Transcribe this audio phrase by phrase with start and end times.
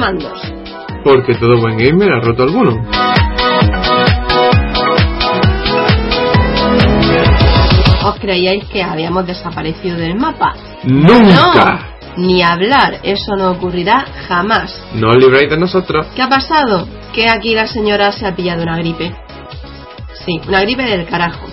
[0.00, 0.40] mandos.
[1.04, 2.82] Porque todo buen gamer ha roto alguno.
[8.04, 10.54] ¿Os creíais que habíamos desaparecido del mapa?
[10.84, 11.90] ¡Nunca!
[12.16, 14.82] No, ni hablar, eso no ocurrirá jamás.
[14.94, 16.06] No os libráis de nosotros.
[16.14, 16.88] ¿Qué ha pasado?
[17.14, 19.14] Que aquí la señora se ha pillado una gripe.
[20.24, 21.46] Sí, una gripe del carajo.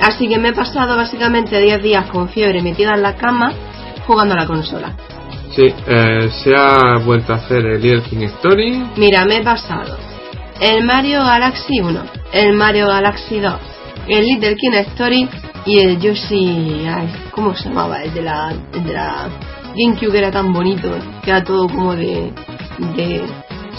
[0.00, 3.52] Así que me he pasado básicamente 10 días con fiebre metida en la cama
[4.06, 4.94] jugando a la consola.
[5.54, 8.82] Sí, eh, se ha vuelto a hacer el Little King Story.
[8.96, 9.98] Mira, me he pasado
[10.60, 13.54] el Mario Galaxy 1, el Mario Galaxy 2,
[14.08, 15.28] el Little King Story
[15.66, 16.86] y el Yoshi.
[16.88, 18.02] Ay, ¿Cómo se llamaba?
[18.02, 19.28] El de la, el de la
[19.76, 20.90] GameCube que era tan bonito,
[21.22, 22.32] que era todo como de.
[22.96, 23.22] de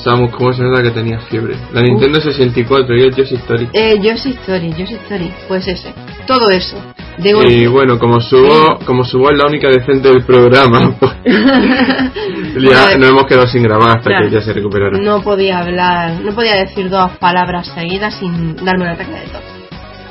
[0.03, 1.55] Samus, ¿cómo se nota que tenía fiebre?
[1.71, 3.69] La Nintendo 64 y el Yoshi Story.
[3.73, 5.93] eh, Yoshi Story, Yoshi Story, pues ese.
[6.27, 6.77] Todo eso.
[7.17, 13.09] Y bueno, como subo, como subo es la única decente del programa, pues ya nos
[13.09, 14.25] hemos quedado sin grabar hasta claro.
[14.29, 14.97] que ya se recuperara.
[14.99, 19.41] No podía hablar, no podía decir dos palabras seguidas sin darme un ataque de tos.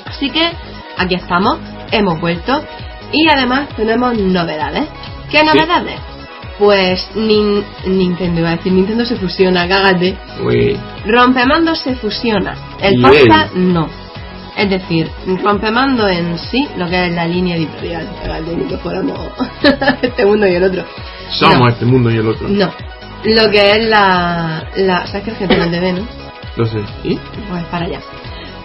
[0.07, 0.51] Así que
[0.97, 1.59] aquí estamos,
[1.91, 2.63] hemos vuelto
[3.13, 4.85] y además tenemos novedades.
[5.31, 6.01] ¿Qué novedades?
[6.59, 10.17] Pues Nin- Nintendo, iba a decir, Nintendo se fusiona, cágate.
[10.45, 13.89] Uy, Rompemando se fusiona, el podcast no.
[14.57, 15.09] Es decir,
[15.43, 18.07] Rompemando en sí, lo que es la línea editorial,
[18.57, 19.19] ni que fuéramos
[20.03, 20.85] este mundo y el otro.
[21.31, 21.69] somos No.
[21.69, 22.49] este mundo y el otro.
[22.49, 22.71] No,
[23.25, 24.65] lo que es la...
[24.77, 26.07] la ¿Sabes que es Argentina de B, no?
[26.57, 26.79] Lo sé.
[27.05, 27.15] ¿Y?
[27.49, 28.01] Pues para allá.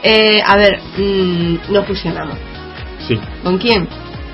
[0.04, 2.38] Eh, a ver, mm, nos fusionamos.
[3.08, 3.18] Sí.
[3.44, 3.88] ¿Con quién?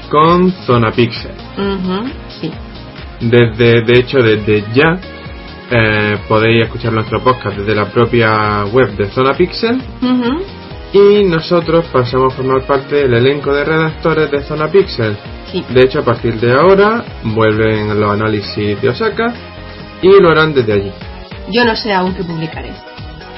[0.09, 1.31] Con Zona Pixel.
[1.57, 2.09] Ujú,
[2.41, 2.51] sí.
[3.21, 4.99] Desde, de hecho, desde ya
[5.71, 10.43] eh, podéis escuchar nuestro podcast desde la propia web de Zona Pixel Ujú,
[10.93, 15.17] y nosotros pasamos a formar parte del elenco de redactores de Zona Pixel.
[15.51, 15.65] sí.
[15.69, 19.33] De hecho, a partir de ahora vuelven los análisis de Osaka
[20.01, 20.91] y lo harán desde allí.
[21.49, 22.71] Yo no sé aún qué publicaré.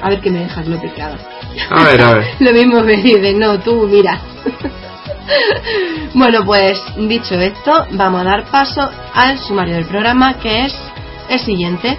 [0.01, 1.15] A ver qué me dejas lo picado.
[1.69, 2.25] A ver, a ver.
[2.39, 4.19] Lo mismo me dice, no, tú, mira.
[6.13, 10.75] bueno, pues dicho esto, vamos a dar paso al sumario del programa que es
[11.29, 11.97] el siguiente.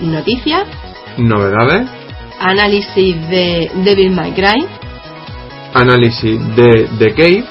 [0.00, 0.66] Noticias,
[1.18, 1.88] Novedades,
[2.40, 4.66] análisis de Devil May Cry,
[5.74, 7.44] análisis de The Cave,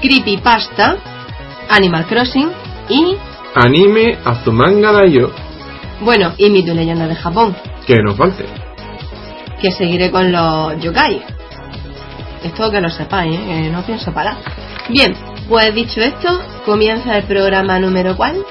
[0.00, 0.96] Creepypasta,
[1.68, 2.50] Animal Crossing
[2.88, 3.16] y,
[3.54, 5.30] anime Azumanga Daioh.
[6.00, 7.56] bueno, y y leyenda de Japón,
[7.86, 8.44] Que nos falte.
[9.60, 11.22] que seguiré con los yokai.
[12.44, 13.62] Esto que lo sepáis, ¿eh?
[13.64, 14.36] que no pienso parar.
[14.88, 15.14] Bien,
[15.48, 18.44] pues dicho esto, comienza el programa número cuál?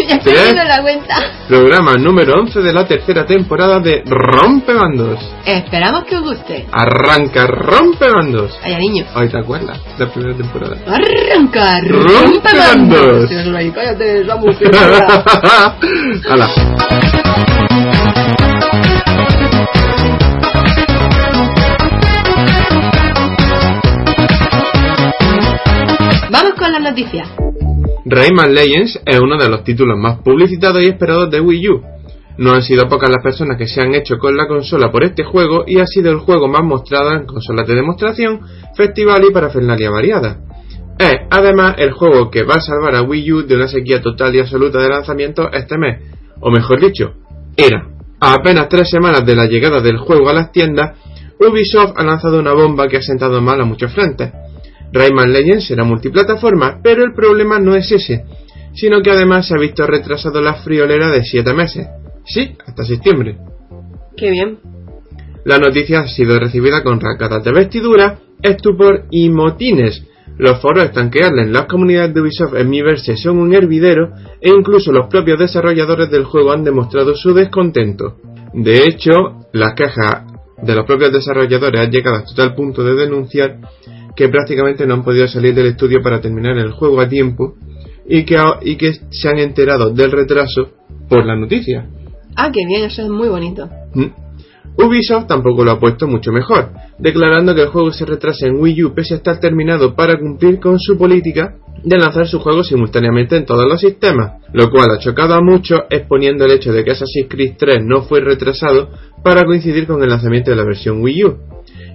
[0.08, 1.14] ya estoy viendo la cuenta.
[1.48, 5.18] Programa número 11 de la tercera temporada de Rompebandos.
[5.44, 6.66] Esperamos que os guste.
[6.72, 8.58] Arranca Rompebandos.
[8.62, 9.04] Vaya niño.
[9.14, 9.78] Ay, ¿te acuerdas?
[9.98, 10.76] La primera temporada.
[10.86, 13.30] Arranca, Rompe bandos.
[13.30, 14.24] rompe Cállate,
[16.28, 16.48] Hala.
[26.30, 27.49] Vamos con las noticias.
[28.10, 31.82] Rayman Legends es uno de los títulos más publicitados y esperados de Wii U.
[32.38, 35.22] No han sido pocas las personas que se han hecho con la consola por este
[35.22, 38.40] juego y ha sido el juego más mostrado en consolas de demostración,
[38.74, 40.40] festival y parafernalia variada.
[40.98, 44.34] Es, además, el juego que va a salvar a Wii U de una sequía total
[44.34, 46.02] y absoluta de lanzamientos este mes.
[46.40, 47.12] O mejor dicho,
[47.56, 47.90] era.
[48.18, 50.98] A apenas tres semanas de la llegada del juego a las tiendas,
[51.38, 54.32] Ubisoft ha lanzado una bomba que ha sentado mal a muchos frentes.
[54.92, 58.24] Rayman Legends será multiplataforma, pero el problema no es ese,
[58.74, 61.88] sino que además se ha visto retrasado la friolera de 7 meses.
[62.24, 63.38] Sí, hasta septiembre.
[64.16, 64.58] Qué bien.
[65.44, 70.04] La noticia ha sido recibida con rasgadas de vestidura, estupor y motines.
[70.36, 74.48] Los foros están que arden, las comunidades de Ubisoft en Miiverse son un hervidero e
[74.48, 78.16] incluso los propios desarrolladores del juego han demostrado su descontento.
[78.54, 79.12] De hecho,
[79.52, 80.24] las quejas
[80.62, 83.58] de los propios desarrolladores han llegado hasta tal punto de denunciar
[84.16, 87.54] que prácticamente no han podido salir del estudio para terminar el juego a tiempo
[88.08, 90.70] y que, a- y que se han enterado del retraso
[91.08, 91.86] por la noticia.
[92.36, 93.68] Ah, qué bien, eso es muy bonito.
[93.94, 94.06] ¿Mm?
[94.76, 98.84] Ubisoft tampoco lo ha puesto mucho mejor, declarando que el juego se retrasa en Wii
[98.84, 103.36] U pese a estar terminado para cumplir con su política de lanzar su juego simultáneamente
[103.36, 106.92] en todos los sistemas, lo cual ha chocado a muchos exponiendo el hecho de que
[106.92, 108.90] Assassin's Creed 3 no fue retrasado
[109.24, 111.36] para coincidir con el lanzamiento de la versión Wii U.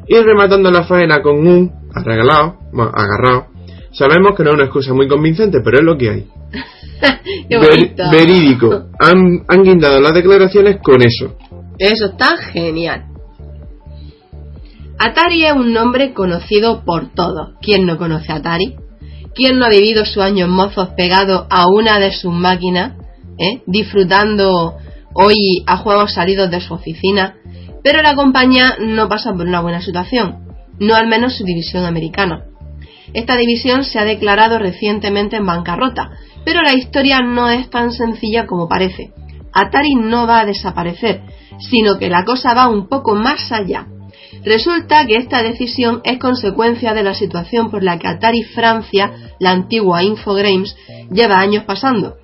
[0.08, 3.48] Y rematando la faena con un arreglado, bueno, agarrado,
[3.92, 6.28] sabemos que no es una excusa muy convincente, pero es lo que hay.
[8.12, 8.90] verídico.
[9.00, 11.38] Han, han guindado las declaraciones con eso.
[11.78, 13.06] Eso está genial.
[14.98, 17.56] Atari es un nombre conocido por todos.
[17.62, 18.76] ¿Quién no conoce a Atari?
[19.34, 22.94] ¿Quién no ha vivido sus años mozos pegado a una de sus máquinas,
[23.38, 23.62] eh?
[23.66, 24.78] disfrutando
[25.14, 27.36] hoy a juegos salidos de su oficina?
[27.86, 30.48] Pero la compañía no pasa por una buena situación,
[30.80, 32.46] no al menos su división americana.
[33.14, 36.10] Esta división se ha declarado recientemente en bancarrota,
[36.44, 39.12] pero la historia no es tan sencilla como parece.
[39.54, 41.22] Atari no va a desaparecer,
[41.60, 43.86] sino que la cosa va un poco más allá.
[44.44, 49.52] Resulta que esta decisión es consecuencia de la situación por la que Atari Francia, la
[49.52, 50.76] antigua Infogrames,
[51.12, 52.16] lleva años pasando,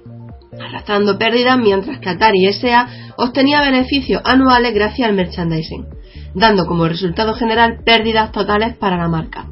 [0.59, 5.85] arrastrando pérdidas mientras que Atari SA obtenía beneficios anuales gracias al merchandising,
[6.33, 9.47] dando como resultado general pérdidas totales para la marca.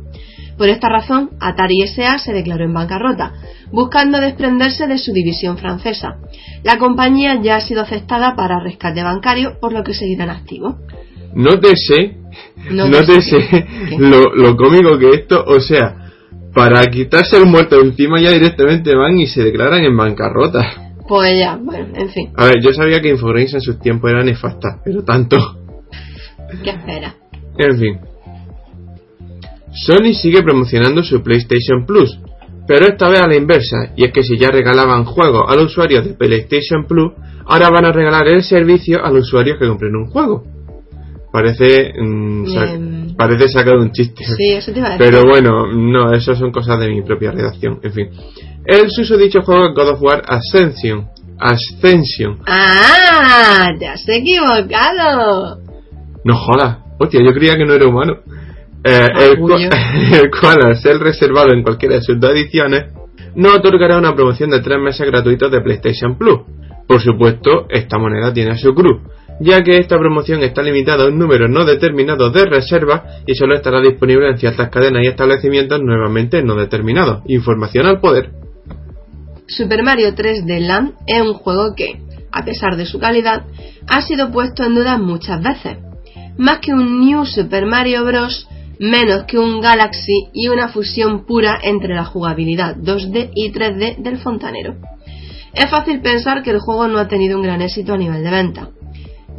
[0.58, 3.34] Por esta razón, Atari SA se declaró en bancarrota,
[3.72, 6.18] buscando desprenderse de su división francesa.
[6.64, 10.76] La compañía ya ha sido aceptada para rescate bancario, por lo que seguirán activos.
[11.34, 12.18] Nótese,
[12.72, 13.66] nótese
[14.00, 16.10] lo, lo cómico que esto, o sea,
[16.54, 20.89] para quitarse el muerto encima ya directamente van y se declaran en bancarrota.
[21.10, 22.32] Pues ya, bueno, en fin.
[22.36, 25.38] A ver, yo sabía que Infogrames en sus tiempos era nefasta, pero tanto.
[26.64, 27.16] ¿Qué espera?
[27.58, 28.00] En fin.
[29.74, 32.20] Sony sigue promocionando su PlayStation Plus,
[32.68, 35.72] pero esta vez a la inversa, y es que si ya regalaban juegos a los
[35.72, 37.14] usuarios de PlayStation Plus,
[37.48, 40.44] ahora van a regalar el servicio a los usuarios que compren un juego.
[41.32, 42.46] Parece mm,
[43.20, 44.24] parece sacar un chiste.
[44.24, 47.78] Sí, eso te Pero bueno, no, eso son cosas de mi propia redacción.
[47.84, 48.10] En fin.
[48.64, 48.88] El
[49.20, 51.10] dicho juego God of War Ascension.
[51.38, 52.40] Ascension.
[52.48, 53.74] ¡Ah!
[53.78, 55.60] ¡Te has equivocado!
[56.24, 56.78] No jodas.
[56.98, 58.20] Hostia, yo creía que no era humano.
[58.86, 62.86] Eh, el, cual, al ser reservado en cualquiera de sus dos ediciones,
[63.36, 66.40] no otorgará una promoción de tres meses gratuitos de PlayStation Plus.
[66.88, 69.02] Por supuesto, esta moneda tiene su cruz
[69.40, 73.56] ya que esta promoción está limitada a un número no determinado de reservas y solo
[73.56, 77.24] estará disponible en ciertas cadenas y establecimientos nuevamente no determinados.
[77.28, 78.32] Información al poder.
[79.48, 82.02] Super Mario 3D Land es un juego que,
[82.32, 83.46] a pesar de su calidad,
[83.88, 85.78] ha sido puesto en duda muchas veces.
[86.38, 88.48] Más que un New Super Mario Bros.,
[88.80, 94.20] menos que un Galaxy y una fusión pura entre la jugabilidad 2D y 3D del
[94.20, 94.76] fontanero.
[95.54, 98.30] Es fácil pensar que el juego no ha tenido un gran éxito a nivel de
[98.30, 98.70] venta,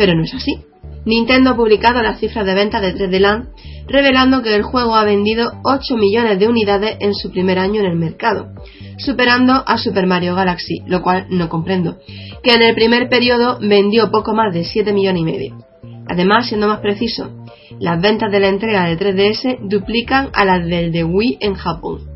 [0.01, 0.65] pero no es así.
[1.05, 3.51] Nintendo ha publicado las cifras de venta de 3D Land,
[3.87, 7.87] revelando que el juego ha vendido 8 millones de unidades en su primer año en
[7.87, 8.49] el mercado,
[8.97, 11.99] superando a Super Mario Galaxy, lo cual no comprendo,
[12.43, 15.67] que en el primer periodo vendió poco más de 7 millones y medio.
[16.09, 17.31] Además, siendo más preciso,
[17.79, 22.09] las ventas de la entrega de 3DS duplican a las del de Wii en Japón.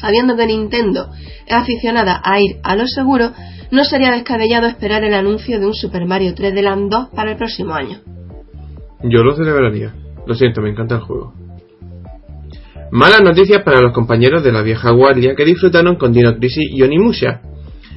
[0.00, 1.10] Sabiendo que Nintendo
[1.44, 3.32] es aficionada a ir a lo seguro,
[3.70, 7.36] no sería descabellado esperar el anuncio de un Super Mario 3D Land 2 para el
[7.36, 7.98] próximo año.
[9.02, 9.94] Yo lo celebraría.
[10.26, 11.32] Lo siento, me encanta el juego.
[12.90, 16.82] Malas noticias para los compañeros de la vieja guardia que disfrutaron con Dino Crisis y
[16.82, 17.40] Onimusha.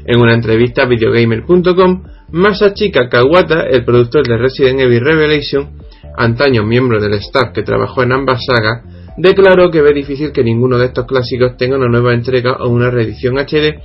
[0.06, 5.78] En una entrevista a videogamer.com, Masachika Kawata, el productor de Resident Evil Revelation,
[6.16, 8.84] antaño miembro del staff que trabajó en ambas sagas,
[9.18, 12.92] declaró que ve difícil que ninguno de estos clásicos tenga una nueva entrega o una
[12.92, 13.82] reedición HD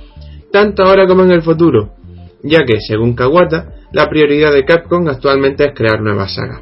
[0.51, 1.93] tanto ahora como en el futuro,
[2.43, 6.61] ya que, según Kawata, la prioridad de Capcom actualmente es crear nuevas sagas.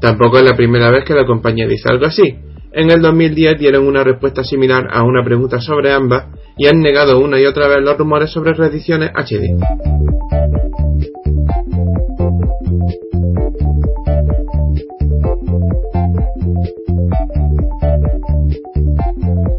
[0.00, 2.38] Tampoco es la primera vez que la compañía dice algo así.
[2.72, 7.20] En el 2010 dieron una respuesta similar a una pregunta sobre ambas y han negado
[7.20, 9.58] una y otra vez los rumores sobre reediciones HD.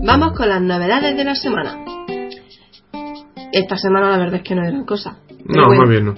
[0.06, 1.84] Vamos con las novedades de la semana
[3.54, 5.20] esta semana la verdad es que no eran cosa.
[5.46, 6.16] No, más bien no.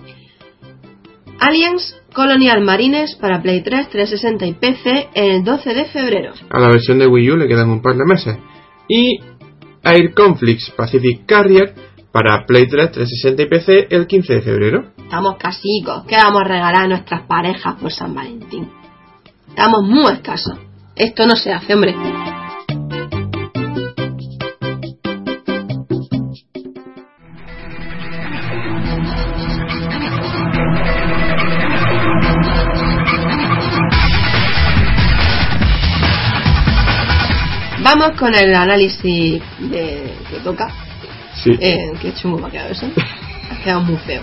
[1.39, 6.33] Aliens Colonial Marines para Play 3, 360 y PC el 12 de febrero.
[6.49, 8.37] A la versión de Wii U le quedan un par de meses.
[8.87, 9.19] Y
[9.83, 11.75] Air Conflicts Pacific Carrier
[12.11, 14.91] para Play 3, 360 y PC el 15 de febrero.
[14.97, 16.05] Estamos casicos.
[16.07, 18.69] ¿Qué vamos a regalar a nuestras parejas por San Valentín?
[19.49, 20.57] Estamos muy escasos.
[20.95, 21.93] Esto no se hace, hombre.
[37.97, 40.69] Vamos con el análisis de, que toca.
[41.43, 41.51] Sí.
[41.59, 42.87] Eh, qué chungo me ha quedado eso.
[43.51, 44.21] ha quedado muy feo.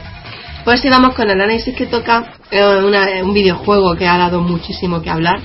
[0.64, 2.34] Pues sí, vamos con el análisis que toca.
[2.50, 5.40] eh, una- un videojuego que ha dado muchísimo que hablar.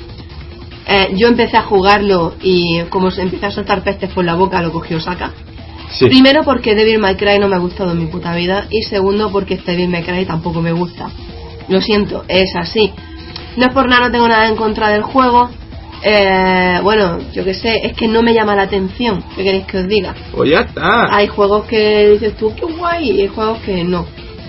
[0.87, 4.61] Eh, yo empecé a jugarlo y como se empieza a soltar pestes por la boca,
[4.61, 5.31] lo cogió Osaka.
[5.89, 6.05] sí.
[6.07, 9.31] Primero porque Devil May Cry no me ha gustado en mi puta vida y segundo
[9.31, 11.09] porque este Devil May Cry tampoco me gusta.
[11.69, 12.93] Lo siento, es así.
[13.57, 15.49] No es por nada, no tengo nada en contra del juego.
[16.03, 19.23] Eh, bueno, yo que sé, es que no me llama la atención.
[19.35, 20.15] ¿Qué queréis que os diga?
[20.31, 21.15] Pues ya está.
[21.15, 24.05] Hay juegos que dices tú, qué guay, y hay juegos que no.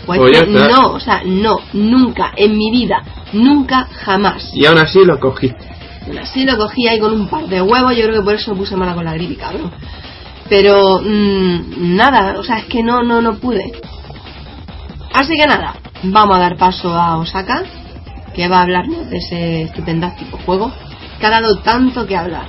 [0.07, 0.69] Pues Pues ya que está.
[0.69, 3.02] no, o sea, no, nunca, en mi vida,
[3.33, 4.50] nunca, jamás.
[4.55, 5.67] Y aún así lo cogiste.
[6.07, 8.52] Aún así lo cogí ahí con un par de huevos, yo creo que por eso
[8.52, 9.71] me puse mala con la gripe, cabrón.
[10.49, 13.71] Pero mm, nada, o sea, es que no, no, no pude.
[15.12, 15.75] Así que nada,
[16.05, 17.64] vamos a dar paso a Osaka,
[18.35, 20.73] que va a hablarnos de ese estupendástico juego,
[21.19, 22.47] que ha dado tanto que hablar.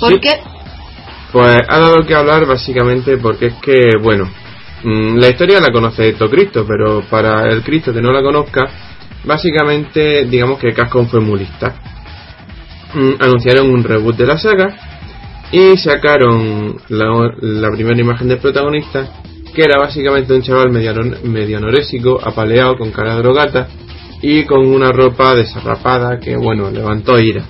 [0.00, 0.20] ¿Por Sí.
[0.20, 0.40] qué?
[1.32, 4.30] Pues ha dado que hablar básicamente porque es que, bueno,
[4.82, 8.62] mm, la historia la conoce todo Cristo, pero para el Cristo que no la conozca,
[9.24, 11.74] básicamente digamos que Capcom fue muy lista.
[12.94, 14.74] Mm, anunciaron un reboot de la saga
[15.52, 17.06] y sacaron la,
[17.40, 19.08] la primera imagen del protagonista,
[19.54, 23.68] que era básicamente un chaval medio, medio anorésico, apaleado, con cara de drogata
[24.22, 27.44] y con una ropa desarrapada que, bueno, levantó ira.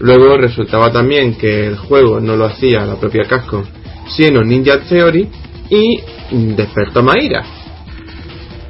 [0.00, 3.64] Luego resultaba también que el juego no lo hacía la propia Capcom,
[4.08, 5.28] sino Ninja Theory
[5.70, 6.00] y
[6.30, 7.44] despertó más ira.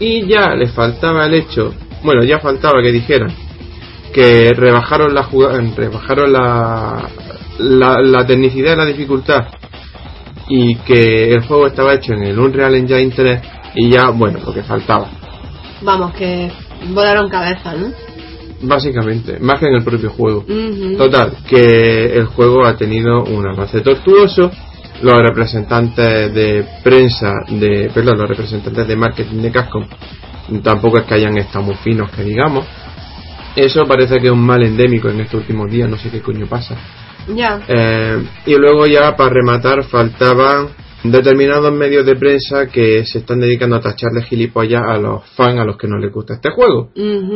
[0.00, 3.32] Y ya le faltaba el hecho, bueno, ya faltaba que dijeran
[4.12, 5.28] que rebajaron la
[5.76, 7.08] rebajaron la,
[7.58, 9.46] la, tecnicidad y la dificultad
[10.48, 13.40] y que el juego estaba hecho en el Unreal Engine 3
[13.74, 15.08] y ya, bueno, lo que faltaba.
[15.82, 16.50] Vamos, que
[16.88, 17.92] volaron cabeza, ¿no?
[18.60, 20.44] Básicamente, más que en el propio juego.
[20.96, 24.50] Total, que el juego ha tenido un avance tortuoso.
[25.00, 29.84] Los representantes de prensa, de, perdón, los representantes de marketing de Capcom
[30.62, 32.66] tampoco es que hayan estado muy finos, que digamos.
[33.54, 36.46] Eso parece que es un mal endémico en estos últimos días, no sé qué coño
[36.46, 36.76] pasa.
[37.34, 37.60] Ya.
[37.68, 40.68] Eh, y luego ya para rematar faltaban
[41.04, 45.64] determinados medios de prensa que se están dedicando a tacharle gilipollas a los fans a
[45.64, 46.90] los que no les gusta este juego.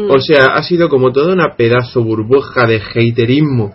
[0.09, 3.73] O sea, ha sido como toda una pedazo burbuja de haterismo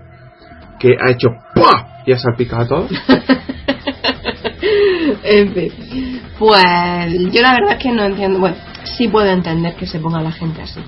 [0.79, 2.03] que ha hecho ¡pua!
[2.06, 2.91] y ha salpicado a todos.
[5.24, 6.22] en fin.
[6.38, 8.39] Pues yo la verdad es que no entiendo.
[8.39, 10.82] Bueno, sí puedo entender que se ponga la gente así.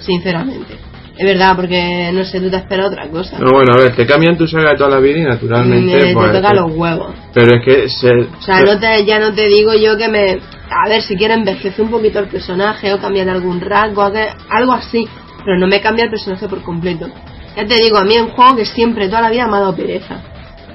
[0.00, 0.87] Sinceramente.
[1.18, 3.38] Es verdad, porque no sé, tú te esperas otra cosa.
[3.40, 5.96] No, bueno, a ver, te cambian tu saga de toda la vida y naturalmente.
[5.96, 7.14] Mm, pues, te toca pues, los huevos.
[7.34, 8.08] Pero es que se.
[8.12, 10.38] O sea, no te, ya no te digo yo que me.
[10.70, 15.08] A ver, si quieren envejecer un poquito el personaje o cambiar algún rasgo, algo- así.
[15.44, 17.08] Pero no me cambia el personaje por completo.
[17.56, 19.60] Ya te digo, a mí es un juego que siempre, toda la vida me ha
[19.60, 20.22] dado pereza.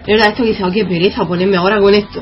[0.02, 2.22] Es verdad, esto que dice, oh, qué pereza ponerme ahora con esto.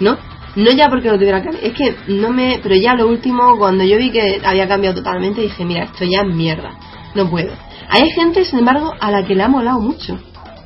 [0.00, 0.18] ¿No?
[0.56, 1.48] No ya porque no tuviera que.
[1.66, 2.60] Es que no me.
[2.62, 6.20] Pero ya lo último, cuando yo vi que había cambiado totalmente, dije, mira, esto ya
[6.20, 6.72] es mierda.
[7.14, 7.52] No puedo.
[7.88, 10.18] Hay gente, sin embargo, a la que le ha molado mucho.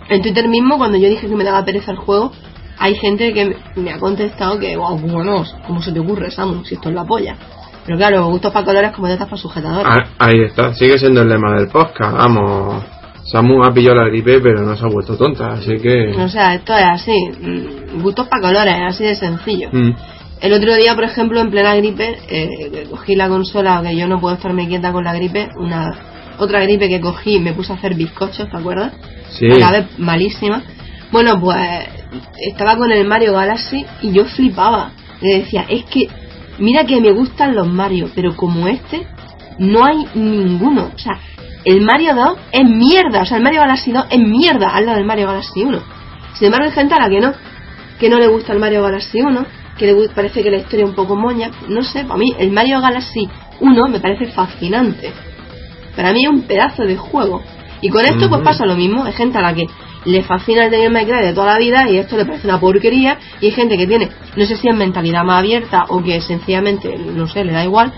[0.09, 2.31] En Twitter mismo, cuando yo dije que me daba pereza el juego,
[2.79, 6.65] hay gente que me- ha contestado que, wow, bueno, ¿cómo se te ocurre, Samu?
[6.65, 7.37] Si esto es la polla.
[7.85, 9.87] Pero claro, gustos para colores como tetas para sujetadores.
[9.87, 12.17] Ah, ahí está, sigue siendo el lema del podcast.
[12.17, 12.85] Vamos,
[13.25, 16.13] Samu ha pillado la gripe, pero no se ha vuelto tonta, así que.
[16.17, 17.19] O sea, esto es así.
[17.41, 19.69] mm, Gustos para colores, así de sencillo.
[19.73, 19.91] Mm,
[20.43, 24.21] El otro día, por ejemplo, en plena gripe, eh, cogí la consola, que yo no
[24.21, 25.91] puedo estarme quieta con la gripe, una
[26.39, 28.93] otra gripe que cogí, me puse a hacer bizcochos, ¿te acuerdas?
[29.31, 29.51] sí.
[29.51, 30.63] A la vez malísima.
[31.11, 31.59] Bueno, pues
[32.47, 34.93] estaba con el Mario Galaxy y yo flipaba.
[35.21, 36.09] Le decía, es que,
[36.59, 39.07] mira que me gustan los Mario, pero como este,
[39.59, 40.91] no hay ninguno.
[40.95, 41.19] O sea,
[41.65, 43.23] el Mario 2 es mierda.
[43.23, 45.83] O sea, el Mario Galaxy 2 es mierda al lado del Mario Galaxy 1.
[46.35, 47.33] Sin embargo, hay gente a la que no.
[47.99, 49.47] Que no le gusta el Mario Galaxy 1,
[49.79, 51.51] que le parece que la historia es un poco moña.
[51.69, 53.29] No sé, para mí el Mario Galaxy
[53.61, 55.13] 1 me parece fascinante.
[55.97, 57.43] Para mí es un pedazo de juego.
[57.81, 59.05] Y con esto pues pasa lo mismo.
[59.05, 59.67] Hay gente a la que
[60.05, 63.19] le fascina el May Cry de toda la vida y esto le parece una porquería.
[63.41, 66.97] Y hay gente que tiene, no sé si es mentalidad más abierta o que sencillamente,
[66.97, 67.93] no sé, le da igual.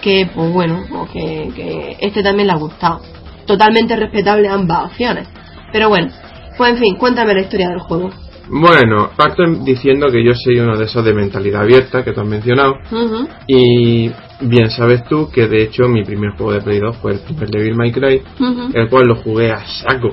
[0.00, 3.00] Que pues bueno, o que, que este también le ha gustado.
[3.46, 5.28] Totalmente respetable ambas opciones.
[5.72, 6.08] Pero bueno,
[6.56, 8.10] pues en fin, cuéntame la historia del juego.
[8.48, 12.26] Bueno, parto diciendo que yo soy uno de esos de mentalidad abierta que tú has
[12.26, 12.74] mencionado.
[12.90, 13.28] Ujú.
[13.46, 17.20] Y bien sabes tú que de hecho mi primer juego de Play 2 fue el
[17.20, 18.70] primer Devil May Cry, Ujú.
[18.74, 20.10] el cual lo jugué a saco.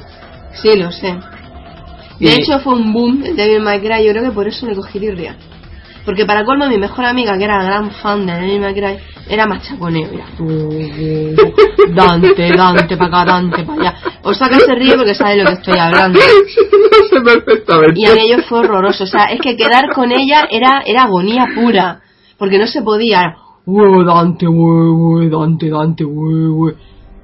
[0.61, 1.13] Sí, lo sé.
[2.19, 4.03] De Y- hecho, fue un boom el Devil May Cry.
[4.05, 5.35] Yo creo que por eso le cogí tirria.
[6.03, 8.97] Porque para colmo, mi mejor amiga, que era gran fan de Devil May Cry,
[9.29, 10.09] era machaconeo.
[10.11, 10.25] Era
[11.93, 13.95] Dante, Dante para acá, Dante para allá.
[14.23, 16.19] Osaka se ríe porque sabe de lo que estoy hablando.
[16.19, 17.99] no sé perfectamente.
[17.99, 19.03] Y aquello fue horroroso.
[19.03, 21.99] O sea, es que quedar con ella era, era agonía pura.
[22.37, 23.35] Porque no se podía.
[23.67, 26.73] Uy, Dante, uy, uy, Dante, Dante, uy, uy.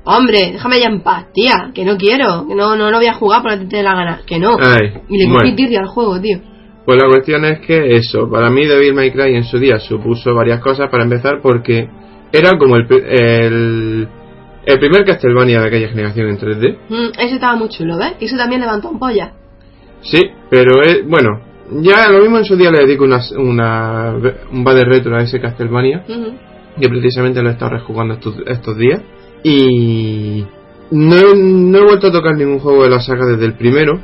[0.03, 1.71] Hombre, déjame ya en paz, tía.
[1.73, 2.45] Que no quiero.
[2.47, 4.21] Que no, no lo voy a jugar porque te dé la gana.
[4.27, 4.57] Que no.
[4.59, 5.39] Ay, y le bueno.
[5.39, 6.39] cogí tirria al juego, tío.
[6.85, 10.35] Pues la cuestión es que eso, para mí Devil May Cry en su día supuso
[10.35, 11.87] varias cosas para empezar porque
[12.33, 14.07] era como el, el,
[14.65, 16.77] el primer Castlevania de aquella generación en 3D.
[16.89, 18.15] Mm, ese estaba muy chulo, ¿ves?
[18.19, 19.31] Y ese también levantó un polla.
[20.01, 20.19] Sí,
[20.49, 24.13] pero es, bueno, ya lo mismo en su día le dedico una, una,
[24.51, 26.03] un va de retro a ese Castlevania,
[26.79, 29.01] que precisamente lo he estado rejugando estos, estos días.
[29.43, 30.45] Y
[30.91, 33.99] no, no he vuelto a tocar ningún juego de la saga desde el primero,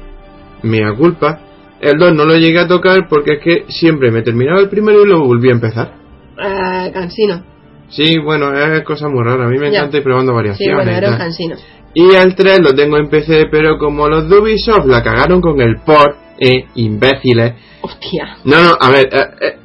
[0.63, 1.39] mea culpa.
[1.81, 5.03] El 2 no lo llegué a tocar porque es que siempre me terminaba el primero
[5.05, 5.93] y lo volví a empezar.
[6.37, 7.41] Eh, cansino.
[7.89, 9.45] Sí, bueno, es cosa muy rara.
[9.45, 9.79] A mí me Ya.
[9.79, 10.75] encanta ir probando Sí, variaciones.
[10.75, 11.55] bueno, y era un cansino.
[11.93, 15.59] Y el 3 lo tengo en PC, pero como los de Ubisoft la cagaron con
[15.61, 17.53] el port, eh, imbéciles.
[17.81, 18.37] Hostia.
[18.45, 19.55] No, no, a ver, eh, eh,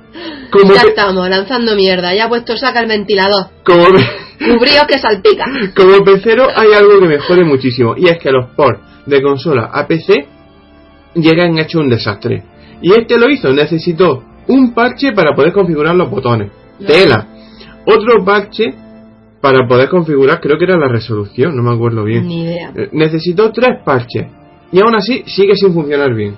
[0.50, 2.14] como, Ya estamos, lanzando mierda.
[2.14, 3.46] Ya ha puesto saca el ventilador.
[3.64, 3.86] como,
[4.38, 5.44] Cubríos que salpica.
[5.76, 9.70] como pecero hay algo que me jode muchísimo, y es que los ports de consola
[9.72, 10.26] a PC
[11.14, 12.42] llegan hecho un desastre.
[12.82, 16.50] Y este lo hizo, necesitó un parche para poder configurar los botones.
[16.86, 17.28] Tela.
[17.86, 18.74] Otro parche
[19.40, 22.26] para poder configurar, creo que era la resolución, no me acuerdo bien.
[22.26, 22.72] Ni idea.
[22.74, 24.26] Eh, Necesitó tres parches.
[24.72, 26.34] Y aún así sigue sin funcionar bien.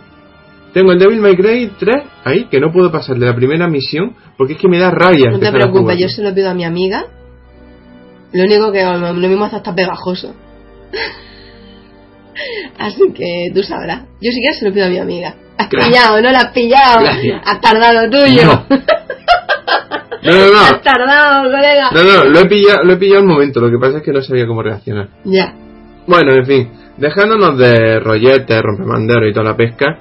[0.76, 4.14] Tengo el Devil May Cry 3 ahí, que no puedo pasar de la primera misión
[4.37, 5.30] porque es que me da rabia.
[5.30, 7.06] No te preocupes, yo se lo pido a mi amiga.
[8.35, 10.35] Lo único que lo mismo hasta pegajoso.
[12.78, 14.02] Así que tú sabrás.
[14.21, 15.35] Yo sí que se lo pido a mi amiga.
[15.56, 15.95] Has Gracias.
[15.95, 17.00] pillado, no la has pillado.
[17.00, 17.42] Gracias.
[17.42, 18.45] Has tardado tuyo.
[18.45, 18.66] No.
[20.23, 20.59] No, no, no.
[20.59, 21.90] Has tardado, colega.
[21.92, 24.12] No, no, lo he pillado, lo he pillado al momento, lo que pasa es que
[24.12, 25.09] no sabía cómo reaccionar.
[25.25, 25.54] Ya.
[26.04, 29.99] Bueno, en fin, dejándonos de rolletes, rompemandero y toda la pesca,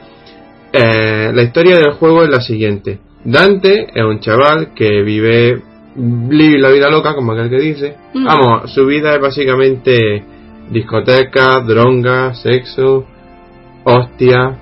[0.78, 3.00] eh, la historia del juego es la siguiente.
[3.24, 5.62] Dante es un chaval que vive,
[5.96, 7.96] vive la vida loca, como aquel que dice.
[8.14, 8.26] Mm.
[8.26, 10.24] Vamos, su vida es básicamente
[10.70, 13.06] discoteca, dronga, sexo,
[13.84, 14.58] hostia,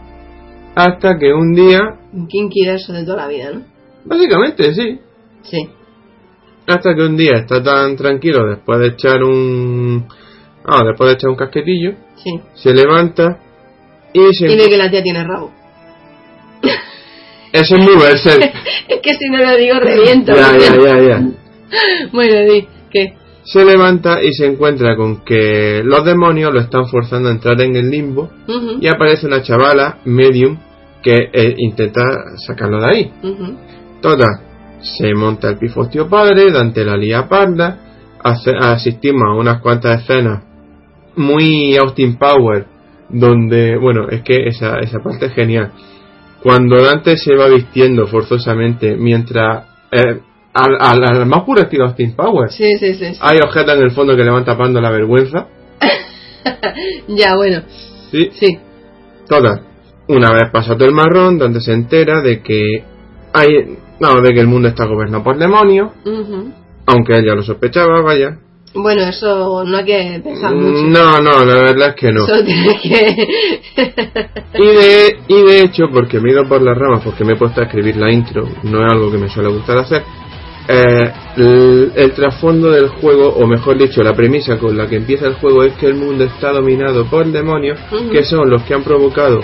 [0.76, 1.80] hasta que un día,
[2.28, 3.62] kinky de eso de toda la vida, ¿no?
[4.06, 5.00] básicamente sí,
[5.44, 5.70] Sí.
[6.68, 10.06] hasta que un día está tan tranquilo después de echar un,
[10.66, 12.40] ah, después de echar un casquetillo, Sí.
[12.54, 13.40] se levanta
[14.14, 15.52] y se Y ve que la tía tiene rabo.
[17.54, 18.54] Eso es muy Berserk.
[18.90, 20.34] Es que si no lo digo, reviento.
[20.36, 21.22] ya, ya, ya, ya.
[22.12, 23.14] Bueno, di, ¿qué?
[23.46, 27.76] Se levanta y se encuentra con que los demonios lo están forzando a entrar en
[27.76, 28.30] el limbo
[28.80, 30.58] y aparece una chavala, medium,
[31.02, 32.02] que eh, intenta
[32.46, 33.12] sacarlo de ahí.
[33.22, 33.58] ujú.
[34.02, 34.40] Total,
[34.82, 37.80] se monta el pifostio padre, Dante la lía parda,
[38.24, 40.44] asistimos a unas cuantas escenas
[41.16, 42.66] muy Austin Power,
[43.10, 45.72] donde, bueno, es que esa, esa parte es genial.
[46.44, 50.20] Cuando Dante se va vistiendo forzosamente mientras, eh,
[50.54, 53.14] al, al- al más puro estilo Austin Power, Sí, sí, sí.
[53.14, 53.20] sí.
[53.22, 55.48] hay objetos en el fondo que le van tapando la vergüenza.
[57.08, 57.62] Ya, bueno.
[58.12, 58.58] Sí, Sí.
[59.28, 59.62] Total,
[60.10, 62.84] una vez pasado el marrón, Dante se entera de que
[63.34, 66.52] hay, no, de que el mundo está gobernado por demonios, Ujú.
[66.86, 68.38] aunque ella lo sospechaba, vaya.
[68.76, 70.84] Bueno, eso no hay que pensar mucho.
[70.88, 72.26] No, no, la verdad es que no.
[72.26, 73.28] Solo tienes que.
[74.56, 77.36] Y de, y de hecho, porque me he ido por las ramas, porque me he
[77.36, 80.04] puesto a escribir la intro, no es algo que me suele gustar hacer,
[80.68, 85.28] eh, el, el trasfondo del juego, o mejor dicho, la premisa con la que empieza
[85.28, 88.10] el juego es que el mundo está dominado por demonios, Ujú.
[88.12, 89.42] que son los que han provocado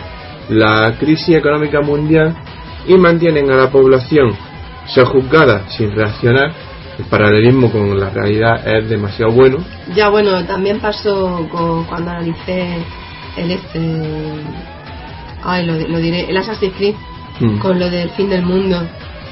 [0.49, 2.35] la crisis económica mundial
[2.87, 4.31] y mantienen a la población
[4.87, 6.68] sojuzgada sin reaccionar.
[6.99, 9.57] El paralelismo con la realidad es demasiado bueno.
[9.95, 12.67] ya, bueno, también pasó con, cuando analicé
[13.37, 13.79] el este.
[15.43, 16.29] Ay, lo, lo diré.
[16.29, 16.95] El Assassin's Creed.
[17.39, 17.57] Hmm.
[17.59, 18.81] Con lo del fin del mundo.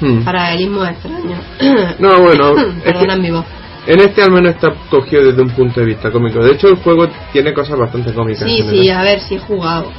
[0.00, 0.24] Hmm.
[0.24, 1.36] Paralelismo extraño.
[1.98, 3.44] No, bueno, es que- Perdona mi voz.
[3.86, 6.42] En este al menos está cogido desde un punto de vista cómico.
[6.42, 8.48] De hecho, el juego tiene cosas bastante cómicas.
[8.48, 9.90] Sí, sí, a ver si he jugado.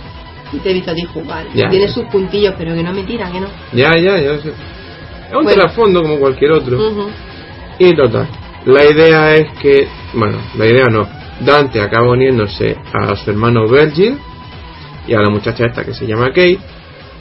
[0.54, 1.46] Y te he visto a ti jugar.
[1.56, 1.92] Ya, Tiene ya.
[1.94, 3.48] sus puntillos, pero que no me tira, que no.
[3.74, 4.34] Ya, ya, ya.
[4.34, 5.52] Es un Bueno.
[5.62, 6.78] trasfondo como cualquier otro.
[7.80, 8.28] Y total.
[8.66, 9.88] La idea es que.
[10.14, 11.08] Bueno, la idea no.
[11.42, 14.18] Dante acaba uniéndose a su hermano Virgil
[15.08, 16.60] y a la muchacha esta que se llama Kate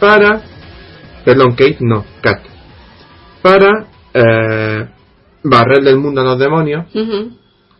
[0.00, 0.40] para.
[1.24, 2.42] Perdón, Kate, no, Kat.
[3.42, 3.86] Para.
[4.12, 4.88] Eh,
[5.44, 6.86] barrer del mundo a los demonios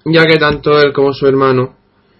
[0.05, 1.75] ya que tanto él como su hermano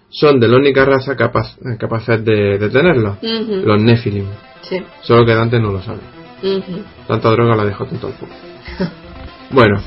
[0.09, 3.61] son de la única raza capaz, capaces de detenerlos, Ujú.
[3.65, 4.25] los Nephilim.
[4.61, 4.77] Sí.
[5.01, 5.99] Solo que Dante no lo sabe.
[7.07, 8.13] Tanta droga la dejó tanto al.
[9.51, 9.81] Bueno,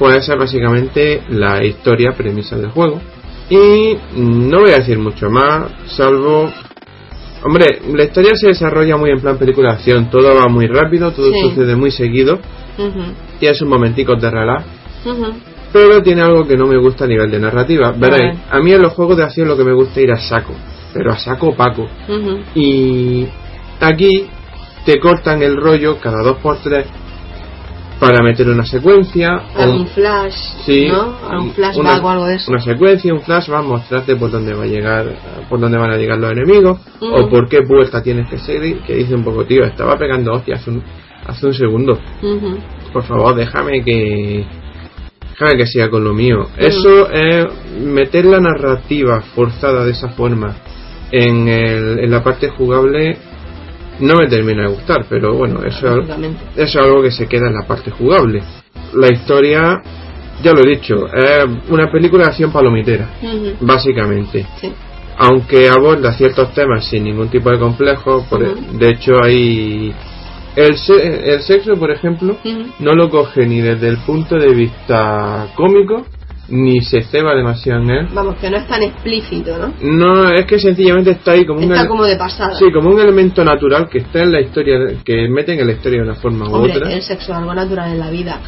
[0.00, 3.00] Pues esa es básicamente la historia premisa del juego.
[3.50, 6.50] Y no voy a decir mucho más, salvo...
[7.44, 11.10] Hombre, la historia se desarrolla muy en plan película de acción, todo va muy rápido,
[11.12, 11.40] todo Sí.
[11.40, 12.38] sucede muy seguido,
[13.40, 14.64] y es un momentico de relax,
[15.72, 17.92] pero tiene algo que no me gusta a nivel de narrativa.
[17.92, 18.44] Veréis, ver.
[18.50, 20.54] a mí en los juegos de acción lo que me gusta es ir a saco,
[20.92, 21.88] pero a saco opaco.
[22.08, 22.40] Ujú.
[22.54, 23.26] Y
[23.80, 24.26] aquí
[24.84, 26.86] te cortan el rollo cada dos por tres
[28.00, 30.34] para meter una secuencia o Algún flash,
[30.64, 31.14] sí, ¿no?
[31.28, 32.50] Algún una- flashback o algo de eso.
[32.50, 35.06] Una secuencia, un flashback, mostrarte por dónde va a llegar,
[35.50, 38.80] por dónde van a llegar los enemigos o por qué vuelta tienes que seguir.
[38.86, 40.82] Que dice un poco, tío, estaba pegando hostias hace un,
[41.26, 41.98] hace un segundo.
[42.92, 44.46] Por favor, déjame que
[45.32, 46.46] déjame que siga con lo mío.
[46.56, 47.46] Eso es
[47.82, 50.56] meter la narrativa forzada de esa forma
[51.12, 53.16] en, el, en la parte jugable
[54.00, 55.86] no me termina de gustar, pero bueno, eso
[56.56, 58.42] eso es algo que se queda en la parte jugable.
[58.94, 59.80] La historia,
[60.42, 63.08] ya lo he dicho, es una película de acción palomitera,
[63.60, 64.46] básicamente.
[64.60, 64.72] Sí.
[65.18, 68.78] Aunque aborda ciertos temas sin ningún tipo de complejo, por- Ujú.
[68.78, 69.94] de hecho hay...
[70.56, 72.36] El, se- el sexo, por ejemplo,
[72.80, 76.06] no lo coge ni desde el punto de vista cómico,
[76.50, 78.08] ni se ceba demasiado en él.
[78.12, 79.72] Vamos, que no es tan explícito, ¿no?
[79.80, 81.64] No, es que sencillamente está ahí como un...
[81.64, 82.54] Está ele- como de pasada.
[82.58, 85.98] Sí, como un elemento natural que está en la historia, que meten en la historia
[86.02, 86.92] de una forma u otra.
[86.92, 88.40] el sexo es algo natural en la vida.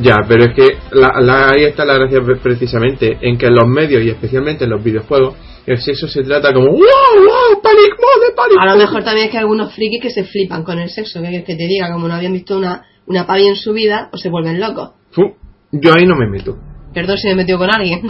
[0.00, 3.54] Ya, pero es que la, la- ahí está la gracia pre- precisamente, en que en
[3.54, 5.34] los medios y especialmente en los videojuegos,
[5.66, 7.60] el sexo se trata como ¡Wow, wow!
[7.62, 8.84] ¡Panic mode, panic A lo mode".
[8.84, 11.56] mejor también es que hay algunos frikis que se flipan con el sexo, que, que
[11.56, 14.60] te diga, como no habían visto una, una pavi en su vida, o se vuelven
[14.60, 14.90] locos.
[15.72, 16.56] Yo ahí no me meto.
[16.98, 18.02] Perdón si me he metido con alguien.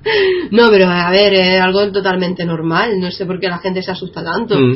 [0.50, 2.98] no, pero a ver, es algo totalmente normal.
[2.98, 4.58] No sé por qué la gente se asusta tanto.
[4.58, 4.74] Mm.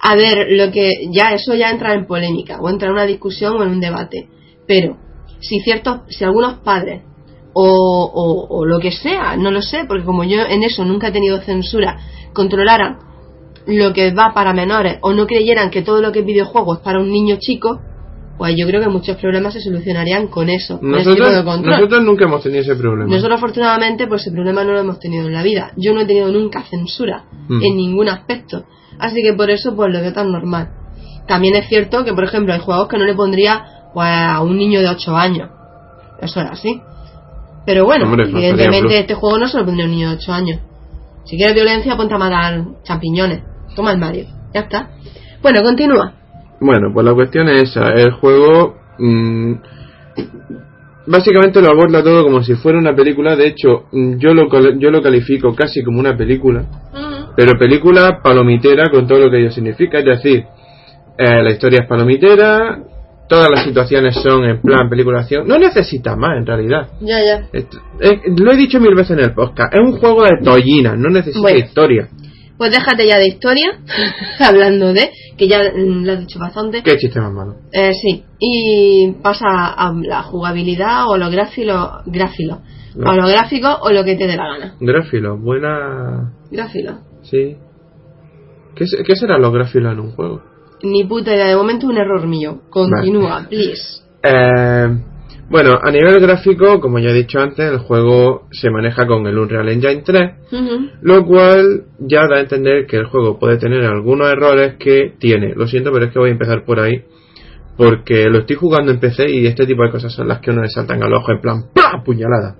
[0.00, 3.56] A ver, lo que ya eso ya entra en polémica o entra en una discusión
[3.58, 4.26] o en un debate.
[4.66, 4.96] Pero
[5.38, 7.02] si ciertos, si algunos padres
[7.52, 11.08] o, o, o lo que sea, no lo sé, porque como yo en eso nunca
[11.08, 11.98] he tenido censura,
[12.32, 12.98] controlaran
[13.66, 16.80] lo que va para menores o no creyeran que todo lo que es videojuego es
[16.80, 17.80] para un niño chico,
[18.36, 22.02] pues yo creo que muchos problemas se solucionarían con eso, con ese tipo de Nosotros,
[22.02, 23.10] nunca hemos tenido ese problema.
[23.10, 25.72] Nosotros afortunadamente pues ese problema no lo hemos tenido en la vida.
[25.76, 27.62] Yo no he tenido nunca censura Mm.
[27.62, 28.64] en ningún aspecto.
[28.98, 30.70] Así que por eso pues lo veo tan normal.
[31.28, 34.56] También es cierto que por ejemplo hay juegos que no le pondría pues, a un
[34.56, 35.50] niño de 8 años.
[36.20, 36.80] Eso es así.
[37.66, 40.32] Pero bueno, Hombre, evidentemente este juego no se lo pondría a un niño de 8
[40.32, 40.60] años.
[41.24, 43.42] Si quieres violencia, ponte a matar champiñones.
[43.74, 44.26] Toma el Mario.
[44.52, 44.90] Ya está.
[45.40, 46.12] Bueno, continúa.
[46.64, 47.92] Bueno, pues la cuestión es esa.
[47.92, 49.52] El juego mm,
[51.06, 53.36] básicamente lo aborda todo como si fuera una película.
[53.36, 54.48] De hecho, mm, yo lo,
[54.78, 56.64] yo lo califico casi como una película.
[57.36, 59.98] Pero película palomitera con todo lo que ello significa.
[59.98, 60.44] Es decir,
[61.18, 62.78] eh, la historia es palomitera.
[63.28, 65.46] Todas las situaciones son en plan película acción.
[65.48, 66.88] No necesita más en realidad.
[67.00, 67.48] Ya, ya.
[67.52, 69.74] Esto- eh, lo he dicho mil veces en el podcast.
[69.74, 71.58] Es un juego de tollina, no necesita Bueno.
[71.58, 72.08] historia.
[72.56, 73.66] Pues déjate ya de historia,
[74.40, 76.82] hablando de, que ya mm, lo has dicho bastante.
[76.82, 77.56] Qué chiste más malo.
[77.72, 82.60] Eh, sí, y pasa a la jugabilidad o lo gráfilo, gráfilo,
[82.94, 83.10] No.
[83.10, 84.74] o lo gráfico o lo que te dé la gana.
[84.80, 86.32] Gráfilo, buena.
[86.50, 86.98] Gráfilo.
[87.22, 87.56] Sí.
[88.76, 90.42] ¿Qué, se- qué serán los gráfilos en un juego?
[90.82, 92.60] Ni puta idea, de momento un error mío.
[92.70, 94.02] Continúa, please.
[94.22, 94.88] Eh,
[95.50, 99.38] bueno, a nivel gráfico, como ya he dicho antes, el juego se maneja con el
[99.38, 100.86] Unreal Engine 3, Ujú.
[101.02, 105.54] lo cual ya da a entender que el juego puede tener algunos errores que tiene.
[105.54, 107.04] Lo siento, pero es que voy a empezar por ahí,
[107.76, 110.62] porque lo estoy jugando en PC y este tipo de cosas son las que uno
[110.62, 112.02] le saltan al ojo en plan ¡pah!
[112.04, 112.56] puñalada.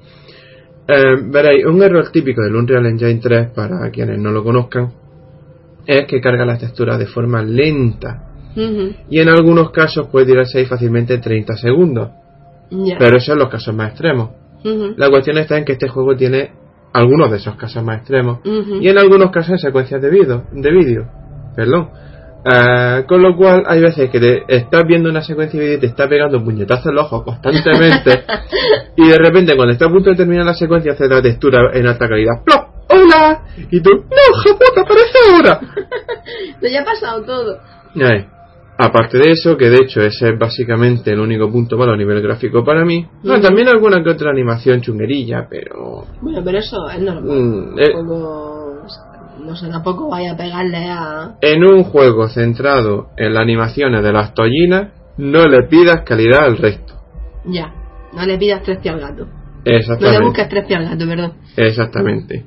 [0.86, 4.92] Eh, veréis, un error típico del Unreal Engine 3, para quienes no lo conozcan,
[5.86, 8.30] es que carga las texturas de forma lenta.
[9.10, 12.10] Y en algunos casos puede tirarse ahí fácilmente 30 segundos.
[12.70, 14.30] Pero eso en los casos más extremos.
[14.96, 16.52] La cuestión está en que este juego tiene
[16.92, 18.40] algunos de esos casos más extremos.
[18.44, 20.44] Y en algunos casos en secuencias de vídeo.
[20.52, 21.06] De vídeo.
[21.54, 21.90] Perdón.
[22.46, 25.80] Eh, con lo cual hay veces que te estás viendo una secuencia de vídeo y
[25.80, 28.24] te está pegando puñetazos en los ojos constantemente.
[28.96, 31.86] y de repente cuando está a punto de terminar la secuencia hace la textura en
[31.86, 32.44] alta calidad.
[32.44, 32.68] ¡Plop!
[32.90, 33.44] ¡Hola!
[33.70, 35.60] Y tú, ¡No, japota, aparece ahora!
[36.62, 37.58] Ya ha pasado todo.
[37.96, 38.26] Ay.
[38.76, 42.20] Aparte de eso, que de hecho ese es básicamente el único punto malo a nivel
[42.20, 43.06] gráfico para mí.
[43.22, 43.42] Bueno, Mm.
[43.42, 46.04] también alguna que otra animación chunguerilla, pero...
[46.20, 47.38] Bueno, pero eso es normal.
[47.38, 47.92] Mm, eh.
[49.44, 51.34] No sé, tampoco vaya a pegarle a...
[51.40, 56.56] En un juego centrado en las animaciones de las tollinas, no le pidas calidad al
[56.56, 56.94] resto.
[57.44, 57.72] Ya,
[58.14, 59.26] no le pidas tres al gato.
[59.26, 60.18] No Exactamente.
[60.18, 61.32] le busques tres al gato, perdón.
[61.56, 62.44] Exactamente.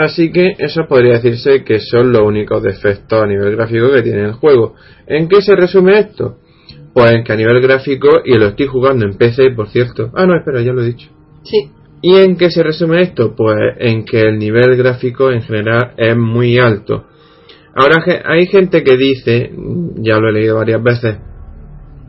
[0.00, 4.22] Así que eso podría decirse que son los únicos defectos a nivel gráfico que tiene
[4.22, 4.74] el juego.
[5.06, 6.38] ¿En qué se resume esto?
[6.94, 10.10] Pues en que a nivel gráfico, y lo estoy jugando en PC, por cierto.
[10.14, 11.08] Ah, no, espera, ya lo he dicho.
[11.42, 11.70] Sí.
[12.02, 13.34] ¿Y en qué se resume esto?
[13.36, 17.06] Pues en que el nivel gráfico en general es muy alto.
[17.74, 19.52] Ahora hay gente que dice,
[19.96, 21.16] ya lo he leído varias veces,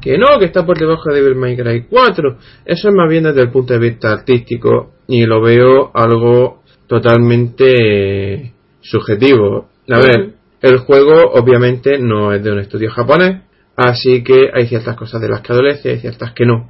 [0.01, 2.37] que no, que está por debajo de Devil May Cry 4.
[2.65, 6.60] Eso es más bien desde el punto de vista artístico y lo veo algo
[6.91, 8.51] totalmente
[8.81, 9.69] subjetivo.
[9.89, 13.43] A ver, el juego obviamente no es de un estudio japonés,
[13.77, 16.69] así que hay ciertas cosas de las que adolece y ciertas que no.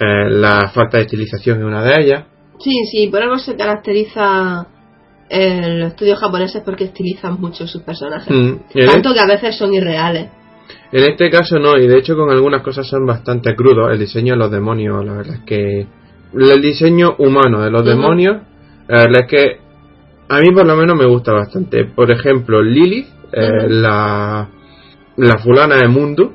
[0.00, 2.24] Eh, la falta de estilización es una de ellas.
[2.58, 4.66] Sí, sí, por algo se caracteriza
[5.30, 8.36] eh, los estudios japoneses porque estilizan mucho sus personajes.
[8.36, 10.28] Mm, Tanto que a veces son irreales.
[10.90, 13.92] en este caso no, y de hecho con algunas cosas son bastante crudos.
[13.92, 15.86] El diseño de los demonios, la verdad es que.
[16.34, 18.38] El diseño humano de los demonios,
[18.88, 19.60] la verdad es que
[20.28, 21.84] a mí por lo menos me gusta bastante.
[21.84, 24.48] Por ejemplo, Lilith, eh, la,
[25.16, 26.32] la fulana de Mundo,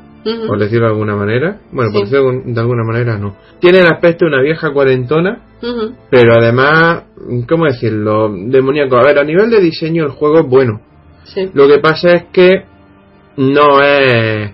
[0.48, 1.60] por decirlo de alguna manera.
[1.72, 3.36] Bueno, por decirlo de alguna manera no.
[3.60, 5.40] Tiene el aspecto de una vieja cuarentona,
[6.12, 7.04] pero además,
[7.48, 8.30] ¿cómo decirlo?
[8.30, 8.98] Demoníaco.
[8.98, 10.82] A ver, a nivel de diseño el juego es bueno.
[11.24, 11.50] Sí.
[11.54, 12.66] Lo que pasa es que
[13.38, 14.52] no es,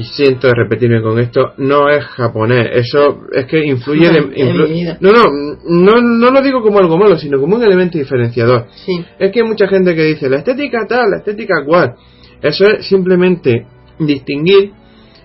[0.00, 2.68] y siento repetirme con esto, no es japonés.
[2.72, 5.22] Eso es que influye de, En influ- no, no,
[5.68, 8.66] no, no lo digo como algo malo, sino como un elemento diferenciador.
[8.86, 9.04] Sí.
[9.18, 11.94] Es que hay mucha gente que dice la estética tal, la estética cual.
[12.40, 13.66] Eso es simplemente
[13.98, 14.72] distinguir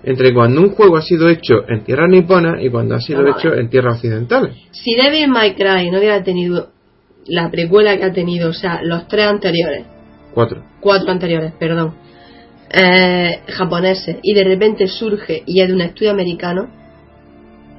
[0.04, 3.38] entre cuando un juego ha sido hecho en tierra nipona y cuando ha sido Vamos
[3.38, 4.54] a hecho en tierra occidental.
[4.72, 6.70] Si Devil May Cry no hubiera tenido
[7.28, 9.86] la precuela que ha tenido, o sea, los tres anteriores,
[10.34, 10.64] Cuatro.
[10.82, 11.96] cuatro anteriores, perdón,
[12.78, 16.68] eh, japoneses, y de repente surge y es de un estudio americano,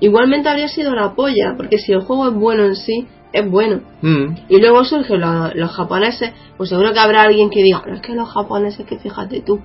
[0.01, 3.81] igualmente habría sido la polla, porque si el juego es bueno en sí, es bueno.
[4.03, 4.35] Mm.
[4.49, 8.01] Y luego surgen lo- los japoneses, pues seguro que habrá alguien que diga, "No, es
[8.01, 9.61] que los japoneses, que fíjate tú.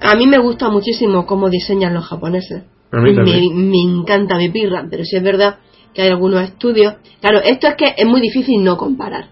[0.00, 2.62] A mí me gusta muchísimo cómo diseñan los japoneses.
[2.92, 5.56] A mí me, me encanta, me pirra, pero sí es verdad
[5.94, 6.94] que hay algunos estudios.
[7.20, 9.28] Claro, esto es que es muy difícil no comparar.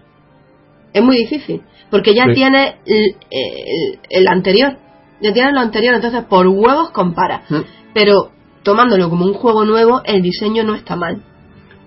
[0.93, 2.33] Es muy difícil, porque ya Sí.
[2.33, 4.77] tiene el, el- el anterior.
[5.25, 7.43] Ya tiene lo anterior, entonces por huevos compara.
[7.49, 7.59] Mm.
[7.93, 8.29] Pero
[8.63, 11.21] tomándolo como un juego nuevo, el diseño no está mal.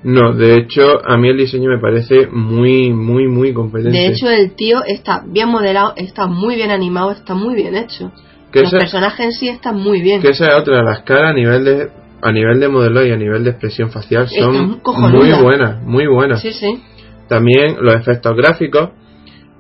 [0.02, 3.98] No, de hecho, a mí el diseño me parece muy, muy, muy competente.
[3.98, 8.12] De hecho, el tío está bien modelado, está muy bien animado, está muy bien hecho.
[8.52, 10.22] que Los esa, personajes en sí están muy bien.
[10.22, 11.88] que esa es otra, las caras a nivel de
[12.20, 16.40] a nivel de modelo y a nivel de expresión facial son muy buenas, muy buenas.
[16.40, 16.82] Sí, sí.
[17.28, 18.90] También los efectos gráficos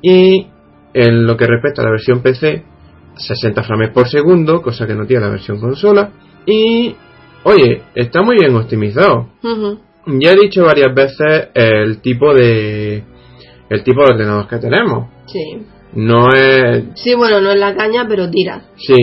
[0.02, 0.48] y
[0.94, 2.64] en lo que respecta a la versión PC,
[3.18, 6.10] 60 frames por segundo, cosa que no tiene la versión consola.
[6.46, 6.94] Y,
[7.44, 9.28] oye, está muy bien optimizado.
[10.06, 13.02] Ya he dicho varias veces el tipo de
[13.68, 15.08] el tipo de ordenador que tenemos.
[15.26, 15.62] Sí.
[15.94, 18.62] No es Sí, bueno, no es la caña, pero tira.
[18.76, 18.94] sí,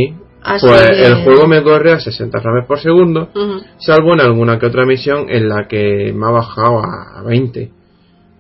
[0.42, 3.30] Así pues que- el juego me corre a 60 frames por segundo,
[3.78, 7.72] salvo en alguna que otra misión en la que me ha bajado a 20.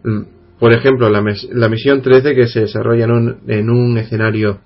[0.03, 0.21] Mm,
[0.59, 4.59] Por ejemplo, la, mes- la misión 13 que se desarrolla en un, en un escenario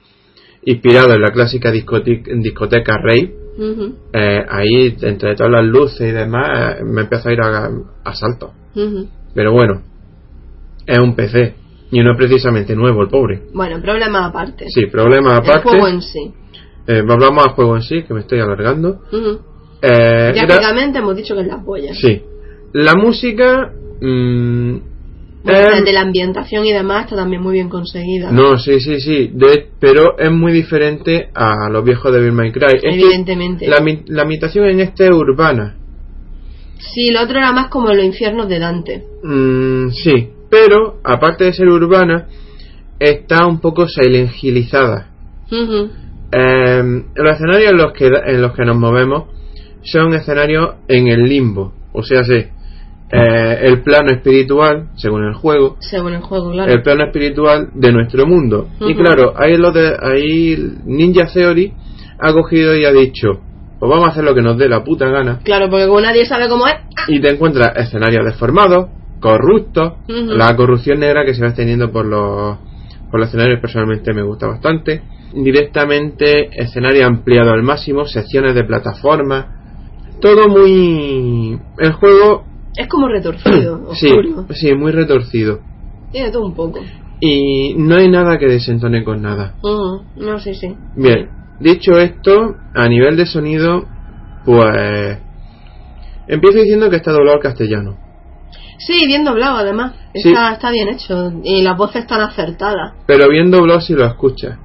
[0.64, 3.36] inspirado en la clásica discote- discoteca rave.
[3.60, 3.94] Ujú.
[4.14, 7.70] eh, ahí, entre todas las luces y demás, me empieza a ir a,
[8.06, 8.54] a salto.
[8.74, 9.08] Ujú.
[9.36, 9.82] Pero bueno,
[10.86, 11.56] es un PC
[11.92, 13.42] y no es precisamente nuevo el pobre.
[13.54, 14.66] Bueno, problema aparte.
[14.70, 15.70] Sí, problema El aparte.
[15.70, 16.32] juego en sí.
[16.88, 19.02] Eh, hablamos al juego en sí, que me estoy alargando.
[19.12, 19.40] Ujú.
[19.82, 21.94] Eh, era- Gráficamente hemos dicho que es la polla.
[21.94, 22.22] sí.
[22.72, 23.74] La música.
[24.00, 24.78] mm,
[25.44, 28.32] Bueno, es- desde la ambientación y demás está también muy bien conseguida.
[28.32, 29.32] No, sí, sí, sí.
[29.34, 32.76] De, pero es muy diferente a los viejos de Bill May Cry.
[32.76, 33.68] Es que Evidentemente.
[33.68, 35.76] la, la ambientación en este es urbana.
[36.78, 39.04] Sí, lo otro era más como los infiernos de Dante.
[39.24, 40.30] Mm, sí.
[40.50, 42.28] Pero, aparte de ser urbana,
[43.00, 45.10] está un poco silengilizada.
[45.52, 45.90] Ujú.
[46.32, 49.24] Eh, los escenarios en los que en los que nos movemos
[49.84, 52.46] son escenarios en el limbo, o sea, sí,
[53.12, 56.72] eh, el plano espiritual, según el juego, Según el juego, claro.
[56.72, 58.68] el plano espiritual de nuestro mundo.
[58.82, 61.74] Y claro, ahí lo de ahí Ninja Theory
[62.20, 63.40] ha cogido y ha dicho,
[63.80, 66.26] pues vamos a hacer lo que nos dé la puta gana Claro, porque como nadie
[66.26, 66.76] sabe cómo es.
[67.08, 72.58] y te encuentras escenarios deformados, corruptos, la corrupción negra que se va extendiendo por los,
[73.10, 75.02] por los escenarios personalmente me gusta bastante.
[75.34, 79.56] Directamente escenario ampliado al máximo, secciones de plataforma,
[80.22, 81.60] todo muy...
[81.78, 82.44] El juego,
[82.76, 84.46] Es como retorcido, sí, oscuro.
[84.52, 85.60] sí, muy retorcido.
[86.12, 86.80] Tiene todo un poco.
[87.20, 89.56] Y no hay nada que desentone con nada.
[89.62, 90.06] Ujú.
[90.16, 90.76] No, sí, sí.
[90.96, 91.30] Bien,
[91.60, 93.86] dicho esto, a nivel de sonido,
[94.46, 95.20] pues...
[96.28, 97.98] Empiezo diciendo que está doblado al castellano.
[98.78, 99.96] Sí, bien doblado además.
[100.14, 100.30] Sí.
[100.30, 101.34] Está, está bien hecho.
[101.44, 102.94] Y las voces están acertadas.
[103.06, 104.58] pero bien doblado si lo escuchas.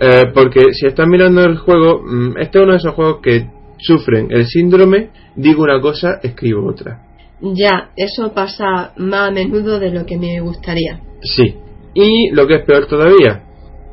[0.00, 3.48] Eh, porque si estás mirando el juego, mm, este es uno de esos juegos que
[3.78, 7.00] sufren el síndrome digo una cosa, escribo otra.
[7.42, 11.00] Ya, eso pasa más a menudo de lo que me gustaría.
[11.22, 11.56] Sí.
[11.94, 13.42] Y lo que es peor todavía,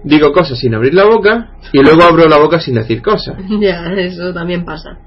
[0.03, 3.35] digo cosas sin abrir la boca y luego abro la boca sin decir cosas.
[3.59, 4.99] Ya, eso también pasa.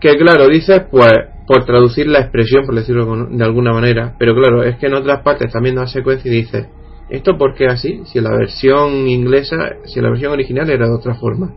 [0.00, 1.12] Que claro, dices, pues,
[1.46, 4.94] por traducir la expresión, por decirlo con- de alguna manera, pero claro, es que en
[4.94, 6.68] otras partes viendo la secuencia y dices,
[7.10, 8.02] ¿esto por qué así?
[8.06, 11.52] Si la versión inglesa, si la versión original era de otra forma.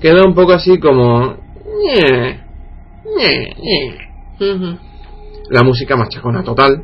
[0.00, 1.36] Queda un poco así como...
[5.50, 6.82] La música machacona total.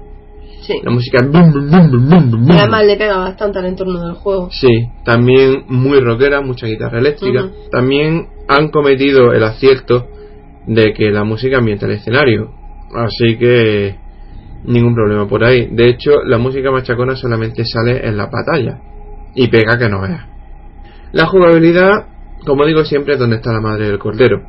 [0.63, 0.75] Sí.
[0.83, 1.19] La música...
[1.23, 4.49] además le pega bastante al entorno del juego.
[4.53, 7.51] Sí, también muy rockera, mucha guitarra eléctrica.
[7.71, 10.07] También han cometido el acierto
[10.67, 12.53] de que la música ambienta el escenario.
[12.95, 13.97] Así que
[14.65, 15.69] ningún problema por ahí.
[15.73, 18.79] De hecho, la música machacona solamente sale en la batalla.
[19.35, 20.27] Y pega que no veas.
[21.13, 22.07] La jugabilidad,
[22.47, 24.43] como digo siempre, es donde está la madre del cordero.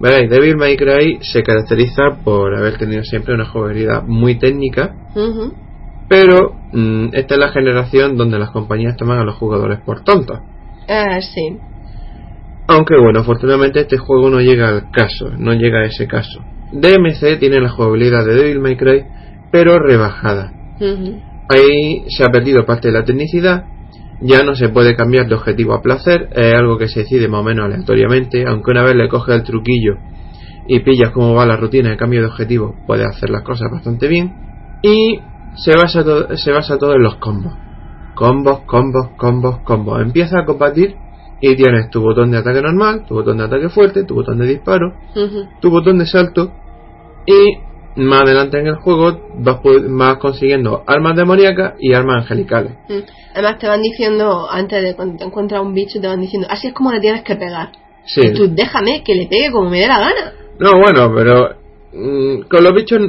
[0.00, 4.94] Veréis, Devil May Cry se caracteriza por haber tenido siempre una jugabilidad muy técnica,
[6.08, 10.40] pero mm, esta es la generación donde las compañías toman a los jugadores por tontos.
[10.88, 11.58] Ah, sí.
[12.66, 16.40] Aunque bueno, afortunadamente este juego no llega al caso, no llega a ese caso.
[16.72, 19.04] DMC tiene la jugabilidad de Devil May Cry,
[19.50, 20.52] pero rebajada.
[21.48, 23.64] Ahí se ha perdido parte de la tecnicidad,
[24.24, 27.40] ya no se puede cambiar de objetivo a placer, es algo que se decide más
[27.40, 29.94] o menos aleatoriamente, aunque una vez le coges el truquillo
[30.68, 34.06] y pillas cómo va la rutina de cambio de objetivo, puedes hacer las cosas bastante
[34.08, 34.32] bien.
[34.82, 35.18] Y
[35.56, 37.52] se basa, to- se basa todo en los combos.
[38.14, 40.00] Combos, combos, combos, combos.
[40.02, 40.94] Empieza a combatir
[41.40, 44.46] y tienes tu botón de ataque normal, tu botón de ataque fuerte, tu botón de
[44.46, 44.94] disparo,
[45.60, 46.52] tu botón de salto
[47.26, 47.56] y
[47.96, 52.72] más adelante en el juego vas, consiguiendo armas demoníacas y armas angelicales.
[52.88, 52.98] Mm.
[53.34, 56.68] Además te van diciendo, antes de cuando te encuentras un bicho, te van diciendo, así
[56.68, 57.72] es como le tienes que pegar.
[58.04, 58.20] Sí.
[58.24, 60.32] Y tú déjame que le pegue como me dé la gana.
[60.58, 61.56] No, bueno, pero
[61.92, 63.00] mm, con los bichos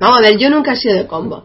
[0.00, 1.44] Vamos a ver, yo nunca he sido de combo.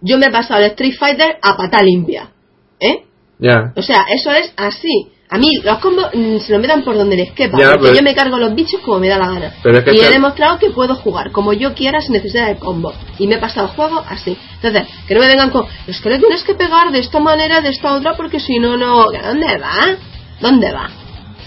[0.00, 2.30] Yo me he pasado el Street Fighter a pata limpia.
[2.78, 3.04] ¿Eh?
[3.38, 3.72] ya.
[3.76, 5.10] O sea, eso es así.
[5.32, 7.58] A mí los combos mm, se lo metan por donde les quepa.
[7.58, 9.54] Ya, porque pero- yo me cargo los bichos como me da la gana.
[9.62, 12.56] Pero es que y he demostrado que puedo jugar como yo quiera sin necesidad de
[12.56, 12.92] combo.
[13.18, 14.36] Y me he pasado el juego así.
[14.56, 15.64] Entonces, que no me vengan con...
[15.86, 18.76] Es que le tienes que pegar de esta manera, de esta otra, porque si no,
[18.76, 19.06] no...
[19.06, 19.96] ¿Dónde va?
[20.38, 20.90] ¿Dónde va?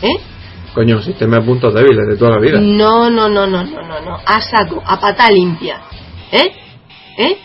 [0.01, 0.17] ¿Eh?
[0.73, 2.59] Coño, sistema de puntos débiles de toda la vida.
[2.59, 4.17] No, no, no, no, no, no, no.
[4.25, 5.79] A saco, a pata limpia.
[6.31, 6.51] ¿Eh?
[7.19, 7.37] ¿Eh?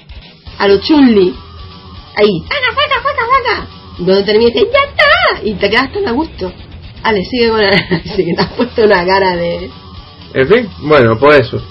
[0.59, 1.35] A lo chunli.
[2.17, 2.41] Ahí.
[2.49, 3.80] ¡Saca, saca, saca, saca!
[4.05, 5.45] Cuando termina dice, ¡ya está!
[5.45, 6.53] Y te quedas tan a gusto.
[7.03, 7.61] Vale, sigue con.
[8.05, 9.71] Sí, que te has puesto una cara de...
[10.35, 11.63] En fin, bueno, pues eso.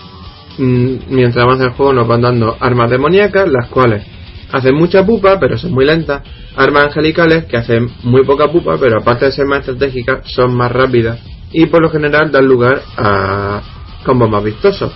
[0.57, 4.03] Mm, Mientras avanza el juego nos van dando armas demoníacas, las cuales
[4.51, 6.23] hacen mucha pupa, pero son muy lentas.
[6.55, 10.71] Armas angelicales, que hacen muy poca pupa, pero aparte de ser más estratégicas, son más
[10.71, 11.19] rápidas.
[11.51, 13.61] Y por lo general dan lugar a
[14.03, 14.91] combos más vistosos.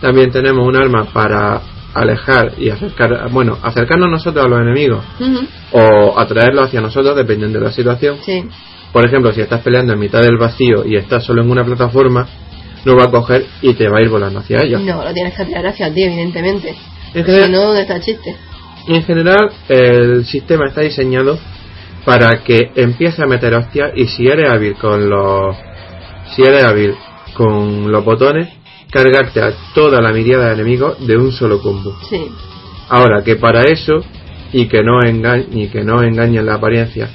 [0.00, 1.60] También tenemos un arma para
[1.94, 5.04] alejar y acercar, bueno, acercarnos nosotros a los enemigos
[5.72, 8.16] o atraerlos hacia nosotros, dependiendo de la situación.
[8.24, 8.44] Sí.
[8.92, 12.26] Por ejemplo, si estás peleando en mitad del vacío y estás solo en una plataforma,
[12.84, 14.78] lo va a coger y te va a ir volando hacia ella.
[14.78, 16.74] No, lo tienes que tirar hacia ti, evidentemente.
[17.14, 18.36] En, Si general, no, ¿dónde está el chiste?
[18.88, 21.38] en general, el sistema está diseñado
[22.04, 25.54] para que empiece a meter hostias y si eres hábil con los
[26.34, 26.94] si eres hábil
[27.34, 28.48] con los botones,
[28.90, 31.96] cargarte a toda la mirada de enemigos de un solo combo.
[32.08, 32.28] Sí.
[32.88, 34.04] Ahora que para eso
[34.52, 37.08] y que no engañe y que no engañen la apariencia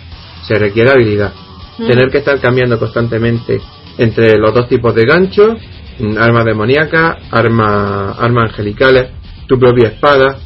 [0.47, 1.33] se requiere habilidad.
[1.77, 1.87] Mm.
[1.87, 3.59] Tener que estar cambiando constantemente
[3.97, 5.59] entre los dos tipos de ganchos,
[5.99, 9.09] mm, armas demoníacas, armas armas angelicales,
[9.47, 10.37] tu propia espada,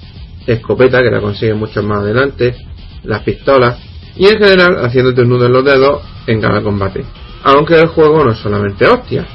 [0.48, 2.56] escopeta que la consigues mucho más adelante,
[3.04, 3.78] las pistolas
[4.16, 7.06] y en general haciéndote un nudo en los dedos en cada combate.
[7.44, 9.26] Aunque el juego no es solamente hostia,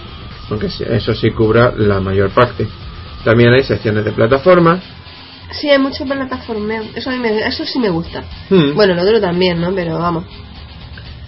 [0.50, 2.66] aunque eso sí cubra la mayor parte.
[3.24, 4.82] También hay secciones de plataformas
[5.52, 6.82] Sí, hay mucho plataformeo.
[6.96, 8.24] Eso, a mí me- eso sí me gusta.
[8.50, 8.74] Hmm.
[8.74, 9.72] Bueno, lo otro también, ¿no?
[9.74, 10.24] Pero vamos.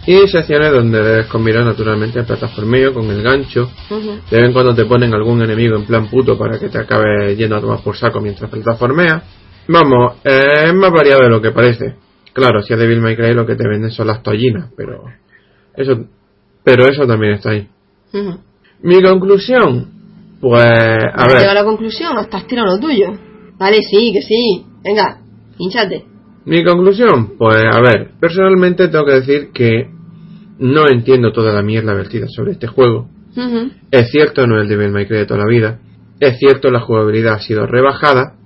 [0.06, 3.70] Y secciones donde debes combinar naturalmente el plataformeo con el gancho.
[3.90, 4.20] Ujú.
[4.30, 7.36] De vez en cuando te ponen algún enemigo en plan puto para que te acabe
[7.36, 9.22] yendo a tomar por saco mientras plataformeas.
[9.68, 11.94] Vamos, eh, es más variado de lo que parece.
[12.32, 15.04] Claro, si es Devil May Cry lo que te venden son las tollinas, pero
[15.76, 16.04] eso,
[16.64, 17.68] pero eso también está ahí.
[18.82, 19.88] Mi conclusión,
[20.40, 23.12] pues, a ¿Has llegado a ver, la conclusión o estás tirando lo tuyo?
[23.58, 24.64] Vale, sí, que sí.
[24.84, 25.18] Venga,
[25.58, 26.04] hinchate.
[26.44, 29.90] mi conclusión, pues, a ver, personalmente tengo que decir que
[30.58, 33.08] no entiendo toda la mierda vertida sobre este juego.
[33.90, 35.78] Es cierto, no es el Devil May Cry de toda la vida.
[36.20, 38.36] Es cierto, la jugabilidad ha sido rebajada.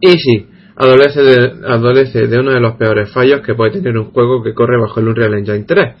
[0.00, 4.12] Y sí, adolece de, adolece de uno de los peores fallos que puede tener un
[4.12, 5.94] juego que corre bajo el Unreal Engine 3.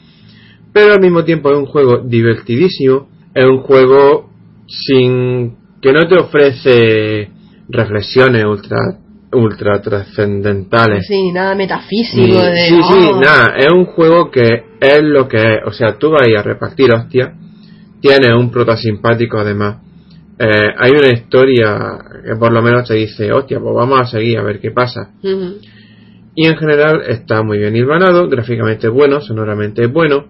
[0.72, 4.30] Pero al mismo tiempo es un juego divertidísimo, es un juego
[4.66, 7.30] sin que no te ofrece
[7.68, 8.78] reflexiones ultra
[9.32, 11.06] ultra trascendentales.
[11.06, 12.26] Sí, nada metafísico.
[12.26, 15.58] Ni- de, sí, sí, nada, es un juego que es lo que es.
[15.66, 17.34] O sea, tú vas a ir a repartir hostia,
[18.00, 19.78] tienes un prota simpático además.
[20.38, 20.46] Eh,
[20.78, 24.42] hay una historia que por lo menos te dice, hostia, pues vamos a seguir a
[24.42, 25.10] ver qué pasa.
[26.34, 30.26] Y en general está muy bien hilvanado, gráficamente bueno, sonoramente bueno.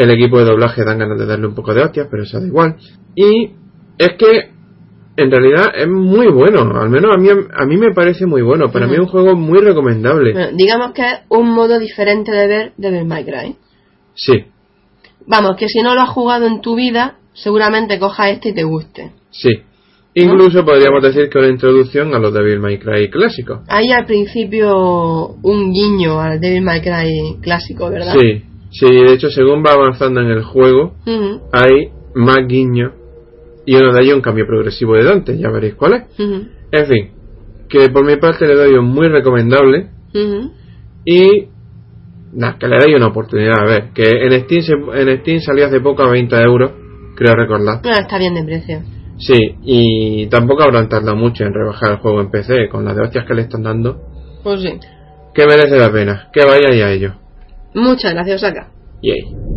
[0.00, 2.46] El equipo de doblaje dan ganas de darle un poco de hostias, pero eso da
[2.46, 2.76] igual.
[3.14, 3.50] Y
[3.98, 4.50] es que
[5.16, 8.70] en realidad es muy bueno, al menos a mí, a mí me parece muy bueno.
[8.72, 10.32] Para mí es un juego muy recomendable.
[10.32, 13.56] Bueno, digamos que es un modo diferente de ver Devil May Cry.
[14.14, 14.46] Sí,
[15.26, 18.64] Vamos, que si no lo has jugado en tu vida, seguramente coja este y te
[18.64, 19.12] guste.
[19.30, 19.50] sí.
[20.12, 23.60] Incluso podríamos decir que una introducción a los Devil May Cry clásicos.
[23.68, 28.16] Hay al principio un guiño al Devil May Cry clásico, ¿verdad?
[28.18, 30.94] Sí, sí, de hecho según va avanzando en el juego,
[31.52, 32.92] hay más guiños
[33.66, 36.02] y uno de ellos un cambio progresivo de Dante, ya veréis cuál es.
[36.72, 37.10] En fin,
[37.68, 39.88] que por mi parte le doy un muy recomendable
[41.04, 41.48] y
[42.32, 45.66] nada, que le doy una oportunidad a ver, que en Steam, se- en Steam salió
[45.66, 46.72] hace poco a 20 euros,
[47.16, 47.80] creo recordar.
[47.84, 48.80] Ah, está bien de precio.
[49.18, 53.02] Sí, y tampoco habrán tardado mucho en rebajar el juego en PC con las de
[53.02, 54.00] hostias que le están dando,
[54.42, 54.72] Pues sí.
[55.34, 57.14] que merece la pena, que vayáis a ello.
[57.74, 58.72] Muchas gracias, Osaka.
[59.02, 59.50] Yay.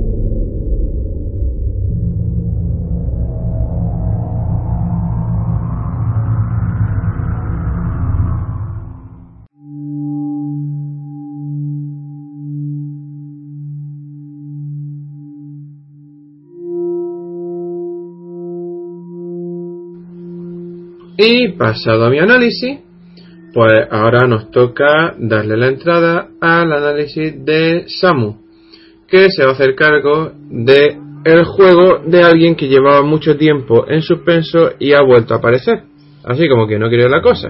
[21.26, 22.80] Y pasado a mi análisis,
[23.54, 28.38] pues ahora nos toca darle la entrada al análisis de Samu,
[29.08, 33.86] que se va a hacer cargo de el juego de alguien que llevaba mucho tiempo
[33.88, 35.84] en suspenso y ha vuelto a aparecer.
[36.24, 37.50] Así como que no quería la cosa.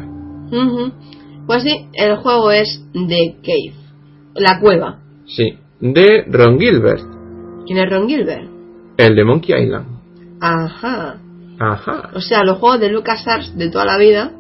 [1.47, 3.73] Pues sí, el juego es The Cave.
[4.35, 4.99] La cueva.
[5.25, 7.01] Sí, de Ron Gilbert,
[7.65, 8.49] ¿Quién es Ron Gilbert?
[8.97, 9.87] el de Monkey Island.
[10.41, 11.17] Ajá.
[11.59, 14.31] Ajá, O sea, los juegos de LucasArts de toda la vida.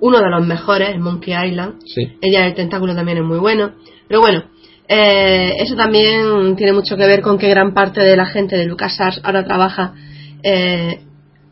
[0.00, 1.80] Uno de los mejores, el Monkey Island.
[1.84, 2.02] sí.
[2.20, 3.72] El Día del Tentáculo también es muy bueno.
[4.08, 4.44] Pero bueno,
[4.88, 8.66] eh, eso también tiene mucho que ver con que gran parte de la gente de
[8.66, 9.94] LucasArts ahora trabaja
[10.42, 11.00] eh,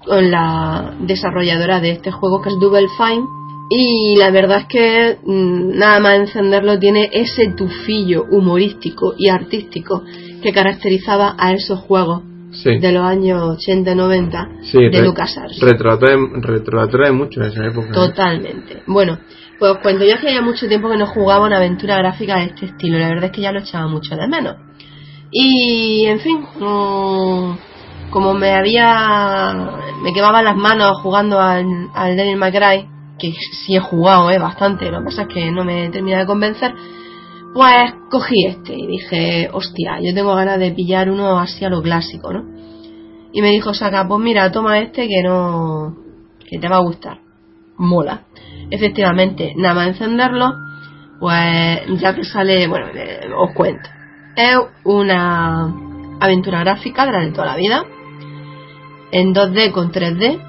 [0.04, 3.24] con la desarrolladora de este juego que es Double Fine.
[3.70, 10.02] Y la verdad es que mm, nada más encenderlo tiene ese tufillo humorístico y artístico
[10.42, 15.04] que caracterizaba a esos juegos Sí, de los años 80 y 90 sí de re-
[15.04, 15.60] LucasArts.
[15.60, 17.92] retrotrae, retrotrae mucho esa época.
[17.92, 18.82] Totalmente.
[18.86, 19.18] Bueno,
[19.58, 22.66] pues os cuento, yo hacía mucho tiempo que no jugaba una aventura gráfica de este
[22.66, 24.56] estilo, la verdad es que ya lo echaba mucho de menos.
[25.30, 26.42] Y, en fin,
[28.10, 29.52] como me había...
[30.02, 32.88] me quemaban las manos jugando al, al May Cry,
[33.18, 33.32] que
[33.66, 36.72] sí he jugado, eh, bastante, lo que pasa es que no me termina de convencer,
[37.54, 41.82] pues cogí este y dije, hostia, yo tengo ganas de pillar uno así a lo
[41.82, 42.44] clásico, ¿no?
[43.32, 45.96] Y me dijo, saca, pues mira, toma este que no...
[46.48, 47.20] que te va a gustar.
[47.76, 48.24] Mola.
[48.70, 50.52] Efectivamente, nada más encenderlo,
[51.20, 53.88] pues ya que sale, bueno, eh, os cuento.
[54.36, 55.74] Es una
[56.20, 57.84] aventura gráfica de la de toda la vida,
[59.10, 60.40] en 2D con 3D.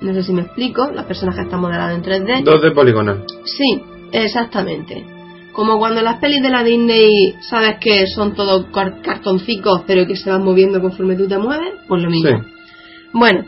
[0.00, 2.44] No sé si me explico, las personas que están modeladas en 3D.
[2.44, 3.24] 2D poligonal.
[3.44, 3.82] Sí,
[4.12, 5.13] exactamente.
[5.54, 10.16] Como cuando las pelis de la Disney sabes que son todos car- cartoncicos pero que
[10.16, 12.28] se van moviendo conforme tú te mueves, pues lo mismo.
[12.28, 12.46] Sí.
[13.12, 13.44] Bueno,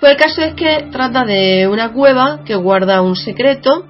[0.00, 3.86] pues el caso es que trata de una cueva que guarda un secreto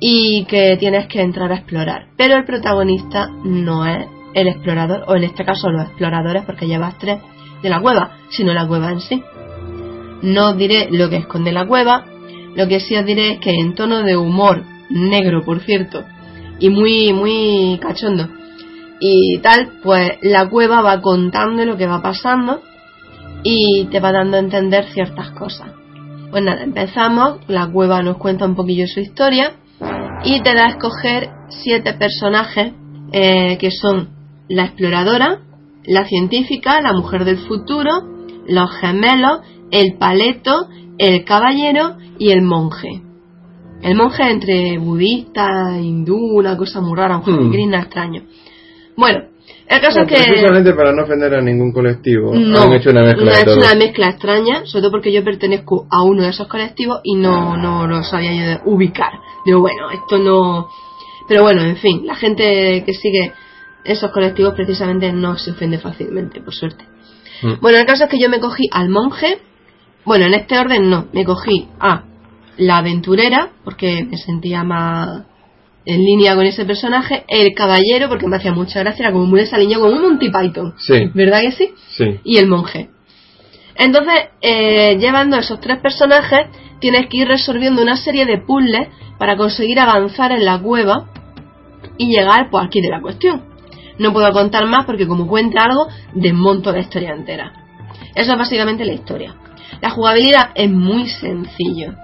[0.00, 2.08] y que tienes que entrar a explorar.
[2.16, 6.98] Pero el protagonista no es el explorador, o en este caso los exploradores, porque llevas
[6.98, 7.20] tres
[7.62, 9.22] de la cueva, sino la cueva en sí.
[10.22, 12.04] No os diré lo que esconde la cueva,
[12.54, 16.04] lo que sí os diré es que en tono de humor negro, por cierto,
[16.58, 18.28] y muy, muy cachondo,
[19.00, 22.62] y tal, pues la cueva va contando lo que va pasando
[23.42, 25.70] y te va dando a entender ciertas cosas.
[26.30, 29.56] Pues nada, empezamos, la cueva nos cuenta un poquillo su historia
[30.24, 32.72] y te da a escoger siete personajes
[33.12, 34.08] eh, que son
[34.48, 35.40] la exploradora,
[35.84, 37.90] la científica, la mujer del futuro,
[38.46, 39.40] los gemelos,
[39.70, 40.66] el paleto,
[40.98, 43.02] el caballero y el monje.
[43.84, 47.74] El monje entre budista, hindú, una cosa muy rara, un Hmm.
[47.74, 48.22] extraño.
[48.96, 49.24] Bueno,
[49.68, 50.16] el caso es que...
[50.16, 53.56] Precisamente para no ofender a ningún colectivo, No, han hecho una mezcla no he hecho
[53.58, 57.58] una mezcla extraña, sobre todo porque yo pertenezco a uno de esos colectivos y no,
[57.58, 59.12] no lo sabía yo de ubicar.
[59.44, 60.68] Digo, bueno, esto no...
[61.28, 63.32] Pero bueno, en fin, la gente que sigue
[63.84, 66.86] esos colectivos precisamente no se ofende fácilmente, por suerte.
[67.42, 67.60] Mm.
[67.60, 69.42] Bueno, el caso es que yo me cogí al monje,
[70.06, 71.06] Bueno, en este orden no.
[71.12, 72.04] Me cogí a
[72.56, 75.24] la aventurera, porque me sentía más
[75.86, 77.24] en línea con ese personaje.
[77.28, 80.74] El caballero, porque me hacía mucha gracia, era como muy desaliñado, como un Monty Python.
[80.78, 81.10] Sí.
[81.14, 81.70] ¿Verdad que sí?
[81.88, 82.20] Sí.
[82.24, 82.88] Y el monje.
[83.76, 86.46] Entonces, eh, llevando esos tres personajes,
[86.80, 88.88] tienes que ir resolviendo una serie de puzzles
[89.18, 91.10] para conseguir avanzar en la cueva
[91.98, 93.42] y llegar, pues aquí de la cuestión.
[93.98, 97.52] No puedo contar más porque como cuenta algo, desmonto la historia entera.
[98.14, 99.34] Eso es básicamente la historia.
[99.80, 101.94] La jugabilidad es muy sencillo.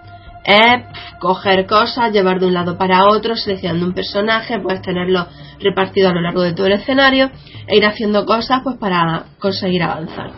[0.45, 0.84] Es
[1.18, 5.26] coger cosas, llevar de un lado para otro, seleccionando un personaje, puedes tenerlo
[5.61, 7.30] repartido a lo largo de todo el escenario
[7.66, 10.30] e ir haciendo cosas pues para conseguir avanzar.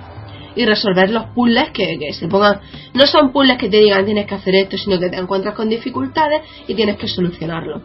[0.55, 2.61] Y resolver los puzzles que, que se pongan.
[2.93, 5.69] No son puzzles que te digan tienes que hacer esto, sino que te encuentras con
[5.69, 7.81] dificultades y tienes que solucionarlo.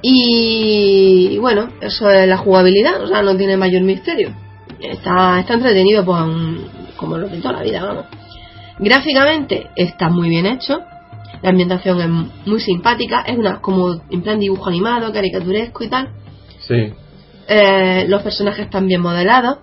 [0.00, 4.32] Y bueno, eso es la jugabilidad, o sea, no tiene mayor misterio.
[4.80, 6.20] Está, está entretenido, pues,
[6.96, 8.04] como lo de toda la vida, vamos.
[8.78, 10.80] Gráficamente está muy bien hecho,
[11.42, 16.10] la ambientación es muy simpática, es una como en plan dibujo animado, caricaturesco y tal.
[16.60, 16.92] Sí.
[17.48, 19.58] Eh, los personajes están bien modelados,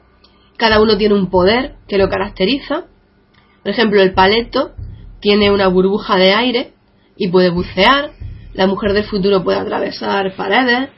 [0.57, 2.85] cada uno tiene un poder que lo caracteriza.
[3.61, 4.71] Por ejemplo, el paleto
[5.19, 6.73] tiene una burbuja de aire
[7.17, 8.11] y puede bucear.
[8.53, 10.89] La mujer del futuro puede atravesar paredes.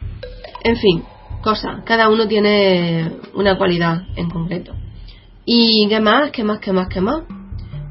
[0.64, 1.04] En fin,
[1.42, 1.84] cosas.
[1.86, 4.74] Cada uno tiene una cualidad en concreto.
[5.46, 6.32] ¿Y qué más?
[6.32, 6.60] ¿Qué más?
[6.60, 6.88] ¿Qué más?
[6.90, 7.22] ¿Qué más?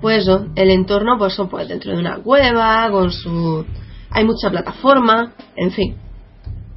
[0.07, 3.67] Pues eso, el entorno, pues eso, pues dentro de una cueva, con su...
[4.09, 5.97] Hay mucha plataforma, en fin,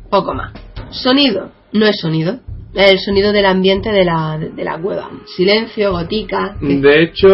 [0.10, 0.52] poco más.
[0.90, 2.40] Sonido, no es sonido,
[2.74, 5.12] es el sonido del ambiente de la, de la cueva.
[5.38, 7.28] Silencio, gotica, De hecho,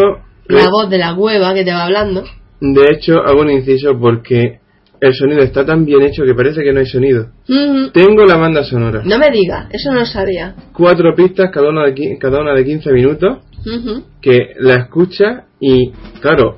[0.48, 2.24] la voz de la cueva que te va hablando.
[2.60, 4.60] de hecho hago un inciso porque
[5.00, 7.28] el sonido está tan bien hecho que parece que no hay sonido.
[7.46, 9.00] Tengo la banda sonora.
[9.02, 10.54] no me digas, eso no lo sabía.
[10.74, 15.90] Cuatro pistas, cada una de, cada una de 15 minutos, Ujú, que la escucha y,
[16.20, 16.54] claro,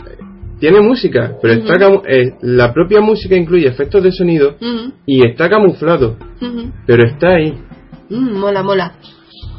[0.61, 1.75] tiene música, pero está
[2.07, 4.57] eh, la propia música incluye efectos de sonido
[5.07, 6.17] y está camuflado,
[6.87, 7.55] pero está ahí.
[8.11, 8.93] Mm, mola, mola.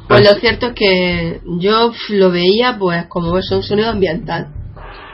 [0.08, 0.34] Pues Ah.
[0.34, 4.48] lo cierto es que yo lo veía pues como eso, un sonido ambiental.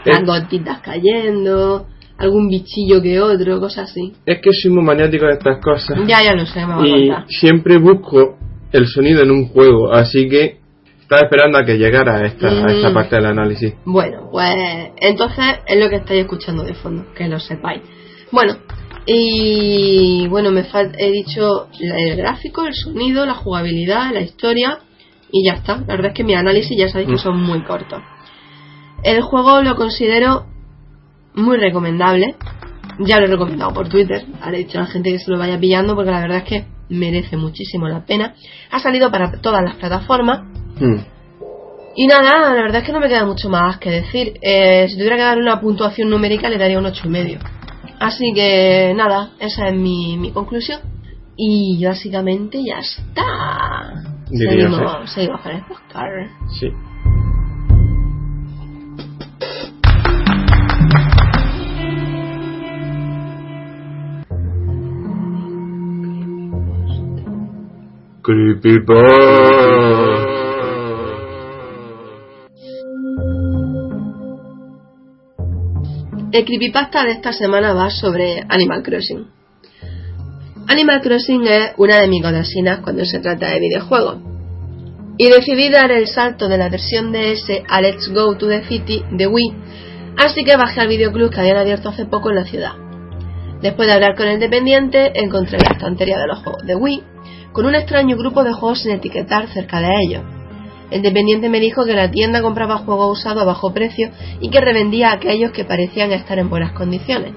[0.06, 4.14] Las gotitas cayendo, algún bichillo que otro, cosas así.
[4.26, 5.98] Es que soy muy maniático de estas cosas.
[6.08, 8.38] Ya, ya lo sé, me a y siempre busco
[8.72, 10.60] el sonido en un juego, así que
[11.06, 13.76] estaba esperando a que llegara a esta, a esta parte del análisis.
[13.86, 14.56] Bueno, pues
[14.98, 17.82] entonces es lo que estáis escuchando de fondo, que lo sepáis.
[18.32, 18.56] Bueno,
[19.06, 20.66] y bueno, me
[20.98, 24.80] he dicho el gráfico, el sonido, la jugabilidad, la historia
[25.32, 25.78] y ya está.
[25.78, 27.20] La verdad es que mi análisis ya sabéis que Mm.
[27.20, 28.02] son muy cortos.
[29.04, 30.48] El juego lo considero
[31.36, 32.36] muy recomendable.
[33.00, 34.26] Ya lo he recomendado por Twitter.
[34.42, 36.44] Ahora he dicho a la gente que se lo vaya pillando porque la verdad es
[36.46, 38.34] que merece muchísimo la pena.
[38.72, 40.55] Ha salido para todas las plataformas.
[40.80, 41.00] Hmm.
[41.96, 44.38] Y nada, la verdad es que no me queda mucho más que decir.
[44.42, 47.40] Eh, si tuviera que dar una puntuación numérica le daría un ocho y medio.
[48.00, 50.82] Así que nada, esa es mi, mi conclusión.
[51.38, 54.04] Y básicamente ya está.
[54.28, 56.12] Seguimos, seguimos con el podcast.
[56.60, 56.72] Sí.
[76.36, 79.26] El creepypasta de esta semana va sobre Animal Crossing.
[80.68, 84.18] Animal Crossing es una de mis golosinas cuando se trata de videojuegos.
[85.18, 89.02] Y decidí dar el salto de la versión DS a Let's Go to the City
[89.12, 89.54] de Wii,
[90.18, 92.74] así que bajé al videoclub que habían abierto hace poco en la ciudad.
[93.62, 97.04] Después de hablar con el dependiente, encontré la estantería de los juegos de Wii,
[97.54, 100.24] con un extraño grupo de juegos sin etiquetar cerca de ellos.
[100.92, 104.62] El dependiente me dijo que la tienda compraba juegos usados a bajo precio y que
[104.62, 107.34] revendía a aquellos que parecían estar en buenas condiciones.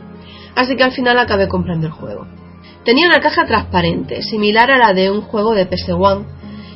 [0.54, 2.26] Así que al final acabé comprando el juego.
[2.84, 6.24] Tenía una caja transparente, similar a la de un juego de PS1,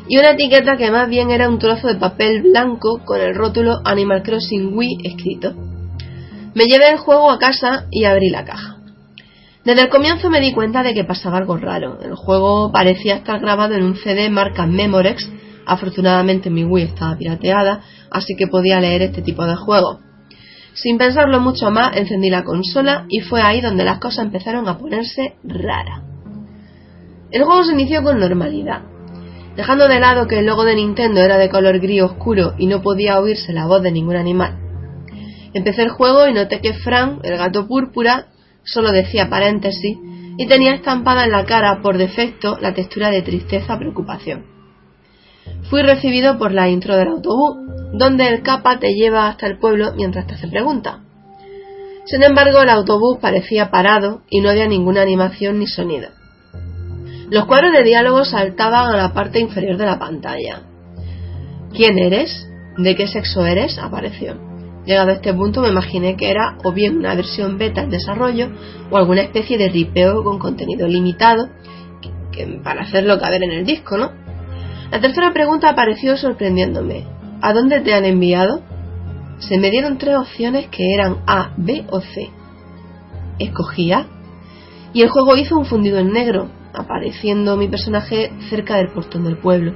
[0.08, 3.80] y una etiqueta que más bien era un trozo de papel blanco con el rótulo
[3.84, 5.54] Animal Crossing Wii escrito.
[6.54, 8.76] Me llevé el juego a casa y abrí la caja.
[9.64, 11.98] Desde el comienzo me di cuenta de que pasaba algo raro.
[12.02, 15.30] El juego parecía estar grabado en un CD marca Memorex.
[15.66, 19.98] Afortunadamente mi Wii estaba pirateada, así que podía leer este tipo de juegos.
[20.74, 24.78] Sin pensarlo mucho más, encendí la consola y fue ahí donde las cosas empezaron a
[24.78, 26.02] ponerse raras.
[27.30, 28.82] El juego se inició con normalidad.
[29.56, 32.80] Dejando de lado que el logo de Nintendo era de color gris oscuro y no
[32.80, 34.58] podía oírse la voz de ningún animal.
[35.52, 38.28] Empecé el juego y noté que Frank, el gato púrpura,
[38.64, 39.98] solo decía paréntesis
[40.38, 44.51] y tenía estampada en la cara por defecto la textura de tristeza preocupación.
[45.70, 47.57] Fui recibido por la intro del autobús,
[47.93, 50.97] donde el capa te lleva hasta el pueblo mientras te hace preguntas.
[52.05, 56.09] Sin embargo, el autobús parecía parado y no había ninguna animación ni sonido.
[57.30, 60.62] Los cuadros de diálogo saltaban a la parte inferior de la pantalla.
[61.72, 62.47] ¿Quién eres?
[62.76, 63.78] ¿De qué sexo eres?
[63.78, 64.36] apareció.
[64.84, 68.51] Llegado a este punto me imaginé que era o bien una versión beta en desarrollo
[68.90, 71.49] o alguna especie de ripeo con contenido limitado
[72.64, 74.11] para hacerlo caber en el disco, ¿no?
[74.93, 77.07] La tercera pregunta apareció sorprendiéndome.
[77.40, 78.61] ¿A dónde te han enviado?
[79.38, 82.28] Se me dieron tres opciones que eran A, B o C.
[83.38, 84.07] Escogí A
[84.93, 89.38] y el juego hizo un fundido en negro, apareciendo mi personaje cerca del portón del
[89.38, 89.72] pueblo.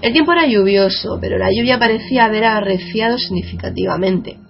[0.00, 4.40] El tiempo era lluvioso, pero la lluvia parecía haber arreciado significativamente.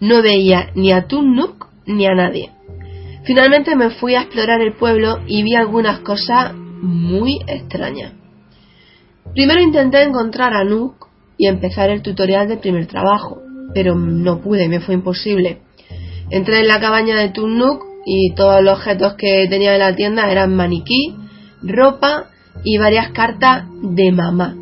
[0.00, 2.50] No veía ni a Tunnuk ni a nadie.
[3.24, 8.14] Finalmente me fui a explorar el pueblo y vi algunas cosas muy extrañas.
[9.34, 11.06] Primero intenté encontrar a Nook
[11.38, 13.42] y empezar el tutorial del primer trabajo,
[13.74, 15.60] pero no pude, me fue imposible.
[16.30, 20.30] Entré en la cabaña de Tunnuk y todos los objetos que tenía en la tienda
[20.30, 21.14] eran maniquí,
[21.62, 22.30] ropa
[22.64, 24.56] y varias cartas de mamá.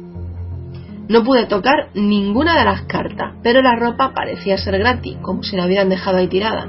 [1.08, 5.56] No pude tocar ninguna de las cartas, pero la ropa parecía ser gratis, como si
[5.56, 6.66] la hubieran dejado ahí tirada.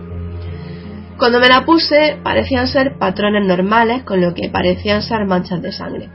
[1.18, 5.72] Cuando me la puse, parecían ser patrones normales, con lo que parecían ser manchas de
[5.72, 6.10] sangre.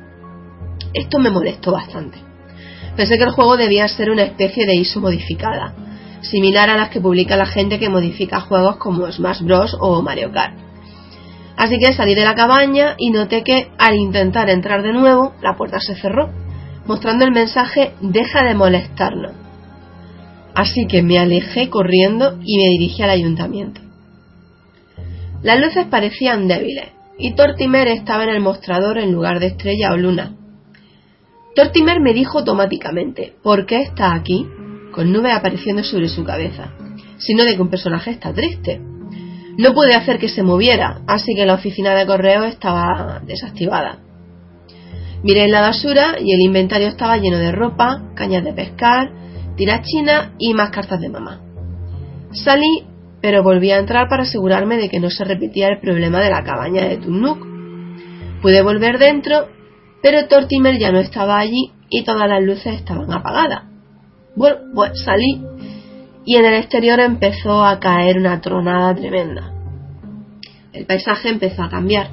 [0.94, 2.18] Esto me molestó bastante.
[2.96, 5.74] Pensé que el juego debía ser una especie de ISO modificada,
[6.20, 9.76] similar a las que publica la gente que modifica juegos como Smash Bros.
[9.80, 10.54] o Mario Kart.
[11.56, 15.56] Así que salí de la cabaña y noté que al intentar entrar de nuevo, la
[15.56, 16.30] puerta se cerró
[16.86, 19.32] mostrando el mensaje deja de molestarnos.
[20.54, 23.80] Así que me alejé corriendo y me dirigí al ayuntamiento.
[25.42, 29.96] Las luces parecían débiles y Tortimer estaba en el mostrador en lugar de estrella o
[29.96, 30.32] luna.
[31.54, 34.46] Tortimer me dijo automáticamente, ¿por qué está aquí?
[34.90, 36.72] con nubes apareciendo sobre su cabeza,
[37.18, 38.80] sino de que un personaje está triste.
[39.56, 43.98] No pude hacer que se moviera, así que la oficina de correo estaba desactivada.
[45.22, 49.12] Miré en la basura y el inventario estaba lleno de ropa, cañas de pescar,
[49.56, 51.42] tirachina y más cartas de mamá.
[52.32, 52.84] Salí,
[53.20, 56.42] pero volví a entrar para asegurarme de que no se repetía el problema de la
[56.42, 57.46] cabaña de Tunnuk.
[58.40, 59.48] Pude volver dentro,
[60.02, 63.64] pero Tortimer ya no estaba allí y todas las luces estaban apagadas.
[64.36, 65.44] Bueno, pues salí
[66.24, 69.52] y en el exterior empezó a caer una tronada tremenda.
[70.72, 72.10] El paisaje empezó a cambiar.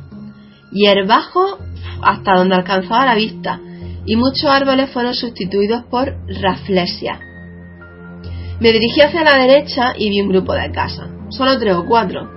[0.72, 1.60] Hierbajo
[2.02, 3.60] hasta donde alcanzaba la vista,
[4.06, 7.20] y muchos árboles fueron sustituidos por raflesia.
[8.60, 12.37] Me dirigí hacia la derecha y vi un grupo de casas, solo tres o cuatro.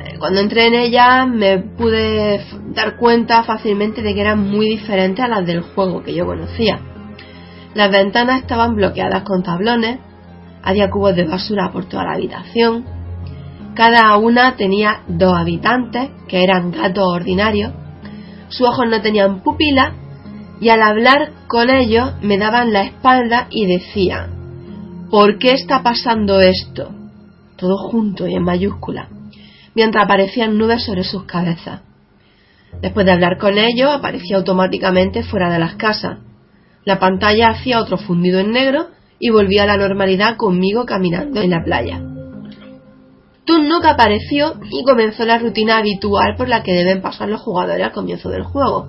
[0.00, 2.44] Eh, cuando entré en ellas me pude
[2.74, 6.80] dar cuenta fácilmente de que eran muy diferentes a las del juego que yo conocía.
[7.74, 9.98] Las ventanas estaban bloqueadas con tablones,
[10.62, 12.84] había cubos de basura por toda la habitación,
[13.74, 17.72] cada una tenía dos habitantes, que eran gatos ordinarios,
[18.48, 19.92] sus ojos no tenían pupila
[20.60, 26.40] y al hablar con ellos me daban la espalda y decían, ¿por qué está pasando
[26.40, 26.90] esto?
[27.56, 29.10] Todo junto y en mayúscula,
[29.76, 31.82] mientras aparecían nubes sobre sus cabezas.
[32.80, 36.18] Después de hablar con ellos, aparecía automáticamente fuera de las casas.
[36.84, 41.50] La pantalla hacía otro fundido en negro y volvía a la normalidad conmigo caminando en
[41.50, 42.02] la playa.
[43.44, 47.92] Tunnuk apareció y comenzó la rutina habitual por la que deben pasar los jugadores al
[47.92, 48.88] comienzo del juego.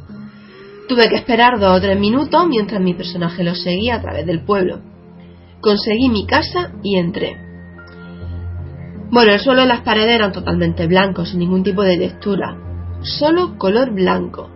[0.88, 4.44] Tuve que esperar dos o tres minutos mientras mi personaje lo seguía a través del
[4.44, 4.80] pueblo.
[5.60, 7.47] Conseguí mi casa y entré.
[9.10, 12.58] Bueno, el suelo y las paredes eran totalmente blancos, sin ningún tipo de textura,
[13.01, 14.49] solo color blanco.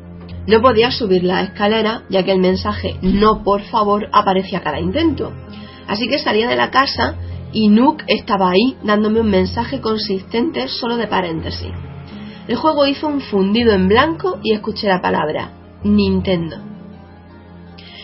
[0.46, 4.80] No podía subir la escalera ya que el mensaje no por favor aparecía a cada
[4.80, 5.32] intento.
[5.88, 7.16] Así que salía de la casa
[7.54, 11.72] y Nook estaba ahí dándome un mensaje consistente solo de paréntesis.
[12.48, 15.52] El juego hizo un fundido en blanco y escuché la palabra
[15.84, 16.58] Nintendo.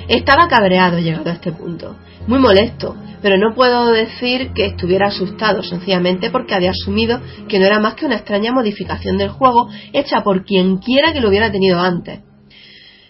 [0.08, 1.98] Estaba cabreado llegado a este punto,
[2.28, 7.66] muy molesto, pero no puedo decir que estuviera asustado, sencillamente porque había asumido que no
[7.66, 11.52] era más que una extraña modificación del juego hecha por quien quiera que lo hubiera
[11.52, 12.20] tenido antes.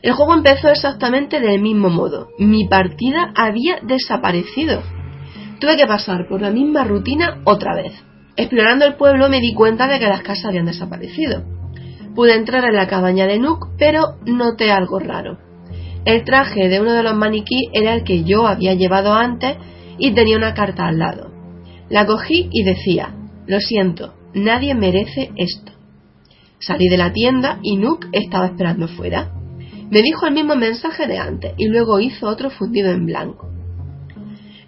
[0.01, 2.29] El juego empezó exactamente del mismo modo.
[2.37, 4.81] Mi partida había desaparecido
[5.59, 7.93] Tuve que pasar por la misma rutina otra vez.
[8.35, 11.43] Explorando el pueblo me di cuenta de que las casas habían desaparecido.
[12.13, 15.39] Pude entrar en la cabaña de Nook, pero noté algo raro.
[16.07, 19.57] El traje de uno de los maniquí era el que yo había llevado antes
[19.97, 21.33] y tenía una carta al lado.
[21.89, 23.13] La cogí y decía,
[23.45, 25.73] lo siento, nadie merece esto.
[26.59, 29.33] Salí de la tienda y Nook estaba esperando fuera.
[29.91, 33.49] Me dijo el mismo mensaje de antes y luego hizo otro fundido en blanco.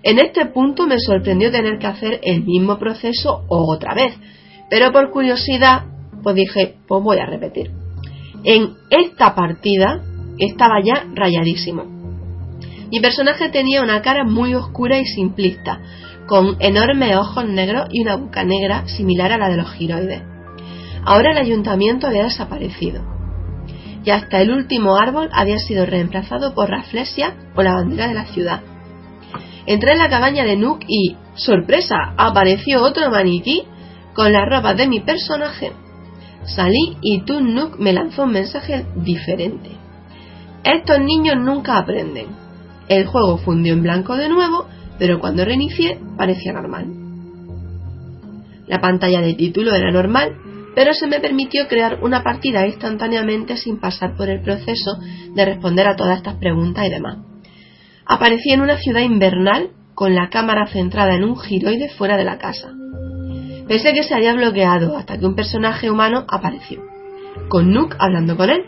[0.04, 4.14] En este punto me sorprendió tener que hacer el mismo proceso otra vez,
[4.70, 5.86] pero por curiosidad,
[6.22, 7.72] pues dije, pues voy a repetir.
[8.44, 10.04] En esta partida
[10.40, 11.86] estaba ya rayadísimo.
[12.92, 15.80] Mi personaje tenía una cara muy oscura y simplista,
[16.28, 20.24] con enormes ojos negros y una boca negra similar a la de los giroides.
[21.06, 23.04] Ahora el ayuntamiento había desaparecido.
[24.04, 28.26] Y hasta el último árbol había sido reemplazado por Raflesia o la bandera de la
[28.26, 28.62] ciudad.
[29.66, 33.64] Entré en la cabaña de Nook y, sorpresa, apareció otro maniquí
[34.14, 35.74] con la ropa de mi personaje.
[36.44, 39.79] Salí y tú, Nook, me lanzó un mensaje diferente.
[40.64, 42.28] Estos niños nunca aprenden.
[42.88, 46.88] El juego fundió en blanco de nuevo, pero cuando reinicié parecía normal.
[48.68, 50.36] La pantalla de título era normal,
[50.76, 54.98] pero se me permitió crear una partida instantáneamente sin pasar por el proceso
[55.34, 57.18] de responder a todas estas preguntas y demás.
[58.06, 62.38] Aparecí en una ciudad invernal con la cámara centrada en un giroide fuera de la
[62.38, 62.74] casa.
[63.68, 66.82] Pensé que se había bloqueado hasta que un personaje humano apareció,
[67.50, 68.66] con Nook hablando con él.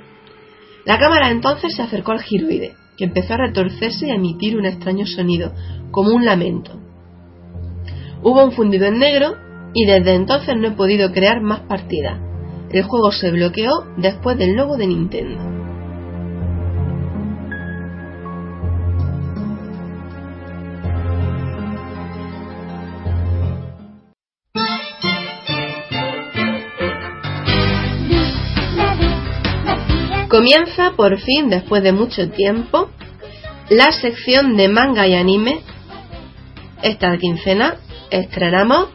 [0.85, 4.65] La cámara entonces se acercó al giroide, que empezó a retorcerse y a emitir un
[4.65, 5.53] extraño sonido,
[5.91, 6.79] como un lamento.
[8.23, 9.35] Hubo un fundido en negro
[9.73, 12.19] y desde entonces no he podido crear más partidas.
[12.71, 15.60] El juego se bloqueó después del logo de Nintendo.
[30.31, 32.89] Comienza por fin, después de mucho tiempo,
[33.69, 35.59] la sección de manga y anime.
[36.81, 37.75] Esta quincena
[38.09, 38.87] estrenamos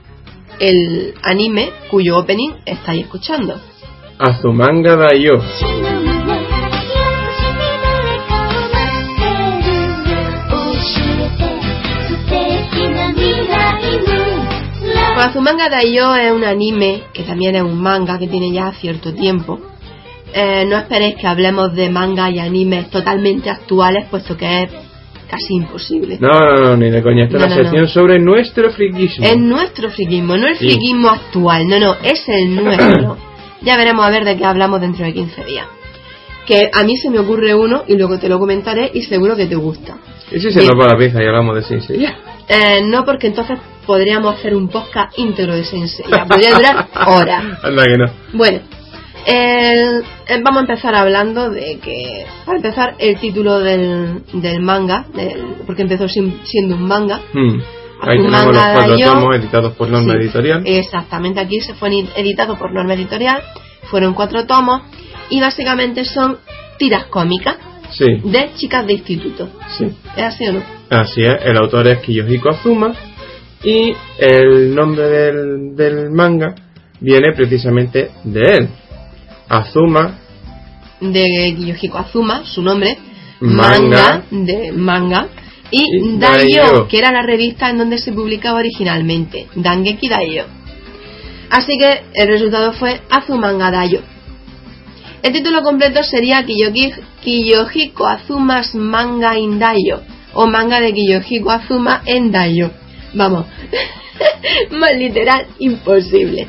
[0.60, 3.60] el anime cuyo opening estáis escuchando.
[4.18, 5.42] Azumanga Daioh.
[15.14, 19.12] Pues Azumanga Daioh es un anime que también es un manga que tiene ya cierto
[19.12, 19.75] tiempo.
[20.32, 24.70] Eh, no esperéis que hablemos de manga y animes totalmente actuales, puesto que es
[25.30, 26.18] casi imposible.
[26.20, 27.24] No, no, no, ni de coña.
[27.24, 27.88] Esta es No, la no, sección no.
[27.88, 29.24] sobre nuestro friquismo.
[29.26, 30.68] Es nuestro friquismo, no el Sí.
[30.68, 33.16] friquismo actual, no, no, es el nuestro.
[33.62, 35.66] ya veremos a ver de qué hablamos dentro de 15 días.
[36.46, 39.46] Que a mí se me ocurre uno y luego te lo comentaré y seguro que
[39.46, 39.96] te gusta.
[40.30, 42.16] ¿Y si se nos va la pieza y hablamos de Saint Seiya?
[42.48, 46.24] Eh, no, porque entonces podríamos hacer un podcast íntegro de Saint Seiya.
[46.26, 47.44] Podría durar horas.
[47.64, 48.06] Anda que no.
[48.32, 48.60] Bueno,
[49.26, 55.06] el- eh, vamos a empezar hablando de que, para empezar, el título del, del manga,
[55.14, 57.20] del- porque empezó sin- siendo un manga.
[57.32, 57.60] Hmm.
[58.00, 60.62] Ahí Un tenemos los cuatro tomos editados por Norma Sí, Editorial.
[60.66, 63.42] Exactamente, aquí se fue editado por Norma Editorial,
[63.84, 64.82] fueron cuatro tomos
[65.30, 66.36] y básicamente son
[66.78, 67.56] tiras cómicas
[67.92, 69.48] Sí, de chicas de instituto.
[69.78, 69.86] sí.
[70.16, 70.62] ¿Es así o no?
[70.90, 72.92] Así es, el autor es Kiyohiko Azuma
[73.64, 76.54] y el nombre del, del manga
[77.00, 78.68] viene precisamente de él.
[79.48, 80.18] Azuma,
[81.00, 82.98] De Yoshiko Azuma, su nombre,
[83.40, 84.24] Manga.
[84.30, 85.28] de manga,
[85.70, 86.88] y, Y Daio.
[86.88, 90.44] que era la revista en donde se publicaba originalmente, Dangeki Daio.
[91.50, 94.00] Así que el resultado fue Azumanga Daio.
[95.22, 100.02] El título completo sería Kiyohiko Azuma's Manga in Daio,
[100.34, 102.70] o manga de Kiyohiko Azuma en Daio.
[103.14, 103.46] Vamos,
[104.70, 106.48] más literal imposible.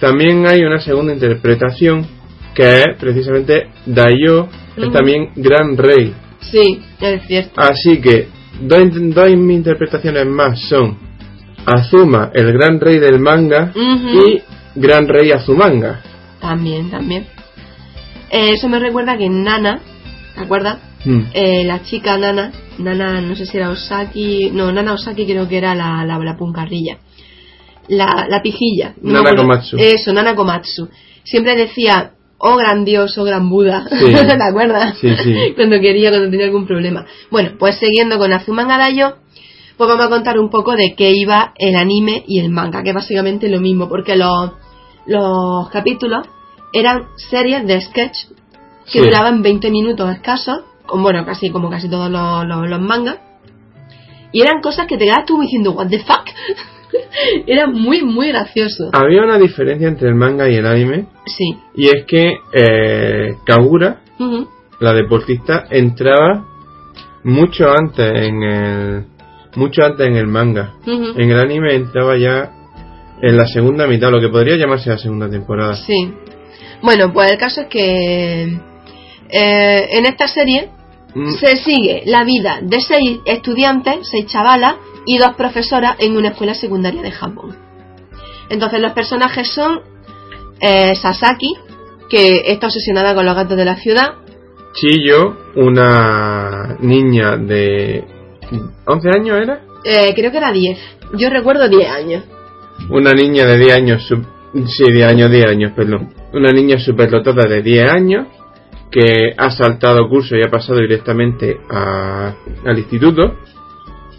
[0.00, 2.06] También hay una segunda interpretación
[2.54, 6.14] que es precisamente Daio, es también Gran Rey.
[6.40, 7.60] Sí, es cierto.
[7.60, 8.28] Así que
[8.60, 10.98] dos, dos interpretaciones más son
[11.66, 14.40] Azuma, el gran rey del manga, y
[14.76, 16.00] Gran Rey Azumanga.
[16.40, 17.26] También, también.
[18.30, 19.80] Eh, eso me recuerda que Nana,
[20.34, 20.78] ¿te acuerdas?
[21.04, 21.22] Hmm.
[21.32, 25.58] Eh, la chica Nana, Nana, no sé si era Osaki, no, Nana Osaki creo que
[25.58, 26.98] era la, la, la puncarrilla.
[27.88, 28.94] La, la pijilla.
[29.00, 29.42] no me Nana acuerdo.
[29.42, 29.76] Komatsu.
[29.78, 30.88] Eso, Nana Komatsu.
[31.24, 33.86] Siempre decía, oh gran Dios, oh gran Buda.
[33.90, 34.04] Sí.
[34.14, 34.96] ¿Te acuerdas?
[35.00, 35.34] Sí, sí.
[35.56, 37.06] cuando quería, cuando tenía algún problema.
[37.30, 39.14] Bueno, pues siguiendo con Azumanga Daioh,
[39.76, 42.90] pues vamos a contar un poco de qué iba el anime y el manga, que
[42.90, 44.52] es básicamente lo mismo, porque los,
[45.06, 46.26] los capítulos
[46.72, 48.16] eran series de sketch
[48.90, 49.00] que Sí.
[49.00, 53.18] duraban 20 minutos escasos, como, bueno, casi como casi todos los, los, los mangas,
[54.32, 56.24] y eran cosas que te quedas tú diciendo, what the fuck,
[57.46, 58.90] era muy, muy gracioso.
[58.92, 61.56] Había una diferencia entre el manga y el anime, Sí.
[61.74, 64.00] y es que eh, Kagura,
[64.80, 66.44] la deportista, entraba
[67.24, 69.04] mucho antes en el
[69.56, 70.74] mucho antes en el manga.
[70.86, 72.52] En el anime entraba ya
[73.22, 75.74] en la segunda mitad, lo que podría llamarse la segunda temporada.
[75.76, 76.12] Sí.
[76.82, 78.42] Bueno, pues el caso es que
[79.30, 80.70] eh, en esta serie
[81.16, 84.74] Mm, se sigue la vida de seis estudiantes, seis chavalas
[85.06, 87.56] y dos profesoras en una escuela secundaria de Japón.
[88.50, 89.80] Entonces los personajes son
[90.60, 91.54] eh, Sasaki,
[92.10, 94.14] que está obsesionada con los gatos de la ciudad,
[94.74, 98.04] Chiyo, una niña de
[98.86, 100.78] 11 años era, eh, creo que era 10,
[101.14, 102.24] yo recuerdo 10 años.
[102.90, 104.26] una niña de 10 años, sub-
[104.66, 108.26] sí, 10 años, 10 años, perdón, una niña superdotada de 10 años
[108.90, 112.34] que ha saltado curso y ha pasado directamente a-
[112.66, 113.34] al instituto.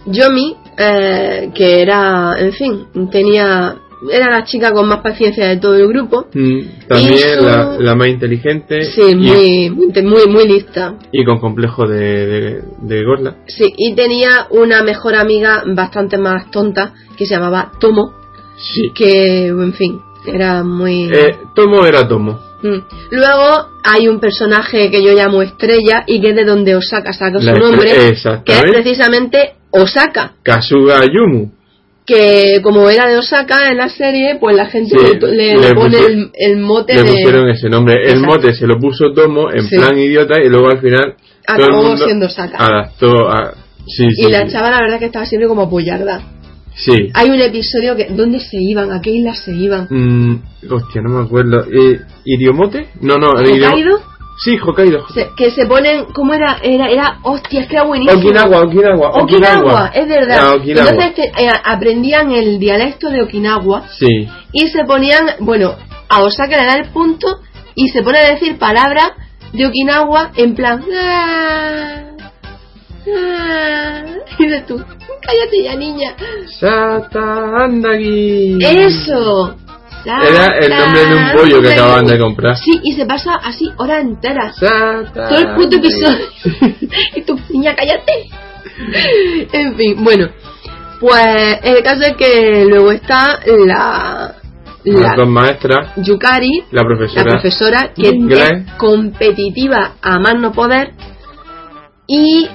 [0.08, 3.76] Yomi, eh, que era, en fin, tenía,
[4.12, 6.28] era la chica con más paciencia de todo el grupo.
[6.34, 9.70] Mm, También su- la, la más inteligente Sí, y, muy,
[10.04, 10.96] muy, muy, lista.
[11.12, 13.36] y con complejo de, de, de gorla.
[13.48, 18.14] Sí, y tenía una mejor amiga bastante más tonta que se llamaba Tomo,
[18.58, 18.92] Sí.
[18.96, 21.06] que, en fin, era muy...
[21.12, 22.40] Eh, Tomo era Tomo.
[22.64, 22.80] Mm.
[23.12, 27.40] Luego hay un personaje que yo llamo Estrella y que es de donde Osaka saca
[27.40, 27.92] su La estre- nombre,
[28.44, 30.34] que es precisamente Osaka.
[30.44, 31.52] Kasuga Yumu.
[32.06, 35.74] Que como era de Osaka en la serie, pues la gente Sí, le, le- le
[35.74, 37.10] pone puso- el, el mote Le de...
[37.10, 38.10] pusieron ese nombre.
[38.10, 39.76] El mote se lo puso Tomo en Sí.
[39.76, 41.16] plan idiota y luego al final
[41.46, 42.58] Acabó mundo siendo Osaka.
[42.60, 43.54] adaptó a...
[43.86, 46.22] Sí, y la chava la verdad que estaba siempre como apoyarda.
[46.76, 46.94] Sí.
[47.14, 48.08] Hay un episodio que...
[48.12, 48.92] ¿Dónde se iban?
[48.94, 49.88] ¿A qué isla se iban?
[49.90, 51.66] Mm, hostia, no me acuerdo.
[51.72, 52.88] Eh, ¿Idiomote?
[53.02, 53.30] No, no.
[53.32, 54.00] ¿Hokkaido?
[54.40, 55.08] Sí, Hokkaido.
[55.10, 56.06] Se- que se ponen...
[56.14, 56.58] ¿Cómo era?
[56.62, 58.20] Era, era hostia, es que era buenísimo.
[58.20, 60.38] Okinawa, Okinawa, Okinawa, es verdad.
[60.40, 60.90] Ah, Okinawa.
[60.92, 64.28] Entonces te- eh, aprendían el dialecto de Okinawa Sí.
[64.54, 65.76] y se ponían, bueno,
[66.10, 67.40] a Osaka le da el punto
[67.76, 69.12] y se pone a decir palabras
[69.54, 70.84] de Okinawa en plan.
[70.96, 72.02] "Ah,
[73.08, 74.04] ah",
[74.40, 74.78] y dices tú,
[75.22, 76.16] cállate ya niña.
[76.60, 78.60] Sata Andagi.
[78.64, 79.56] Eso.
[80.08, 82.56] Era el nombre de un pollo que acaban de comprar.
[82.58, 84.56] Sí, y se pasa así horas enteras.
[84.58, 86.26] Sata Todo el puto episodio.
[87.16, 88.30] y tú, niña, cállate.
[89.52, 90.28] en fin, bueno.
[91.00, 94.34] Pues el caso es que luego está la.
[94.84, 97.32] Las dos La maestras, Yukari, la la profesora.
[97.32, 100.94] profesora, que es competitiva a más no poder.
[102.08, 102.48] Y.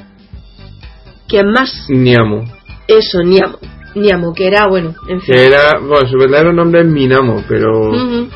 [1.28, 1.86] ¿Quién más?
[1.88, 2.44] Niamo.
[2.88, 3.58] Eso, Niamo.
[3.94, 5.34] Niamo, que era, bueno, en fin.
[5.34, 8.28] Que era, bueno, su verdadero nombre es Minamo, pero Ujú,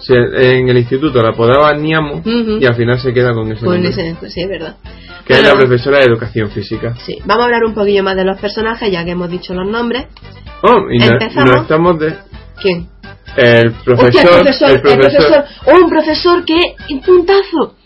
[0.00, 2.58] se- en el instituto la apodaban Niamo Ujú.
[2.60, 3.90] y al final se queda con ese Con nombre.
[3.90, 4.76] ese, sí, es verdad.
[5.24, 6.94] Que es la Bueno, profesora de educación física.
[7.06, 9.68] Sí, vamos a hablar un poquillo más de los personajes, ya que hemos dicho los
[9.70, 10.06] nombres.
[10.62, 11.50] Oh, y no, Empezamos.
[11.54, 12.14] no estamos de.
[12.60, 12.88] ¿Quién?
[13.36, 14.08] El profesor.
[14.08, 15.44] Hostia, el profesor, el profesor.
[15.66, 16.58] Oh, un profesor que,
[16.90, 17.76] un puntazo,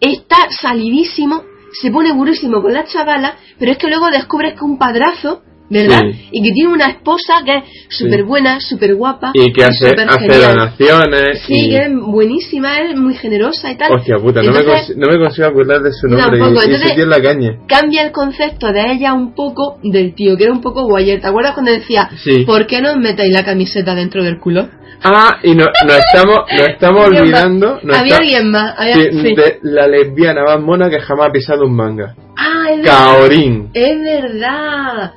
[0.00, 1.42] está salidísimo,
[1.72, 5.42] se pone burísimo con la chavala, pero es que luego descubres que un padrazo,
[5.72, 6.00] ¿verdad?
[6.12, 6.28] Sí.
[6.32, 9.30] Y que tiene una esposa que es súper buena, súper guapa.
[9.34, 11.42] Y que hace, hace donaciones.
[11.46, 11.70] Sí, y...
[11.70, 13.92] que es buenísima, es muy generosa y tal.
[13.92, 16.38] Hostia puta, no, me Entonces, no me consigo acordar de su nombre.
[16.38, 17.58] Tampoco, y, y entonces- es la caña.
[17.66, 21.20] cambia el concepto de ella un poco del tío, que era un poco guayer.
[21.20, 22.44] ¿Te acuerdas cuando decía, Sí.
[22.44, 24.68] ¿por qué no os metéis la camiseta dentro del culo?
[25.04, 27.44] Ah, y no, nos estamos, nos estamos Alguien más.
[27.44, 27.80] olvidando.
[27.82, 28.74] nos Había está- alguien más.
[28.78, 29.34] Había, sí, sí.
[29.34, 32.14] de la lesbiana más mona que jamás ha pisado un manga.
[32.36, 32.98] Ah, es verdad.
[32.98, 33.70] Kaorin.
[33.74, 35.12] Es verdad.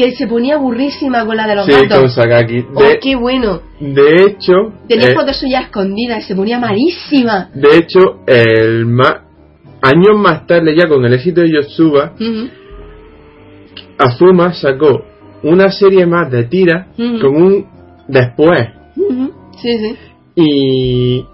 [0.00, 1.98] Que se ponía burrísima con la de los Sí, gatos.
[1.98, 2.64] con Sakaki.
[2.74, 3.60] Oh, De, qué bueno.
[3.80, 7.50] de hecho, Tenía eh, fotos suyas escondidas y se ponía malísima.
[7.54, 9.24] de hecho, el ma-
[9.82, 12.14] años más tarde, ya con el éxito de Yotsuba.
[13.98, 15.04] Azuma sacó
[15.42, 17.20] una serie más de tiras Ujú.
[17.20, 17.66] con un
[18.08, 18.68] después.
[19.60, 19.96] Sí, sí.
[20.36, 21.24] Y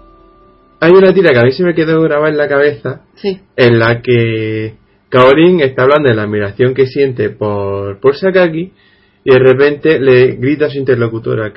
[0.81, 3.39] hay una tira que a mí se me quedó grabada en la cabeza Sí.
[3.55, 4.75] en la que
[5.09, 8.73] Kaorin está hablando de la admiración que siente por, por Sakaki
[9.23, 11.51] y de repente le grita a su interlocutora,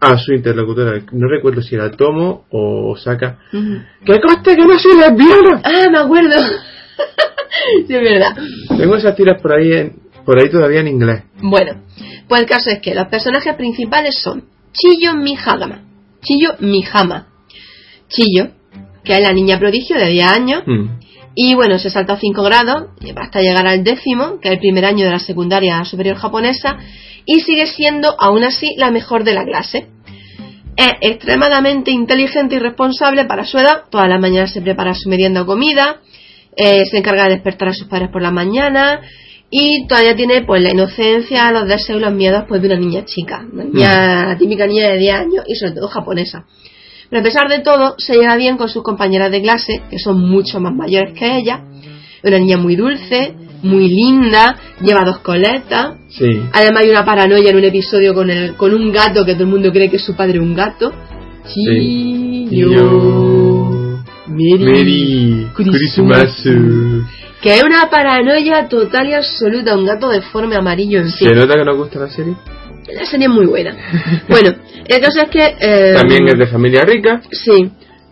[0.00, 3.78] a su interlocutora, no recuerdo si era Tomo o Osaka, Ujú.
[4.04, 5.60] ¡que coste que no soy lesbiana!
[5.64, 6.36] Ah, me acuerdo.
[7.86, 8.36] sí, es verdad.
[8.76, 11.22] Tengo esas tiras por ahí, en- por ahí todavía en inglés.
[11.42, 11.82] Bueno,
[12.28, 15.82] pues el caso es que los personajes principales son Chiyo Mihagama.
[16.22, 17.28] Chiyo Mihama.
[18.08, 18.48] Chiyo,
[19.04, 20.98] que es la niña prodigio de 10 años, Hmm.
[21.34, 25.04] Y bueno, se saltó 5 grados hasta llegar al décimo, que es el primer año
[25.04, 26.78] de la secundaria superior japonesa,
[27.26, 29.88] y sigue siendo aún así la mejor de la clase.
[30.76, 35.42] Es extremadamente inteligente y responsable para su edad, todas las mañanas se prepara su merienda
[35.42, 36.00] o comida,
[36.56, 39.00] eh, se encarga de despertar a sus padres por la mañana,
[39.50, 43.04] y todavía tiene pues la inocencia, los deseos y los miedos pues de una niña
[43.04, 46.44] chica, una niña, la típica niña de 10 años y sobre todo japonesa.
[47.10, 50.20] Pero a pesar de todo, se lleva bien con sus compañeras de clase, que son
[50.20, 51.64] mucho más mayores que ella.
[52.22, 55.96] Una niña muy dulce, muy linda, lleva dos coletas.
[56.08, 56.40] Sí.
[56.52, 59.50] Además hay una paranoia en un episodio con, el, con un gato que todo el
[59.50, 60.92] mundo cree que es su padre un gato.
[61.46, 62.46] Sí.
[65.54, 67.04] Kurisumasu.
[67.42, 71.28] Que es una paranoia total y absoluta, un gato deforme amarillo, en fin.
[71.28, 72.34] ¿Se nota que nos gusta la serie?
[72.92, 73.76] La serie es muy buena.
[74.28, 74.50] bueno,
[74.86, 75.56] el caso es que...
[75.60, 77.70] eh, También es de familia rica Sí,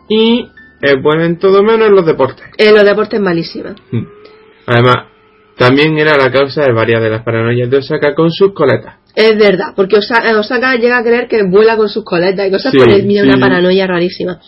[0.08, 0.48] y
[0.80, 2.44] es buena en todo menos en los deportes.
[2.58, 3.74] en los deportes malísima.
[3.90, 4.06] Mm.
[4.66, 4.96] Además,
[5.56, 8.96] también era la causa de varias de las paranoias de Osaka con sus coletas.
[9.14, 12.50] Es verdad, porque Osa- eh, Osaka llega a creer que vuela con sus coletas y
[12.50, 13.20] cosas Sí, por el sí.
[13.20, 14.40] una paranoia rarísima.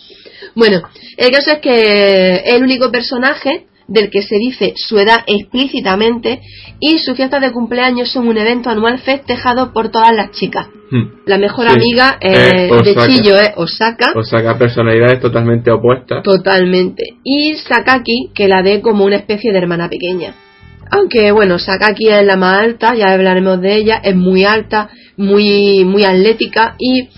[0.55, 0.81] Bueno,
[1.17, 6.41] el caso es que el único personaje del que se dice su edad explícitamente
[6.79, 10.67] y sus fiestas de cumpleaños son un evento anual festejado por todas las chicas.
[10.91, 11.03] Mm.
[11.25, 11.73] La mejor Sí.
[11.75, 12.95] amiga eh, Eh, de.
[12.95, 14.11] Chillo es Osaka.
[14.15, 16.23] Osaka personalidades totalmente opuestas.
[16.23, 17.03] Totalmente.
[17.23, 20.33] Y Sakaki, que la ve como una especie de hermana pequeña.
[20.91, 25.83] Aunque bueno, Sakaki es la más alta, ya hablaremos de ella, es muy alta, muy,
[25.83, 27.09] muy atlética y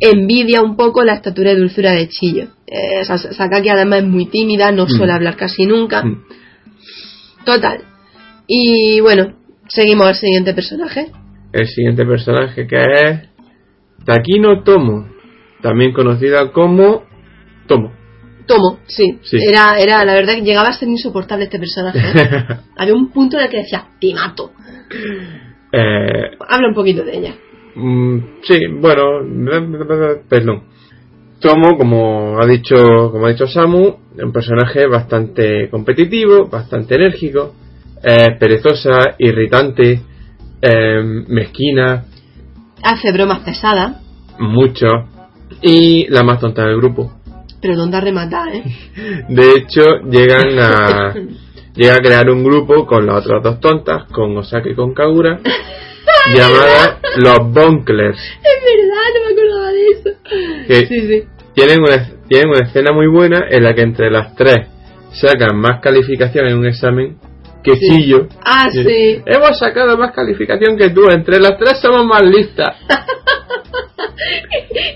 [0.00, 2.48] envidia un poco la estatura y dulzura de Chillo.
[2.66, 5.16] Eh, Sa- Sakaki además es muy tímida, no suele Mm.
[5.16, 6.02] hablar casi nunca.
[6.04, 6.24] Mm.
[7.44, 7.80] Total.
[8.46, 9.34] Y bueno,
[9.68, 11.06] seguimos al siguiente personaje.
[11.52, 13.20] El siguiente personaje que es
[14.04, 15.08] Takino Tomo,
[15.62, 17.04] también conocida como
[17.66, 17.92] Tomo.
[18.46, 19.18] Tomo, sí.
[19.22, 19.38] Sí.
[19.44, 21.98] Era, era, la verdad que llegaba a ser insoportable este personaje.
[21.98, 22.56] ¿eh?
[22.76, 24.52] Había un punto en el que decía, te mato.
[25.72, 27.34] Eh, Habla un poquito de ella.
[27.76, 29.20] Mm, sí, bueno,
[30.28, 30.64] perdón.
[31.40, 32.76] Tomo, como ha dicho,
[33.12, 37.54] como ha dicho Samu, es un personaje bastante competitivo, bastante enérgico,
[38.02, 40.00] eh, perezosa, irritante,
[40.62, 42.04] eh, mezquina,
[42.82, 43.96] Hace bromas pesadas,
[44.38, 44.86] mucho,
[45.62, 47.12] y la más tonta del grupo.
[47.60, 48.62] pero tonta rematada, ¿eh?
[49.28, 51.14] De hecho, llegan a
[51.74, 55.40] llega a crear un grupo con las otras dos tontas, con Osaka y con Kagura,
[56.34, 58.18] llamada los Bonklers.
[58.18, 60.10] Es verdad, no me acordaba de eso.
[60.66, 61.24] Que Sí, sí.
[61.54, 64.66] tienen una, tienen una escena muy buena en la que entre las tres
[65.12, 67.18] sacan más calificación en un examen
[67.62, 67.88] que Sí.
[67.88, 68.28] Chillo.
[68.44, 69.22] Ah, sí.
[69.26, 72.76] Hemos sacado más calificación que tú, entre las tres somos más listas.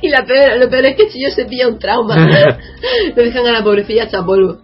[0.03, 2.17] Y la peor, lo peor es que Chillo se pilla un trauma.
[3.17, 4.59] Lo dejan a la pobrecilla hecha polvo.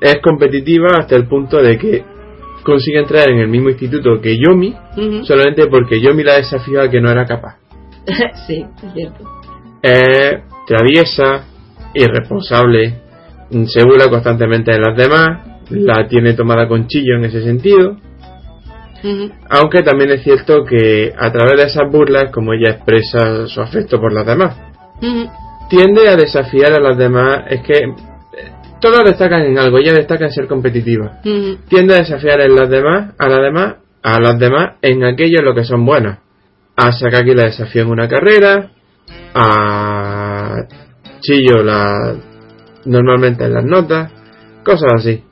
[0.00, 2.04] Es competitiva hasta el punto de que
[2.68, 4.76] consigue entrar en el mismo instituto que Yomi,
[5.22, 7.56] solamente porque Yomi la desafió a que no era capaz.
[8.46, 9.24] sí, es cierto.
[9.82, 11.46] es traviesa,
[11.94, 13.00] irresponsable,
[13.50, 17.96] se burla constantemente de las demás, la tiene tomada con chillo en ese sentido,
[19.48, 23.98] aunque también es cierto que a través de esas burlas, como ella expresa su afecto
[23.98, 24.56] por las demás,
[25.70, 27.94] tiende a desafiar a las demás, es que eh,
[28.80, 31.20] todos destacan en algo, ella destaca en ser competitiva,
[31.68, 35.44] tiende a desafiar en las demás, a las demás, a las demás en aquello en
[35.44, 36.18] lo que son buenas.
[36.76, 38.70] A Sakaki la desafío en una carrera,
[39.34, 40.56] a
[41.20, 42.14] Chillo la
[42.84, 44.12] normalmente en las notas,
[44.64, 45.22] cosas así.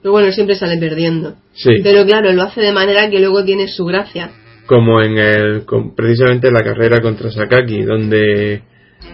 [0.00, 1.34] Pero bueno, siempre sale perdiendo.
[1.52, 4.30] Sí, Pero claro, lo hace de manera que luego tiene su gracia.
[4.66, 8.62] como en el con- precisamente la carrera contra Sakaki, donde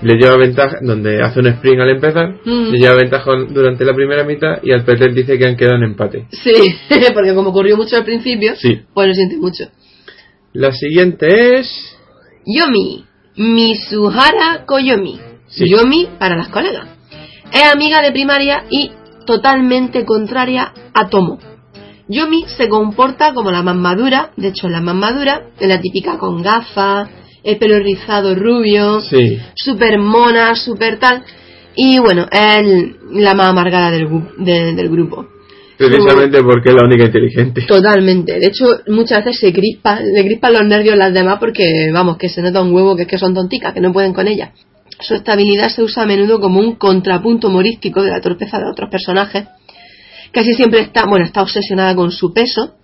[0.03, 2.71] le lleva ventaja, donde hace un sprint al empezar, Mm.
[2.73, 5.85] le lleva ventaja durante la primera mitad y al perder dice que han quedado en
[5.85, 6.27] empate.
[6.31, 6.53] Sí,
[7.15, 8.81] porque como corrió mucho al principio, Sí.
[8.93, 9.65] pues lo siente mucho.
[10.53, 11.97] La siguiente es
[12.47, 13.05] Yomi,
[13.37, 15.19] Mizuhara Koyomi.
[15.49, 15.65] Sí.
[15.69, 16.89] Yomi para las colegas.
[17.53, 18.91] Es amiga de primaria y
[19.27, 21.39] totalmente contraria a Tomo.
[22.09, 26.19] Yomi se comporta como la más madura, de hecho la más madura, es la típica
[26.19, 27.09] con gafas,
[27.45, 31.23] el pelo rizado rubio, sí, súper mona, súper tal.
[31.77, 35.27] Y bueno, es la más amargada del, de- del grupo.
[35.77, 37.63] precisamente porque es la única inteligente.
[37.67, 38.39] Totalmente.
[38.39, 42.29] De hecho, muchas veces se crispa, le crispan los nervios las demás porque, vamos, que
[42.29, 44.53] se nota un huevo que es que son tonticas, que no pueden con ella.
[45.01, 48.89] Su estabilidad se usa a menudo como un contrapunto humorístico de la torpeza de otros
[48.89, 49.45] personajes.
[50.31, 52.75] Casi siempre está, bueno, está obsesionada con su peso,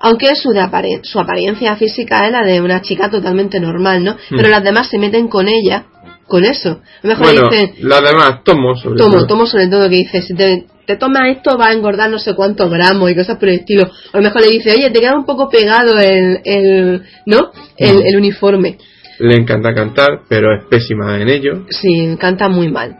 [0.00, 4.16] aunque su, de apare- su apariencia física es la de una chica totalmente normal, ¿no?
[4.30, 5.86] Pero las demás se meten con ella,
[6.26, 6.80] con eso.
[7.02, 9.26] A lo mejor Bueno, dicen, las demás, tomo sobre Tomo, todo.
[9.26, 12.34] tomo sobre todo que dice, si te, te tomas esto va a engordar no sé
[12.34, 13.84] cuántos gramos y cosas por el estilo.
[14.12, 17.50] A lo mejor le dice, oye, te queda un poco pegado el, el ¿no?
[17.76, 18.06] El, Mm.
[18.06, 18.78] el uniforme.
[19.20, 21.66] Le encanta cantar, pero es pésima en ello.
[21.70, 22.96] Sí, canta muy mal.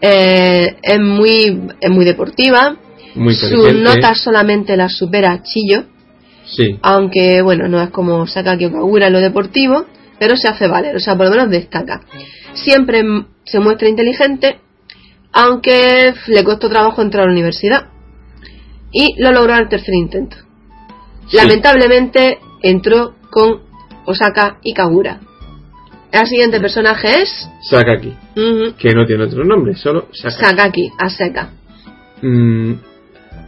[0.00, 2.76] Eh, es muy, es muy deportiva.
[3.14, 5.84] Muy Sus notas solamente las supera Chillo,
[6.46, 9.86] Sí, aunque bueno, no es como Sakaki Okagura en lo deportivo,
[10.18, 12.00] pero se hace valer, o sea, por lo menos destaca.
[12.54, 13.02] Siempre
[13.44, 14.60] se muestra inteligente,
[15.32, 17.88] aunque le costó trabajo entrar a la universidad.
[18.92, 20.36] Y lo logró al tercer intento.
[21.28, 21.36] Sí.
[21.36, 23.62] Lamentablemente entró con
[24.06, 25.20] Osaka y Kagura.
[26.12, 28.14] El siguiente personaje es Sakaki,
[28.78, 30.44] que no tiene otro nombre, solo Sakaki.
[30.46, 31.50] Sakaki, Aseka.
[32.22, 32.74] Mm,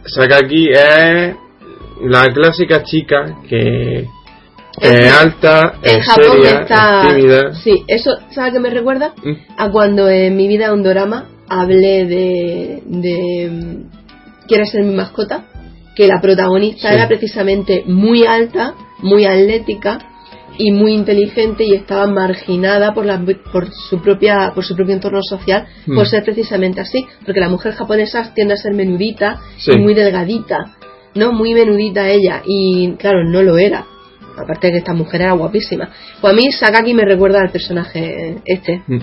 [0.05, 1.35] Sakaki es
[2.01, 4.05] la clásica chica que
[4.81, 7.01] Es alta, En es Japón seria, está...
[7.09, 7.53] es tímida.
[7.55, 9.13] Sí, eso, ¿sabes qué me recuerda?
[9.23, 9.33] Mm.
[9.57, 12.81] A cuando en mi vida un dorama hablé de...
[12.85, 15.45] de mm, ¿Quieres ser mi mascota?
[15.95, 16.95] Que la protagonista Sí.
[16.95, 19.99] era precisamente muy alta, muy atlética
[20.57, 23.21] y muy inteligente y estaba marginada por, la,
[23.51, 25.95] por, su, propia, por su propio entorno social Mm.
[25.95, 27.05] por ser precisamente así.
[27.25, 29.71] Porque la mujer japonesa tiende a ser menudita Sí.
[29.73, 30.57] y muy delgadita,
[31.15, 31.31] ¿no?
[31.31, 33.85] Muy menudita ella y claro, no lo era.
[34.37, 35.89] Aparte de que esta mujer era guapísima.
[36.21, 38.81] Pues a mí Sakaki me recuerda al personaje este.
[38.87, 38.99] Mm.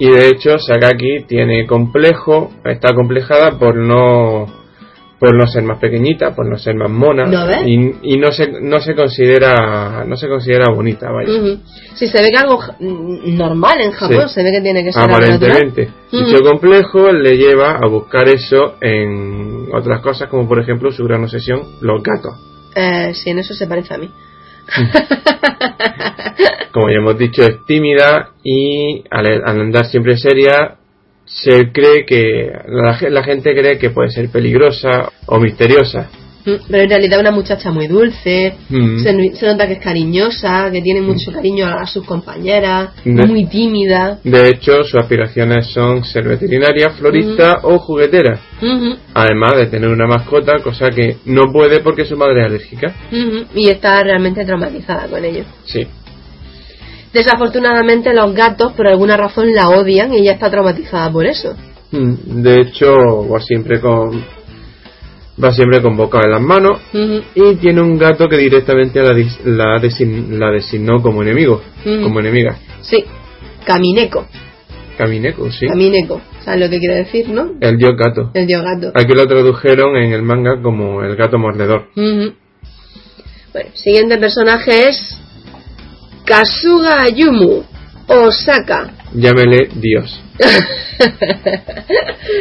[0.00, 4.46] Y de hecho, Sakaki tiene complejo, está complejada por no
[5.18, 7.26] por no ser más pequeñita, por no ser más mona
[7.66, 11.32] y, y no se no se considera no se considera bonita, vaya.
[11.32, 11.58] Ujú.
[11.94, 14.34] Sí, se ve que algo normal en Japón, Sí.
[14.34, 15.02] se ve que tiene que ser.
[15.02, 15.88] Aparentemente.
[16.12, 21.22] Dicho complejo le lleva a buscar eso en otras cosas, como por ejemplo su gran
[21.22, 22.34] obsesión, los gatos.
[22.74, 24.10] Eh, sí, en eso se parece a mí.
[26.72, 30.76] Como ya hemos dicho, es tímida y al, al andar siempre seria,
[31.24, 36.10] se cree que la, la gente cree que puede ser peligrosa o misteriosa.
[36.48, 38.98] Mm, Pero en realidad es una muchacha muy dulce, Mm.
[38.98, 43.44] se, se nota que es cariñosa, que tiene mucho cariño a, a sus compañeras, muy
[43.46, 44.18] tímida.
[44.24, 48.40] De hecho, sus aspiraciones son ser veterinaria, florista o juguetera,
[49.14, 52.94] además de tener una mascota, cosa que no puede porque su madre es alérgica.
[53.54, 55.44] Y está realmente traumatizada con ello.
[55.64, 55.86] Sí.
[57.12, 61.54] Desafortunadamente los gatos por alguna razón la odian y ella está traumatizada por eso.
[61.90, 62.92] Mm, De hecho,
[63.40, 64.22] siempre con
[65.42, 66.80] va siempre con bocado en las manos
[67.34, 69.12] y tiene un gato que directamente la,
[69.44, 72.58] la, design- la designó como enemigo, como enemiga.
[72.80, 73.04] Sí,
[73.64, 74.26] Camineko.
[74.96, 75.66] Camineco, sí.
[75.68, 76.20] Camineko.
[76.44, 77.52] ¿Sabes lo que quiere decir, no?
[77.60, 78.30] El dios gato.
[78.34, 78.90] El dios gato.
[78.94, 81.88] Aquí lo tradujeron en el manga como el gato mordedor.
[81.94, 82.32] Ujú.
[83.52, 85.16] Bueno, siguiente personaje es
[86.24, 87.62] Kasuga Ayumu,
[88.08, 88.92] Osaka.
[89.14, 90.20] Llámele Dios.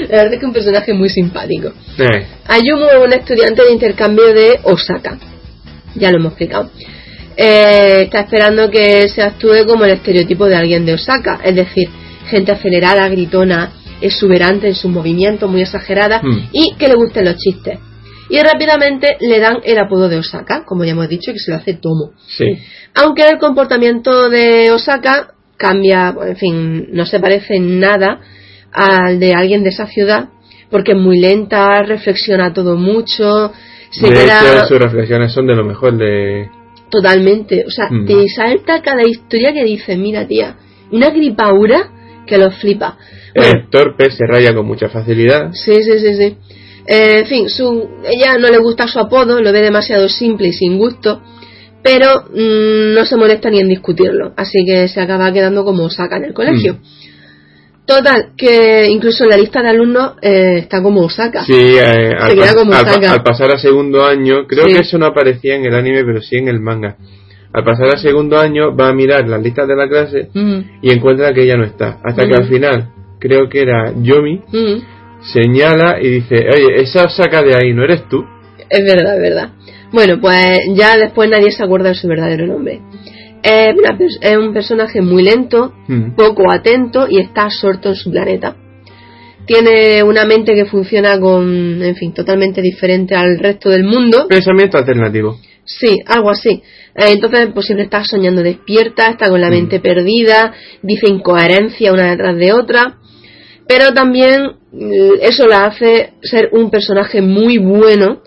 [0.09, 1.69] La verdad es que es un personaje muy simpático.
[1.97, 5.17] Eh, Ayumu es un estudiante de intercambio de Osaka.
[5.95, 6.69] Ya lo hemos explicado.
[7.35, 11.87] Eh, está esperando que se actúe como el estereotipo de alguien de Osaka, es decir,
[12.27, 16.49] gente acelerada, gritona, exuberante en sus movimientos, muy exagerada Hmm.
[16.51, 17.79] y que le gusten los chistes.
[18.29, 21.57] Y rápidamente le dan el apodo de Osaka, como ya hemos dicho, que se lo
[21.57, 22.11] hace Tomo.
[22.27, 22.57] sí.
[22.99, 28.21] Aunque el comportamiento de Osaka cambia, en fin, no se parece en nada
[28.71, 30.29] al de alguien de esa ciudad,
[30.69, 33.51] porque es muy lenta, reflexiona todo mucho,
[33.89, 36.49] se de queda hecho, sus reflexiones son de lo mejor de...
[36.89, 38.05] totalmente, o sea, Mm.
[38.05, 40.55] te salta cada historia que dice, mira tía,
[40.91, 41.89] una gripaura
[42.25, 42.97] que lo flipa.
[43.35, 45.51] Bueno, Es torpe, se raya con mucha facilidad.
[45.53, 46.37] Sí, sí, sí, sí.
[46.87, 50.53] Eh, en fin, su, ella no le gusta su apodo, lo ve demasiado simple y
[50.53, 51.21] sin gusto,
[51.83, 56.17] pero mm, no se molesta ni en discutirlo, así que se acaba quedando como saca
[56.17, 56.73] en el colegio.
[56.75, 57.85] Mm.
[57.85, 61.43] Total, que incluso en la lista de alumnos eh, está como Osaka.
[61.45, 64.73] Sí, eh, al, queda como al al pasar a segundo año, creo Sí.
[64.73, 66.97] que eso no aparecía en el anime, pero sí en el manga.
[67.53, 70.91] Al pasar a segundo año va a mirar las listas de la clase Mm, y
[70.91, 71.99] encuentra que ella no está.
[72.03, 72.41] Hasta que Mm.
[72.41, 74.41] al final, creo que era Yomi,
[75.33, 78.23] señala y dice, oye, esa saca de ahí, ¿no eres tú?
[78.69, 79.49] Es verdad, es verdad.
[79.91, 82.81] Bueno, pues ya después nadie se acuerda de su verdadero nombre.
[83.43, 86.15] Es, una es un personaje muy lento, Mm.
[86.15, 88.55] poco atento y está absorto en su planeta.
[89.45, 94.27] Tiene una mente que funciona con, en fin, totalmente diferente al resto del mundo.
[94.27, 95.37] Pensamiento alternativo.
[95.63, 96.61] Sí, algo así.
[96.95, 102.09] Eh, Entonces, pues siempre está soñando despierta, está con la mente perdida, dice incoherencia una
[102.09, 102.97] detrás de otra.
[103.67, 108.21] Pero también mm, eso la hace ser un personaje muy bueno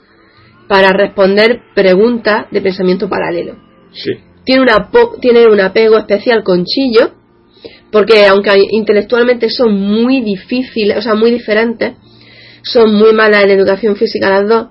[0.70, 3.56] para responder preguntas de pensamiento paralelo
[3.92, 4.12] Sí.
[4.44, 4.88] tiene, una
[5.20, 7.10] tiene un apego especial con Chillo,
[7.90, 11.94] porque aunque intelectualmente son muy difíciles, o sea, muy diferentes,
[12.62, 14.68] son muy malas en educación física las dos,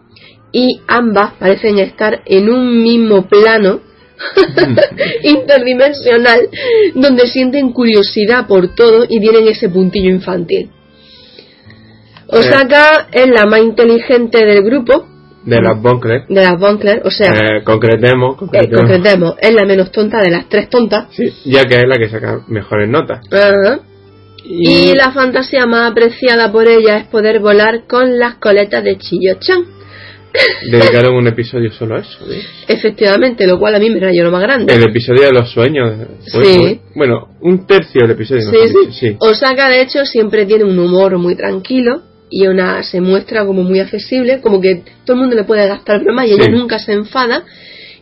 [0.53, 3.81] y ambas parecen estar en un mismo plano
[5.23, 6.47] interdimensional
[6.95, 10.69] donde sienten curiosidad por todo y tienen ese puntillo infantil.
[12.27, 16.25] Osaka es la más inteligente del grupo, De las Bonkler.
[16.27, 18.79] de las Bonkler, o sea, Eh, concretemos, eh, concretemos.
[18.81, 21.07] concretemos, es la menos tonta de las tres tontas.
[21.11, 23.21] Sí, ya que es la que saca mejores notas.
[24.43, 29.63] Y la fantasía más apreciada por ella es poder volar con las coletas de Chiyo-chan.
[30.71, 32.19] dedicaron un episodio solo a eso.
[32.29, 32.39] ¿sí?
[32.67, 34.73] Efectivamente, lo cual a mí me rayó lo más grande.
[34.73, 35.91] El episodio de los sueños.
[36.25, 36.79] Sí.
[36.95, 38.41] Bueno, un tercio del episodio.
[38.49, 38.91] Sí, sí.
[38.91, 39.17] sí.
[39.19, 43.79] Osaka, de hecho, siempre tiene un humor muy tranquilo, y una se muestra como muy
[43.79, 46.51] accesible, como que todo el mundo le puede gastar bromas y ella Sí.
[46.51, 47.43] nunca se enfada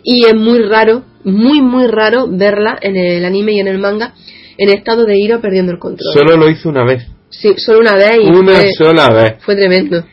[0.04, 4.14] y es muy raro, muy muy raro verla en el anime y en el manga
[4.58, 6.14] en estado de ira perdiendo el control.
[6.14, 7.06] Solo lo hizo una vez.
[7.30, 9.36] Sí, solo una vez y Una fue, sola vez.
[9.44, 10.04] fue tremendo.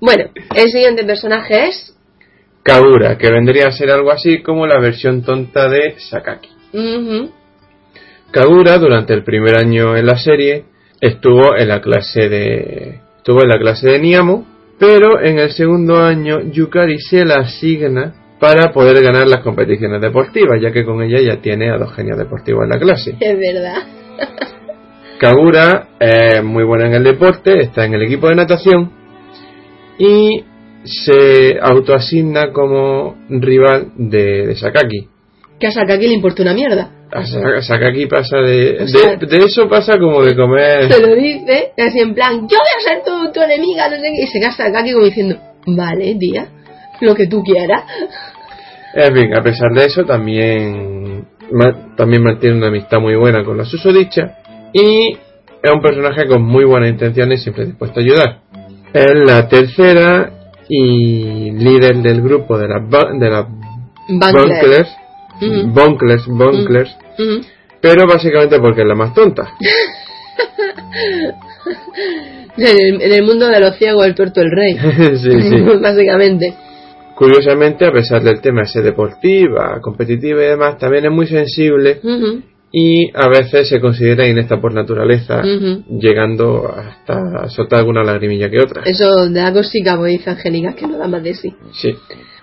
[0.00, 1.94] Bueno, el siguiente personaje es
[2.62, 6.48] Kagura, que vendría a ser algo así como la versión tonta de Sakaki.
[6.72, 7.30] ujú,
[8.30, 10.64] Kagura, durante el primer año en la serie,
[11.00, 13.00] estuvo en la clase de.
[13.20, 14.46] Estuvo en la clase de Niamo,
[14.78, 20.58] pero en el segundo año Yukari se la asigna para poder ganar las competiciones deportivas,
[20.60, 23.14] ya que con ella ya tiene a dos genios deportivos en la clase.
[23.20, 23.82] es verdad.
[25.18, 28.90] Kagura es muy buena en el deporte, está en el equipo de natación
[29.98, 30.42] y
[30.84, 35.08] se autoasigna como rival de, de Sakaki.
[35.58, 36.99] Que a Sakaki le importa una mierda.
[37.12, 41.00] A Sa- Sakaki pasa de, O sea- de, de eso pasa como de comer Se
[41.04, 44.22] lo dice, así en plan, yo voy a ser tu, tu enemiga, no sé qué.
[44.22, 46.46] Y se casa Sakaki como diciendo, vale, tía,
[47.00, 47.82] lo que tú quieras.
[48.94, 51.26] En fin, a pesar de eso, también,
[51.96, 54.36] también mantiene una amistad muy buena con la susodicha
[54.72, 55.12] y
[55.62, 58.38] es un personaje con muy buenas intenciones y siempre dispuesto a ayudar.
[58.92, 60.30] Es la tercera
[60.68, 63.46] y líder del grupo de las de las
[65.40, 67.40] Bunklers, Ujú.
[67.80, 69.54] pero básicamente porque es la más tonta.
[72.56, 74.76] En el, en el mundo de los ciegos, el tuerto el rey.
[75.18, 75.60] sí, sí.
[75.80, 76.54] Básicamente.
[77.14, 82.00] Curiosamente, a pesar del tema ese deportiva, competitiva y demás, también es muy sensible
[82.72, 85.42] y a veces se considera inesta por naturaleza,
[85.90, 88.84] llegando hasta soltar alguna lagrimilla que otra.
[88.86, 91.54] Eso de la cosica, como dice Angélica, que no da más de sí.
[91.74, 91.92] Sí.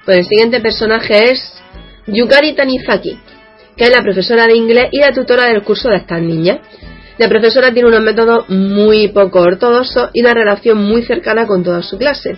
[0.05, 1.53] Pues el siguiente personaje es
[2.07, 3.19] Yukari Tanizaki,
[3.75, 6.59] que es la profesora de inglés y la tutora del curso de estas niñas.
[7.17, 11.81] La profesora tiene unos métodos muy poco ortodoxos y una relación muy cercana con toda
[11.81, 12.37] su clase.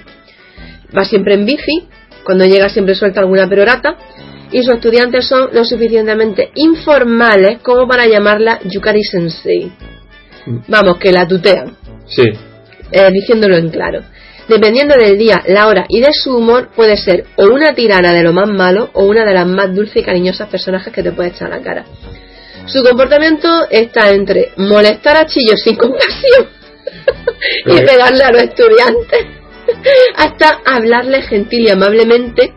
[0.98, 1.88] Va siempre en bici,
[2.24, 3.96] cuando llega siempre suelta alguna perorata,
[4.52, 9.72] y sus estudiantes son lo suficientemente informales como para llamarla Yukari Sensei.
[10.68, 11.76] Vamos, que la tutean
[12.08, 12.24] Sí.
[12.92, 14.02] eh, diciéndolo en claro.
[14.50, 18.24] Dependiendo del día, la hora y de su humor, puede ser o una tirana de
[18.24, 21.30] lo más malo o una de las más dulces y cariñosas personajes que te puede
[21.30, 21.86] echar a la cara.
[22.66, 26.48] Su comportamiento está entre molestar a chillos sin compasión
[27.68, 29.28] y pegarle a los estudiantes,
[30.16, 32.54] hasta hablarle gentil y amablemente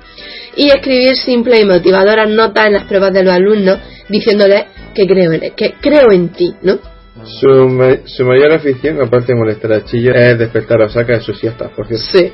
[0.56, 3.78] y escribir simples y motivadoras notas en las pruebas de los alumnos
[4.08, 4.64] diciéndoles
[4.94, 6.78] que creo en, que creo en ti, ¿no?
[7.24, 11.20] Su, ma- su mayor afición, aparte de molestar a Chillo, es despertar a Osaka de
[11.20, 12.04] sus siestas, por cierto.
[12.12, 12.32] Sí.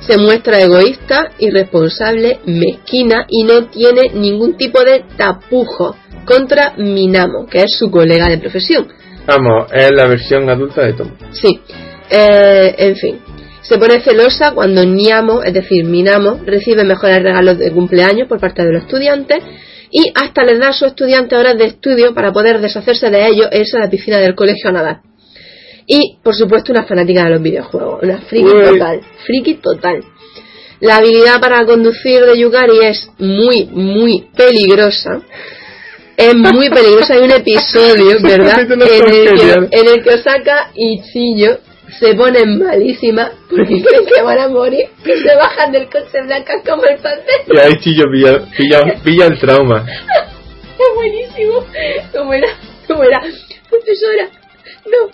[0.00, 5.96] Se muestra egoísta, irresponsable, mezquina y no tiene ningún tipo de tapujo
[6.26, 8.88] contra Minamo, que es su colega de profesión.
[9.26, 11.08] Vamos, es la versión adulta de Tom.
[11.32, 11.60] Sí.
[12.10, 13.18] Eh, en fin.
[13.62, 18.64] Se pone celosa cuando Niamo, es decir, Minamo, recibe mejores regalos de cumpleaños por parte
[18.64, 19.38] de los estudiantes
[19.90, 23.48] y hasta les da a sus estudiantes horas de estudio para poder deshacerse de ellos
[23.50, 25.00] e irse a la piscina del colegio a nadar.
[25.86, 28.64] Y, por supuesto, una fanática de los videojuegos, una friki Uy.
[28.64, 30.04] total, friki total.
[30.80, 35.22] La habilidad para conducir de Yukari es muy, muy peligrosa.
[36.16, 37.14] Es muy peligrosa.
[37.14, 38.60] Hay un episodio, ¿verdad?
[38.60, 41.58] En el, que, en el que Osaka y Chillo
[41.98, 46.54] se ponen malísimas porque creen que van a morir y se bajan del coche blanca
[46.66, 47.40] como el pastel.
[47.54, 49.86] Y ahí Chillo pilla, pilla, pilla el trauma.
[50.78, 51.64] Es buenísimo.
[52.12, 52.48] ¿Cómo era?
[52.86, 53.18] ¿Cómo era?
[53.70, 54.28] Profesora,
[54.84, 55.08] no,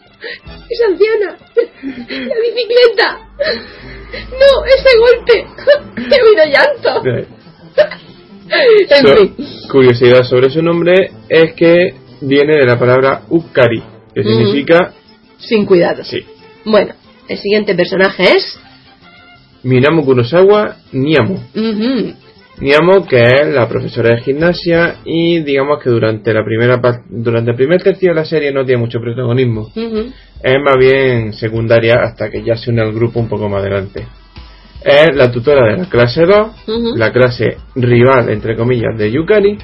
[0.68, 1.36] es anciana.
[1.54, 3.28] La bicicleta.
[4.32, 5.46] No, ese golpe.
[6.16, 7.02] He oído llanto.
[8.90, 9.36] En so- fin.
[9.70, 13.82] curiosidad sobre su nombre es que viene de la palabra Ukari,
[14.14, 14.24] que Mm.
[14.24, 14.92] significa
[15.38, 16.02] Sin cuidado.
[16.04, 16.26] sí.
[16.64, 16.94] Bueno,
[17.28, 18.58] el siguiente personaje es.
[19.62, 21.34] Minamo Kurosawa Niamo.
[21.54, 22.14] Ujú,
[22.60, 27.56] Niamo, que es la profesora de gimnasia y digamos que durante la primera durante el
[27.56, 29.70] primer tercio de la serie no tiene mucho protagonismo.
[29.74, 34.06] Es más bien secundaria hasta que ya se une al grupo un poco más adelante.
[34.84, 36.96] Es la tutora de la clase 2, Ujú.
[36.96, 39.56] la clase rival, entre comillas, de Yukari.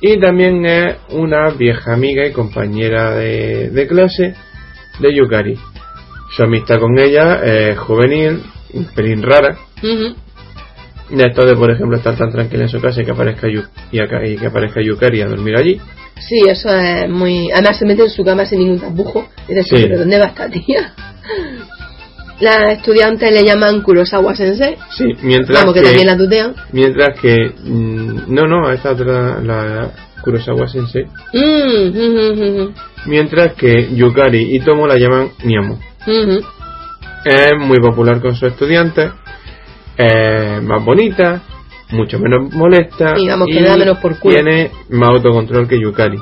[0.00, 4.34] Y también es una vieja amiga y compañera de, de clase
[4.98, 5.56] de Yukari.
[6.36, 8.42] Su amistad con ella es juvenil,
[8.74, 9.56] un pelín rara.
[9.82, 10.14] Ujú.
[11.16, 13.66] De esto de, por ejemplo, estar tan tranquila en su casa y que aparezca, Yu-
[13.90, 15.80] y acá- y que aparezca Yukari a dormir allí.
[16.20, 17.50] Sí, eso es muy.
[17.50, 19.28] Además, se mete en su cama sin ningún tapujo.
[19.48, 19.82] Y dice, Sí.
[19.82, 20.92] ¿pero dónde va esta tía?
[22.40, 24.76] Las estudiantes le llaman Kurosawa Sensei.
[24.96, 26.54] Sí, mientras Vamos, que, que, también la tutean.
[26.72, 27.34] mientras que
[27.64, 29.90] mm, no, no, esta otra la
[30.22, 31.04] Kurosawa Sensei.
[31.34, 32.68] Mm,
[33.06, 35.30] Mientras que Yukari y Tomo la llaman
[36.06, 36.40] Ujú.
[37.24, 39.10] Es muy popular con sus estudiantes,
[39.96, 41.42] es más bonita,
[41.90, 44.34] mucho menos molesta le da menos por culo.
[44.34, 46.18] tiene más autocontrol que Yukari.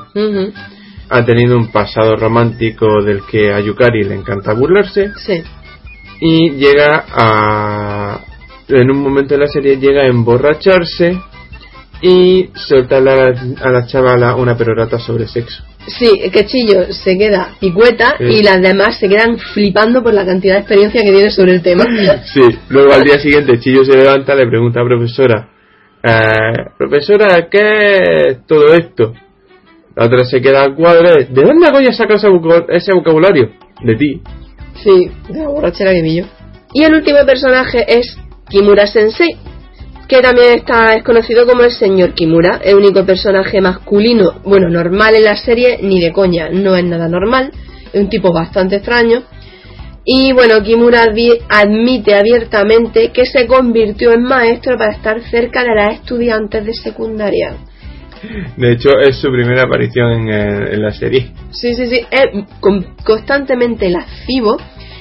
[1.11, 5.41] Ha tenido un pasado romántico del que a Yukari le encanta burlarse Sí.
[6.21, 8.19] y llega a
[8.67, 11.19] en un momento de la serie llega a emborracharse
[12.01, 15.63] y soltarle a la, a la chavala una perorata sobre sexo.
[15.97, 18.25] Sí, que Chillo se queda picueta Sí.
[18.25, 21.61] y las demás se quedan flipando por la cantidad de experiencia que tiene sobre el
[21.61, 21.83] tema.
[22.33, 25.49] Sí, luego al día siguiente Chillo se levanta, le pregunta a la profesora,
[26.03, 27.97] eh, profesora, ¿qué
[28.27, 29.13] es todo esto?
[29.95, 31.89] La otra se queda al cuadro, ¿de dónde coño
[32.39, 33.49] voca- ese vocabulario?
[33.83, 34.21] De ti.
[34.83, 36.25] Sí, de la borrachera que vi yo.
[36.73, 38.17] Y el último personaje es
[38.49, 39.29] Kimura Sensei,
[40.09, 45.13] que también está, es conocido como el señor Kimura, el único personaje masculino, bueno, normal
[45.15, 47.51] en la serie, ni de coña, no es nada normal,
[47.93, 49.21] es un tipo bastante extraño.
[50.03, 51.03] Y bueno, Kimura
[51.49, 57.53] admite abiertamente que se convirtió en maestro para estar cerca de las estudiantes de secundaria.
[58.57, 61.31] De hecho, es su primera aparición en, en la serie.
[61.51, 64.57] Sí, sí, sí, es con- constantemente lascivo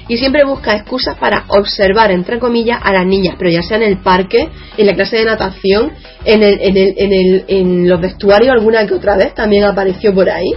[0.08, 3.82] y siempre busca excusas para observar, entre comillas, a las niñas, pero ya sea en
[3.84, 5.92] el parque, en la clase de natación,
[6.24, 10.14] en, el, en, el, en, el, en los vestuarios alguna que otra vez también apareció
[10.14, 10.50] por ahí.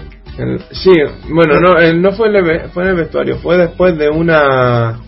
[0.71, 0.91] Sí,
[1.29, 4.99] bueno, no, el- no fue en, el, fue en el vestuario, fue después de una...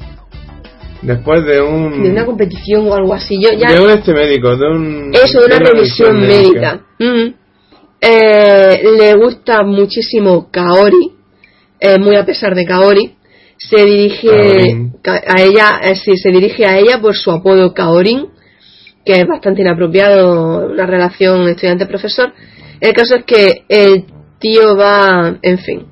[1.01, 2.03] Después de un...
[2.03, 3.37] De una competición o algo así.
[3.41, 5.11] Yo ya de un este médico, de un...
[5.13, 6.81] Eso, de una revisión médica.
[6.99, 7.33] Mm.
[7.99, 11.11] Eh, le gusta muchísimo Kaori,
[11.79, 13.15] eh, muy a pesar de Kaori.
[13.69, 14.93] Se dirige Kaorin.
[15.27, 18.27] a ella, eh, sí, se dirige a ella por su apodo Kaorin,
[19.05, 22.33] que es bastante inapropiado una relación estudiante-profesor.
[22.79, 24.05] El caso es que el
[24.39, 25.87] tío va, en fin,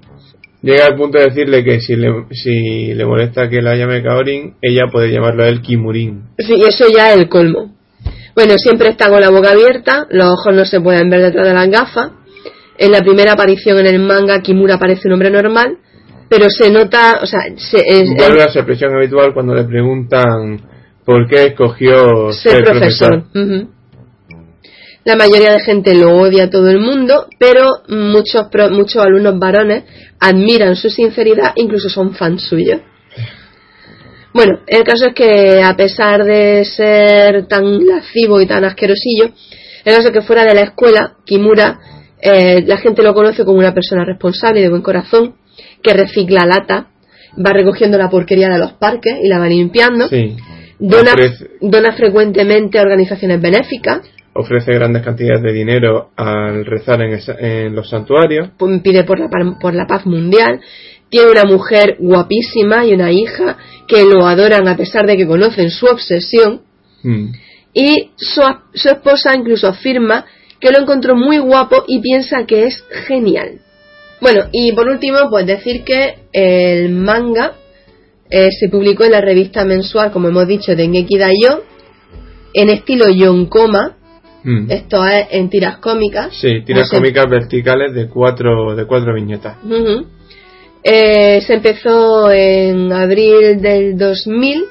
[0.61, 4.57] Llega al punto de decirle que si le, si le molesta que la llame Kaorin,
[4.61, 6.21] ella puede llamarlo a él Kimurin.
[6.37, 7.75] Sí, eso ya es el colmo.
[8.35, 11.53] Bueno, siempre está con la boca abierta, los ojos no se pueden ver detrás de
[11.53, 12.11] las gafas.
[12.77, 15.77] En la primera aparición en el manga, Kimura parece un hombre normal,
[16.31, 20.61] pero se nota, o sea, se, es- Vuelve a su expresión habitual cuando le preguntan
[21.03, 23.23] por qué escogió ser ser, profesor.
[23.35, 23.69] Ujú.
[25.03, 29.37] La mayoría de gente lo odia a todo el mundo, pero muchos, pro- muchos alumnos
[29.39, 29.83] varones
[30.19, 32.79] admiran su sinceridad, incluso son fans suyos.
[34.33, 39.25] Bueno, el caso es que a pesar de ser tan lascivo y tan asquerosillo,
[39.83, 41.79] el caso es que fuera de la escuela, Kimura,
[42.21, 45.33] eh, la gente lo conoce como una persona responsable y de buen corazón,
[45.83, 46.87] que recicla lata,
[47.37, 50.35] va recogiendo la porquería de los parques y la va limpiando, Sí.
[50.79, 54.01] dona, Ofrece- dona frecuentemente a organizaciones benéficas,
[54.33, 58.49] Ofrece grandes cantidades de dinero al rezar en, esa- en los santuarios.
[58.81, 59.27] pide por la,
[59.59, 60.61] por la paz mundial,
[61.09, 63.57] tiene una mujer guapísima y una hija
[63.89, 66.61] que lo adoran a pesar de que conocen su obsesión,
[67.03, 67.31] Mm.
[67.73, 68.41] y su,
[68.73, 70.25] su esposa incluso afirma
[70.61, 73.59] que lo encontró muy guapo y piensa que es genial.
[74.21, 77.53] Bueno, y por último, pues decir que el manga
[78.29, 81.63] eh, se publicó en la revista mensual, como hemos dicho, de Ngeki Dayo,
[82.53, 83.97] en estilo Yonkoma,
[84.43, 84.71] Mm.
[84.71, 86.35] esto es en tiras cómicas.
[86.35, 89.57] Sí, tiras cómicas verticales de cuatro, de cuatro viñetas.
[90.83, 94.63] Eh, se empezó en abril del 2000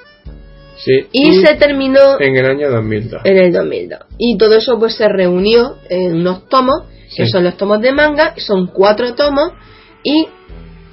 [0.76, 0.92] Sí.
[1.12, 3.20] y se terminó en el año 2002.
[3.24, 4.00] en el 2002.
[4.18, 6.86] Y todo eso pues se reunió en unos tomos,
[7.16, 9.52] que son los tomos de manga, son cuatro tomos
[10.02, 10.26] y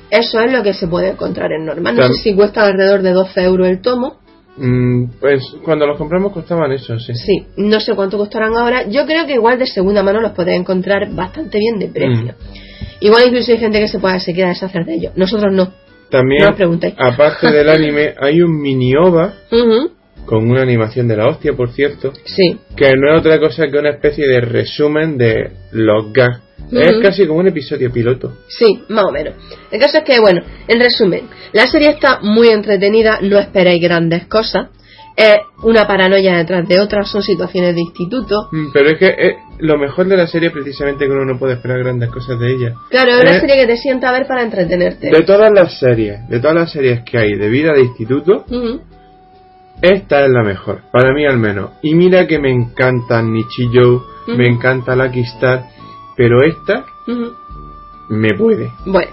[0.09, 1.95] eso es lo que se puede encontrar en normal.
[1.95, 4.19] No Tam- sé si cuesta alrededor de 12 euros el tomo.
[4.57, 7.13] Mm, pues cuando los compramos costaban eso, sí.
[7.13, 8.87] Sí, no sé cuánto costarán ahora.
[8.87, 12.33] Yo creo que igual de segunda mano los podéis encontrar bastante bien de precio.
[12.99, 15.13] Igual incluso hay gente que se, pueda, se quiera deshacer de ellos.
[15.15, 15.71] Nosotros no.
[16.09, 16.55] También, No
[16.97, 19.91] aparte del anime, hay un mini ova Ujú,
[20.27, 22.59] con una animación de la hostia, por cierto, Sí.
[22.75, 26.41] que no es otra cosa que una especie de resumen de los gags.
[26.71, 28.33] Es casi como un episodio piloto.
[28.49, 29.35] Sí, más o menos.
[29.71, 31.21] El caso es que, bueno, en resumen,
[31.53, 34.67] la serie está muy entretenida, no esperéis grandes cosas.
[35.15, 38.49] Es una paranoia detrás de otra, son situaciones de instituto.
[38.51, 41.39] Mm, Pero es que eh, lo mejor de la serie es precisamente que uno no
[41.39, 42.73] puede esperar grandes cosas de ella.
[42.91, 45.09] Claro, es una Eh, serie que te sienta a ver para entretenerte.
[45.09, 48.45] De todas las series, de todas las series que hay de vida de instituto.
[49.81, 51.71] Esta es la mejor, para mí al menos.
[51.81, 53.95] Y mira que me encantan Nichijou,
[54.27, 54.37] Ujú.
[54.37, 55.65] me encanta Lucky Star,
[56.15, 56.85] pero esta
[58.09, 58.71] me puede.
[58.85, 59.11] Bueno,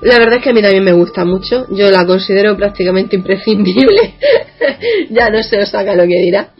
[0.00, 1.66] la verdad es que a mí también me gusta mucho.
[1.70, 4.14] Yo la considero prácticamente imprescindible.
[5.10, 6.50] ya no se os saca lo que dirá.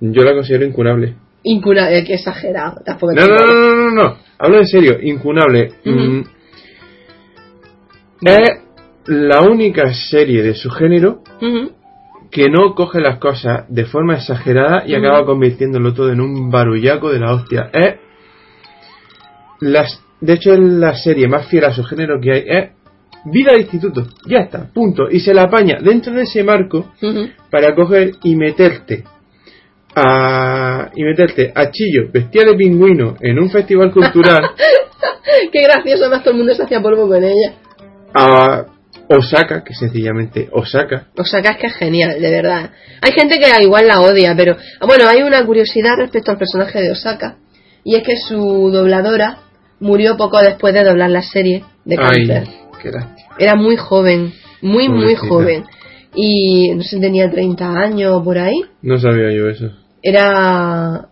[0.00, 1.16] Yo la considero incunable.
[1.42, 2.80] Incurable, que exagerado.
[2.84, 4.16] Tampoco No, no, no, no, no, no.
[4.38, 5.72] Hablo en serio, incunable.
[5.84, 6.20] Mm,
[8.24, 8.50] es
[9.06, 11.22] la única serie de su género.
[12.30, 17.10] Que no coge las cosas de forma exagerada y acaba convirtiéndolo todo en un barullaco
[17.10, 17.70] de la hostia.
[17.72, 17.96] Es
[19.60, 22.44] las, de hecho es la serie más fiel a su género que hay.
[22.46, 22.70] Es
[23.24, 24.06] vida de instituto.
[24.26, 25.10] Ya está, punto.
[25.10, 26.92] Y se la apaña dentro de ese marco
[27.50, 29.04] para coger y meterte
[29.94, 34.50] a y meterte a Chillo, bestia de pingüino en un festival cultural
[35.52, 37.54] Qué gracioso, más todo el mundo se hacía polvo con ella.
[38.14, 38.66] a
[39.08, 41.08] Osaka, que sencillamente Osaka.
[41.16, 42.70] O sea, que es que es genial, de verdad.
[43.00, 44.56] Hay gente que igual la odia, pero
[44.86, 47.38] bueno, hay una curiosidad respecto al personaje de Osaka.
[47.84, 49.38] Y es que su dobladora
[49.80, 52.48] murió poco después de doblar la serie de cáncer.
[53.38, 55.28] Era muy joven, muy, muy Pobrecita.
[55.28, 55.64] joven.
[56.14, 58.60] Y no sé, tenía 30 años o por ahí.
[58.82, 59.70] No sabía yo eso.
[60.02, 61.08] Era,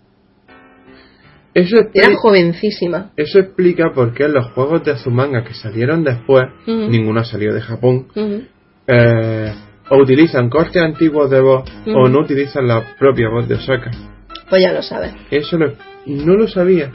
[1.59, 3.11] Eso era explica, jovencísima.
[3.17, 8.09] eso explica por qué los juegos de Azumanga que salieron después, ninguno salió de Japón,
[8.87, 9.53] eh,
[9.89, 13.91] o utilizan cortes antiguos de voz o no utilizan la propia voz de Osaka.
[14.49, 15.13] Pues ya lo sabes.
[15.31, 15.73] Eso lo-
[16.07, 16.93] no lo sabía.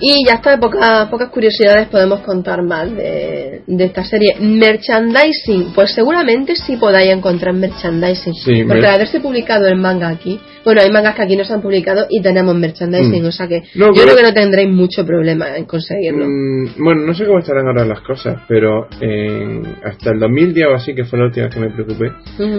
[0.00, 4.34] Y ya está, pocas, pocas curiosidades podemos contar más de, de esta serie.
[4.40, 8.34] Merchandising, pues seguramente sí podáis encontrar merchandising.
[8.34, 11.54] Sí, porque al haberse publicado el manga aquí, bueno, hay mangas que aquí no se
[11.54, 13.26] han publicado y tenemos merchandising, Mm.
[13.26, 16.26] o sea que No, yo pero- creo que no tendréis mucho problema en conseguirlo.
[16.26, 20.74] Mm, bueno, no sé cómo estarán ahora las cosas, pero en- hasta el 2010 o
[20.74, 22.12] así, que fue la última vez que me preocupé,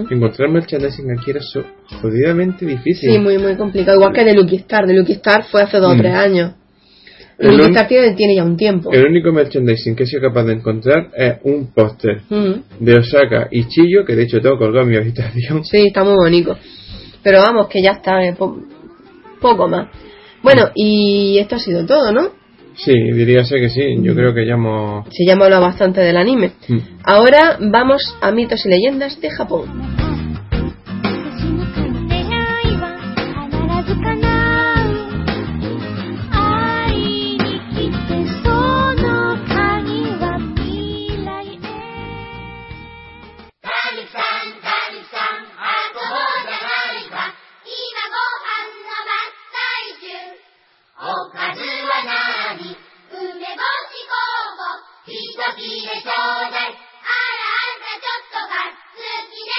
[0.09, 1.65] encontrar merchandising aquí era so-
[2.01, 3.11] jodidamente difícil.
[3.11, 3.97] Sí, muy, muy complicado.
[3.97, 4.87] Igual que de Lucky Star.
[4.87, 5.99] De Lucky Star fue hace dos o Mm.
[5.99, 6.51] tres años.
[7.37, 8.91] El Lucky un- Star tiene, tiene ya un tiempo.
[8.93, 12.61] El único merchandising que he sido capaz de encontrar es un póster Ujú.
[12.79, 15.63] de Osaka y Chillo, que de hecho tengo colgado en mi habitación.
[15.65, 16.57] Sí, está muy bonito.
[17.23, 18.57] Pero vamos, que ya está, eh, po-
[19.41, 19.87] poco más.
[20.43, 22.29] Bueno, y esto ha sido todo, ¿no?
[22.75, 23.81] Sí, diría ser que sí.
[24.01, 25.05] Yo creo que ya hemos...
[25.09, 26.51] Se ya hemos hablado bastante del anime.
[26.67, 26.77] Mm.
[27.03, 30.04] Ahora vamos a mitos y leyendas de Japón.
[55.94, 56.10] ちょうだい
[56.50, 59.54] あらあんたちょっとが好きね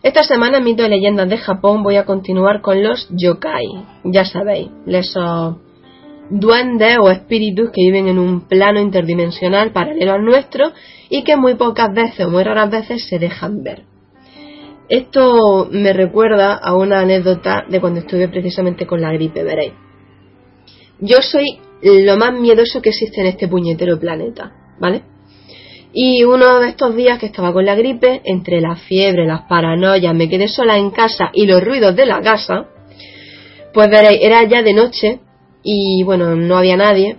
[0.00, 3.66] Esta semana en Mitos y Leyendas de Japón voy a continuar con los yokai.
[4.04, 5.56] Ya sabéis, esos
[6.30, 10.72] duendes o espíritus que viven en un plano interdimensional paralelo al nuestro
[11.10, 13.82] y que muy pocas veces o muy raras veces se dejan ver.
[14.89, 19.73] Esto me recuerda a una anécdota de cuando estuve precisamente con la gripe, veréis.
[20.99, 25.03] Yo soy lo más miedoso que existe en este puñetero planeta, ¿vale?
[25.93, 30.15] Y uno de estos días que estaba con la gripe, entre la fiebre, las paranoias,
[30.15, 32.67] me quedé sola en casa y los ruidos de la casa,
[33.73, 35.19] pues veréis, era ya de noche
[35.63, 37.17] y bueno, no había nadie.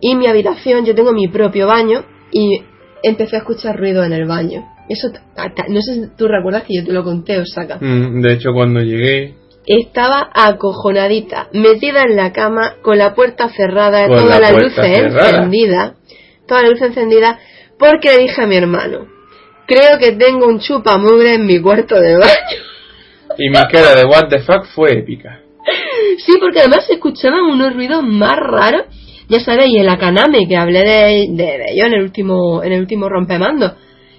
[0.00, 2.62] Y mi habitación, yo tengo mi propio baño y
[3.02, 4.73] empecé a escuchar ruido en el baño.
[4.88, 7.78] Eso, hasta- no sé si tú recuerdas que yo te lo conté, Osaka.
[7.80, 9.34] Mm, De hecho, cuando llegué...
[9.66, 14.82] Estaba acojonadita, metida en la cama, con la puerta cerrada, Con todas la las puerta
[14.82, 15.28] luces cerrada.
[15.30, 15.92] encendidas,
[16.46, 17.38] toda la luz encendida,
[17.78, 19.06] porque le dije a mi hermano,
[19.66, 22.28] creo que tengo un chupamugre en mi cuarto de baño.
[23.38, 25.40] Y mi cara de what the fuck fue épica.
[26.24, 28.82] Sí, porque además se escuchaban unos ruidos más raros.
[29.28, 32.80] Ya sabéis, el akaname que hablé de, de, de ello en el último, en el
[32.80, 33.74] último rompemando,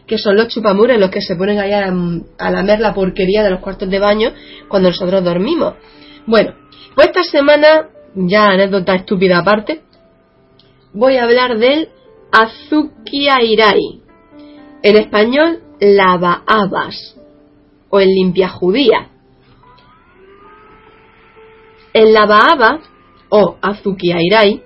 [0.07, 3.59] que son los chupamures los que se ponen ahí a, lamer la porquería de los
[3.59, 4.31] cuartos de baño
[4.67, 5.75] cuando nosotros dormimos.
[6.25, 6.53] Bueno,
[6.95, 9.81] pues esta semana, ya anécdota estúpida aparte,
[10.93, 11.89] voy a hablar del
[12.31, 14.01] Azukia Irai.
[14.81, 17.15] En español, lavahabas
[17.89, 19.09] o el limpia judía.
[21.93, 22.81] El lavaaba
[23.29, 24.64] o Azukia Irai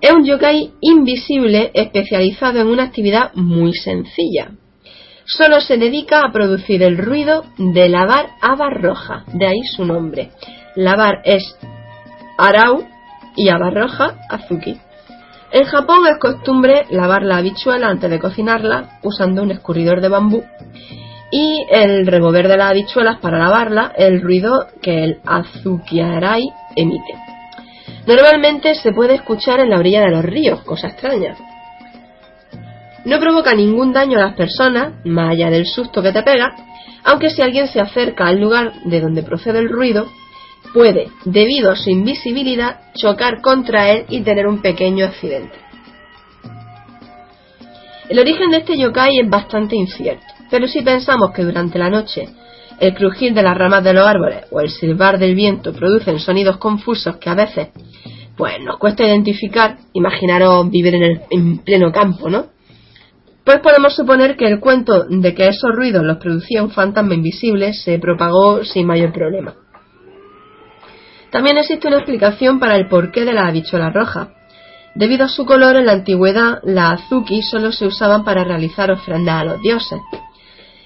[0.00, 4.52] es un yokai invisible especializado en una actividad muy sencilla.
[5.24, 10.30] Solo se dedica a producir el ruido de lavar haba roja, de ahí su nombre.
[10.74, 11.56] Lavar es
[12.38, 12.84] arau
[13.36, 14.76] y haba roja azuki.
[15.52, 20.44] En Japón es costumbre lavar la habichuela antes de cocinarla usando un escurridor de bambú
[21.30, 26.42] y el remover de las habichuelas para lavarla el ruido que el azukiarai
[26.76, 27.29] emite.
[28.06, 31.36] Normalmente se puede escuchar en la orilla de los ríos, cosa extraña.
[33.04, 36.54] No provoca ningún daño a las personas, más allá del susto que te pega,
[37.04, 40.06] aunque si alguien se acerca al lugar de donde procede el ruido,
[40.74, 45.58] puede, debido a su invisibilidad, chocar contra él y tener un pequeño accidente.
[48.08, 52.28] El origen de este yokai es bastante incierto, pero si pensamos que durante la noche
[52.80, 56.56] el crujir de las ramas de los árboles o el silbar del viento producen sonidos
[56.56, 57.68] confusos que a veces
[58.36, 62.46] pues nos cuesta identificar, imaginaros vivir en, el, en pleno campo, ¿no?
[63.44, 67.74] Pues podemos suponer que el cuento de que esos ruidos los producía un fantasma invisible
[67.74, 69.54] se propagó sin mayor problema.
[71.30, 74.30] También existe una explicación para el porqué de la habichuela roja.
[74.94, 79.40] Debido a su color, en la antigüedad las azuki solo se usaban para realizar ofrendas
[79.40, 80.00] a los dioses.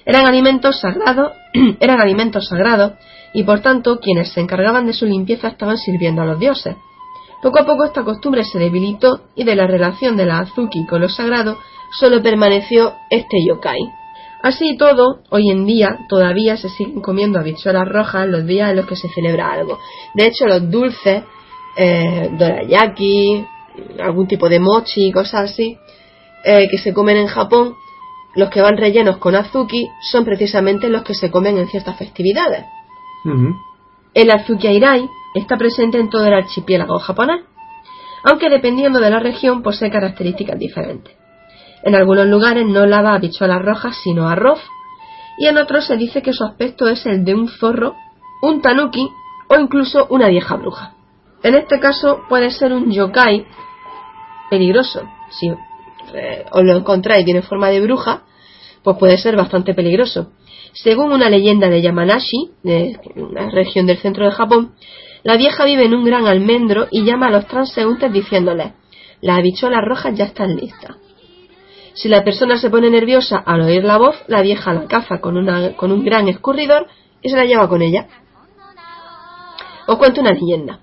[0.07, 1.33] Eran alimentos sagrados,
[1.81, 2.93] eran alimentos sagrados
[3.33, 6.77] y por tanto quienes se encargaban de su limpieza estaban sirviendo a los dioses.
[7.43, 11.01] Poco a poco esta costumbre se debilitó y de la relación de la azuki con
[11.01, 11.59] lo sagrado
[11.93, 13.81] solo permaneció este yokai.
[14.43, 18.77] Así y todo, hoy en día todavía se siguen comiendo habichuelas rojas los días en
[18.77, 19.79] los que se celebra algo.
[20.15, 21.23] De hecho, los dulces,
[21.77, 23.45] eh, dorayaki,
[24.03, 25.79] algún tipo de mochi, cosas así,
[26.45, 27.75] eh, que se comen en Japón,
[28.37, 32.65] los que van rellenos con azuki son precisamente los que se comen en ciertas festividades.
[34.13, 37.43] El azuki airai está presente en todo el archipiélago japonés,
[38.25, 41.15] aunque dependiendo de la región posee características diferentes.
[41.83, 44.61] En algunos lugares no lava habichuelas rojas sino arroz,
[45.37, 47.95] y en otros se dice que su aspecto es el de un zorro,
[48.43, 49.11] un tanuki
[49.49, 50.95] o incluso una vieja bruja.
[51.43, 53.47] En este caso puede ser un yokai
[54.49, 55.03] peligroso.
[55.31, 55.53] Si
[56.15, 58.23] eh, os lo encontráis y tiene forma de bruja,
[58.83, 60.31] pues puede ser bastante peligroso.
[60.73, 64.73] Según una leyenda de Yamanashi, de una región del centro de Japón,
[65.23, 68.73] la vieja vive en un gran almendro y llama a los transeúntes diciéndoles,
[69.21, 70.97] las habichuelas rojas ya están listas.
[71.95, 75.37] Si la persona se pone nerviosa al oír la voz, la vieja la caza con,
[75.37, 76.89] una- con un gran escurridor
[77.23, 78.09] y se la lleva con ella.
[79.87, 80.81] Os cuento una leyenda.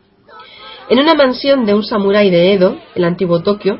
[0.89, 3.79] En una mansión de un samurái de Edo, el antiguo Tokio,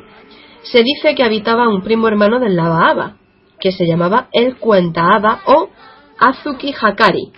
[0.64, 3.18] se dice que habitaba un primo hermano del Lava
[3.60, 5.70] que se llamaba el Cuenta Aba o
[6.20, 7.32] Azuki Hakari.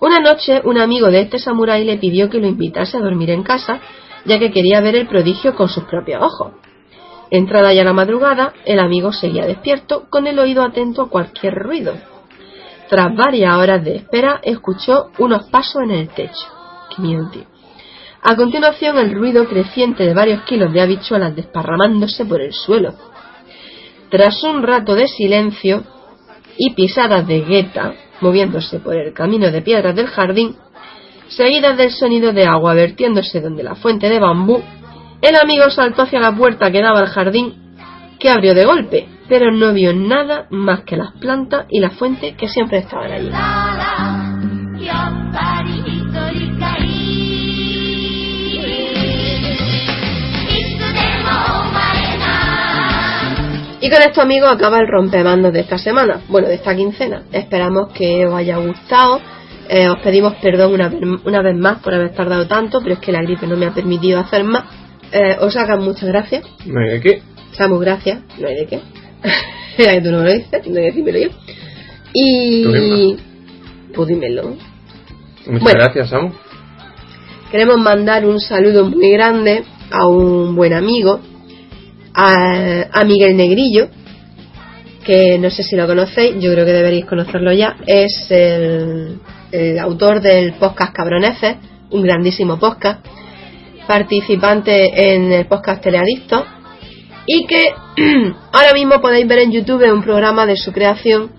[0.00, 3.42] Una noche, un amigo de este samurái le pidió que lo invitase a dormir en
[3.42, 3.80] casa,
[4.24, 6.52] ya que quería ver el prodigio con sus propios ojos.
[7.30, 11.94] Entrada ya la madrugada, el amigo seguía despierto, con el oído atento a cualquier ruido.
[12.88, 16.46] Tras varias horas de espera, escuchó unos pasos en el techo.
[16.94, 17.53] Qué miedo, tío.
[18.26, 22.94] A continuación, el ruido creciente de varios kilos de habichuelas desparramándose por el suelo.
[24.08, 25.84] Tras un rato de silencio
[26.56, 27.92] y pisadas de gueta
[28.22, 30.56] moviéndose por el camino de piedras del jardín,
[31.28, 34.62] seguidas del sonido de agua vertiéndose donde la fuente de bambú,
[35.20, 37.76] el amigo saltó hacia la puerta que daba al jardín,
[38.18, 42.34] que abrió de golpe, pero no vio nada más que las plantas y la fuente
[42.36, 43.30] que siempre estaban allí.
[53.84, 57.24] Y con esto, amigos, acaba el rompemandos de esta semana, bueno, de esta quincena.
[57.32, 59.20] Esperamos que os haya gustado.
[59.68, 63.00] Eh, os pedimos perdón una, vez- una vez más por haber tardado tanto, pero es
[63.00, 64.64] que la gripe no me ha permitido hacer más.
[65.12, 66.44] Eh, os hagan muchas gracias.
[66.64, 67.22] No hay de qué.
[67.52, 68.20] Samu, gracias.
[68.38, 68.80] No hay de qué.
[69.78, 71.28] Era que tú no lo dices, no decírmelo yo.
[72.14, 73.16] Y.
[73.94, 74.56] Pues dímelo.
[75.46, 75.78] Muchas Bueno.
[75.80, 76.32] gracias, Samu.
[77.50, 81.20] Queremos mandar un saludo muy grande a un buen amigo,
[82.14, 83.88] a, a Miguel Negrillo,
[85.04, 87.76] que no sé si lo conocéis, yo creo que deberéis conocerlo ya.
[87.86, 89.18] Es el,
[89.52, 91.56] el autor del podcast Cabroneces,
[91.90, 93.04] un grandísimo podcast,
[93.86, 96.44] participante en el podcast Teleadicto,
[97.26, 97.60] y que
[98.52, 101.30] ahora mismo podéis ver en YouTube un programa de su creación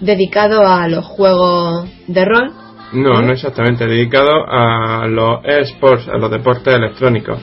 [0.00, 2.52] dedicado a los juegos de rol.
[2.92, 3.26] No, ¿Eh?
[3.26, 3.86] no exactamente.
[3.86, 7.38] Dedicado a los eSports, a los deportes electrónicos.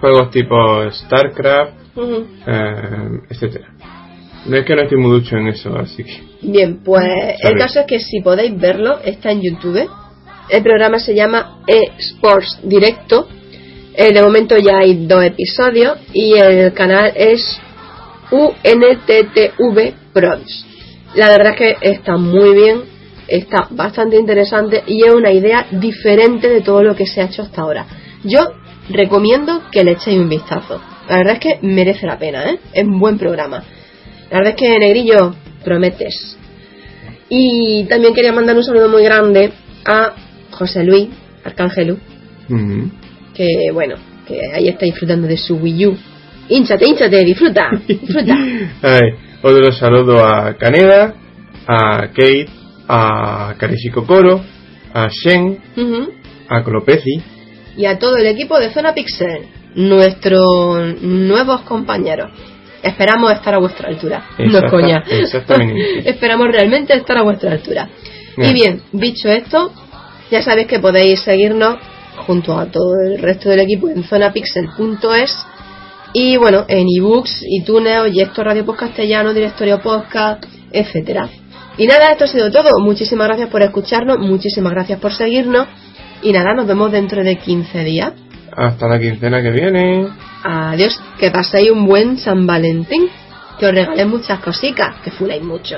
[0.00, 1.72] Juegos tipo StarCraft,
[2.46, 3.68] eh, etcétera.
[4.46, 6.22] No es que no estoy muy ducho en eso, así que.
[6.42, 7.04] Bien, pues
[7.42, 9.88] el caso es que si podéis verlo, está en YouTube.
[10.48, 13.28] El programa se llama eSports Directo.
[13.94, 17.60] Eh, de momento ya hay dos episodios y el canal es
[18.30, 20.66] UNTTV Prods.
[21.14, 22.82] La verdad es que está muy bien,
[23.26, 27.42] está bastante interesante y es una idea diferente de todo lo que se ha hecho
[27.42, 27.86] hasta ahora.
[28.24, 28.40] Yo
[28.88, 30.80] recomiendo que le echéis un vistazo.
[31.08, 32.58] La verdad es que merece la pena, ¿eh?
[32.72, 33.62] Es un buen programa.
[34.30, 35.34] La verdad es que Negrillo,
[35.64, 36.36] prometes.
[37.28, 39.52] Y también quería mandar un saludo muy grande
[39.84, 40.14] a
[40.50, 41.08] José Luis
[41.44, 41.96] Arcángelu,
[43.34, 43.96] que bueno,
[44.26, 45.96] que ahí está disfrutando de su Wii U.
[46.48, 48.36] Hinchate, hinchate, disfruta, disfruta.
[48.82, 49.12] Ay,
[49.42, 51.14] otro saludo a Caneda,
[51.66, 52.48] a Kate,
[52.88, 54.40] a Karishiko Koro,
[54.92, 55.58] a Shen,
[56.48, 57.22] a Clopeci,
[57.76, 62.30] y a todo el equipo de Zona Pixel, nuestros nuevos compañeros.
[62.82, 64.24] Esperamos estar a vuestra altura.
[64.38, 65.04] no es Exacta- coña.
[65.10, 65.98] exactamente.
[66.10, 67.88] Esperamos realmente estar a vuestra altura.
[68.36, 68.54] Y Bien.
[68.54, 69.72] bien, dicho esto,
[70.30, 71.76] ya sabéis que podéis seguirnos
[72.26, 75.36] junto a todo el resto del equipo en zonapixel.es
[76.12, 81.28] y bueno, en ebooks, iTunes, Oyecto Radio Post Castellano, Directorio Podcast, etcétera.
[81.76, 82.68] Y nada, esto ha sido todo.
[82.80, 85.68] Muchísimas gracias por escucharnos, muchísimas gracias por seguirnos
[86.22, 88.12] y nada, nos vemos dentro de 15 días.
[88.56, 90.08] hasta la quincena que viene.
[90.42, 93.08] Adiós, que paséis un buen San Valentín,
[93.58, 95.76] que os regalen muchas cositas, que fuléis mucho.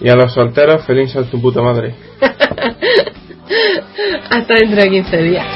[0.00, 1.94] Y a los solteros, feliz a tu puta madre.
[4.30, 5.46] Hasta dentro de 15 días.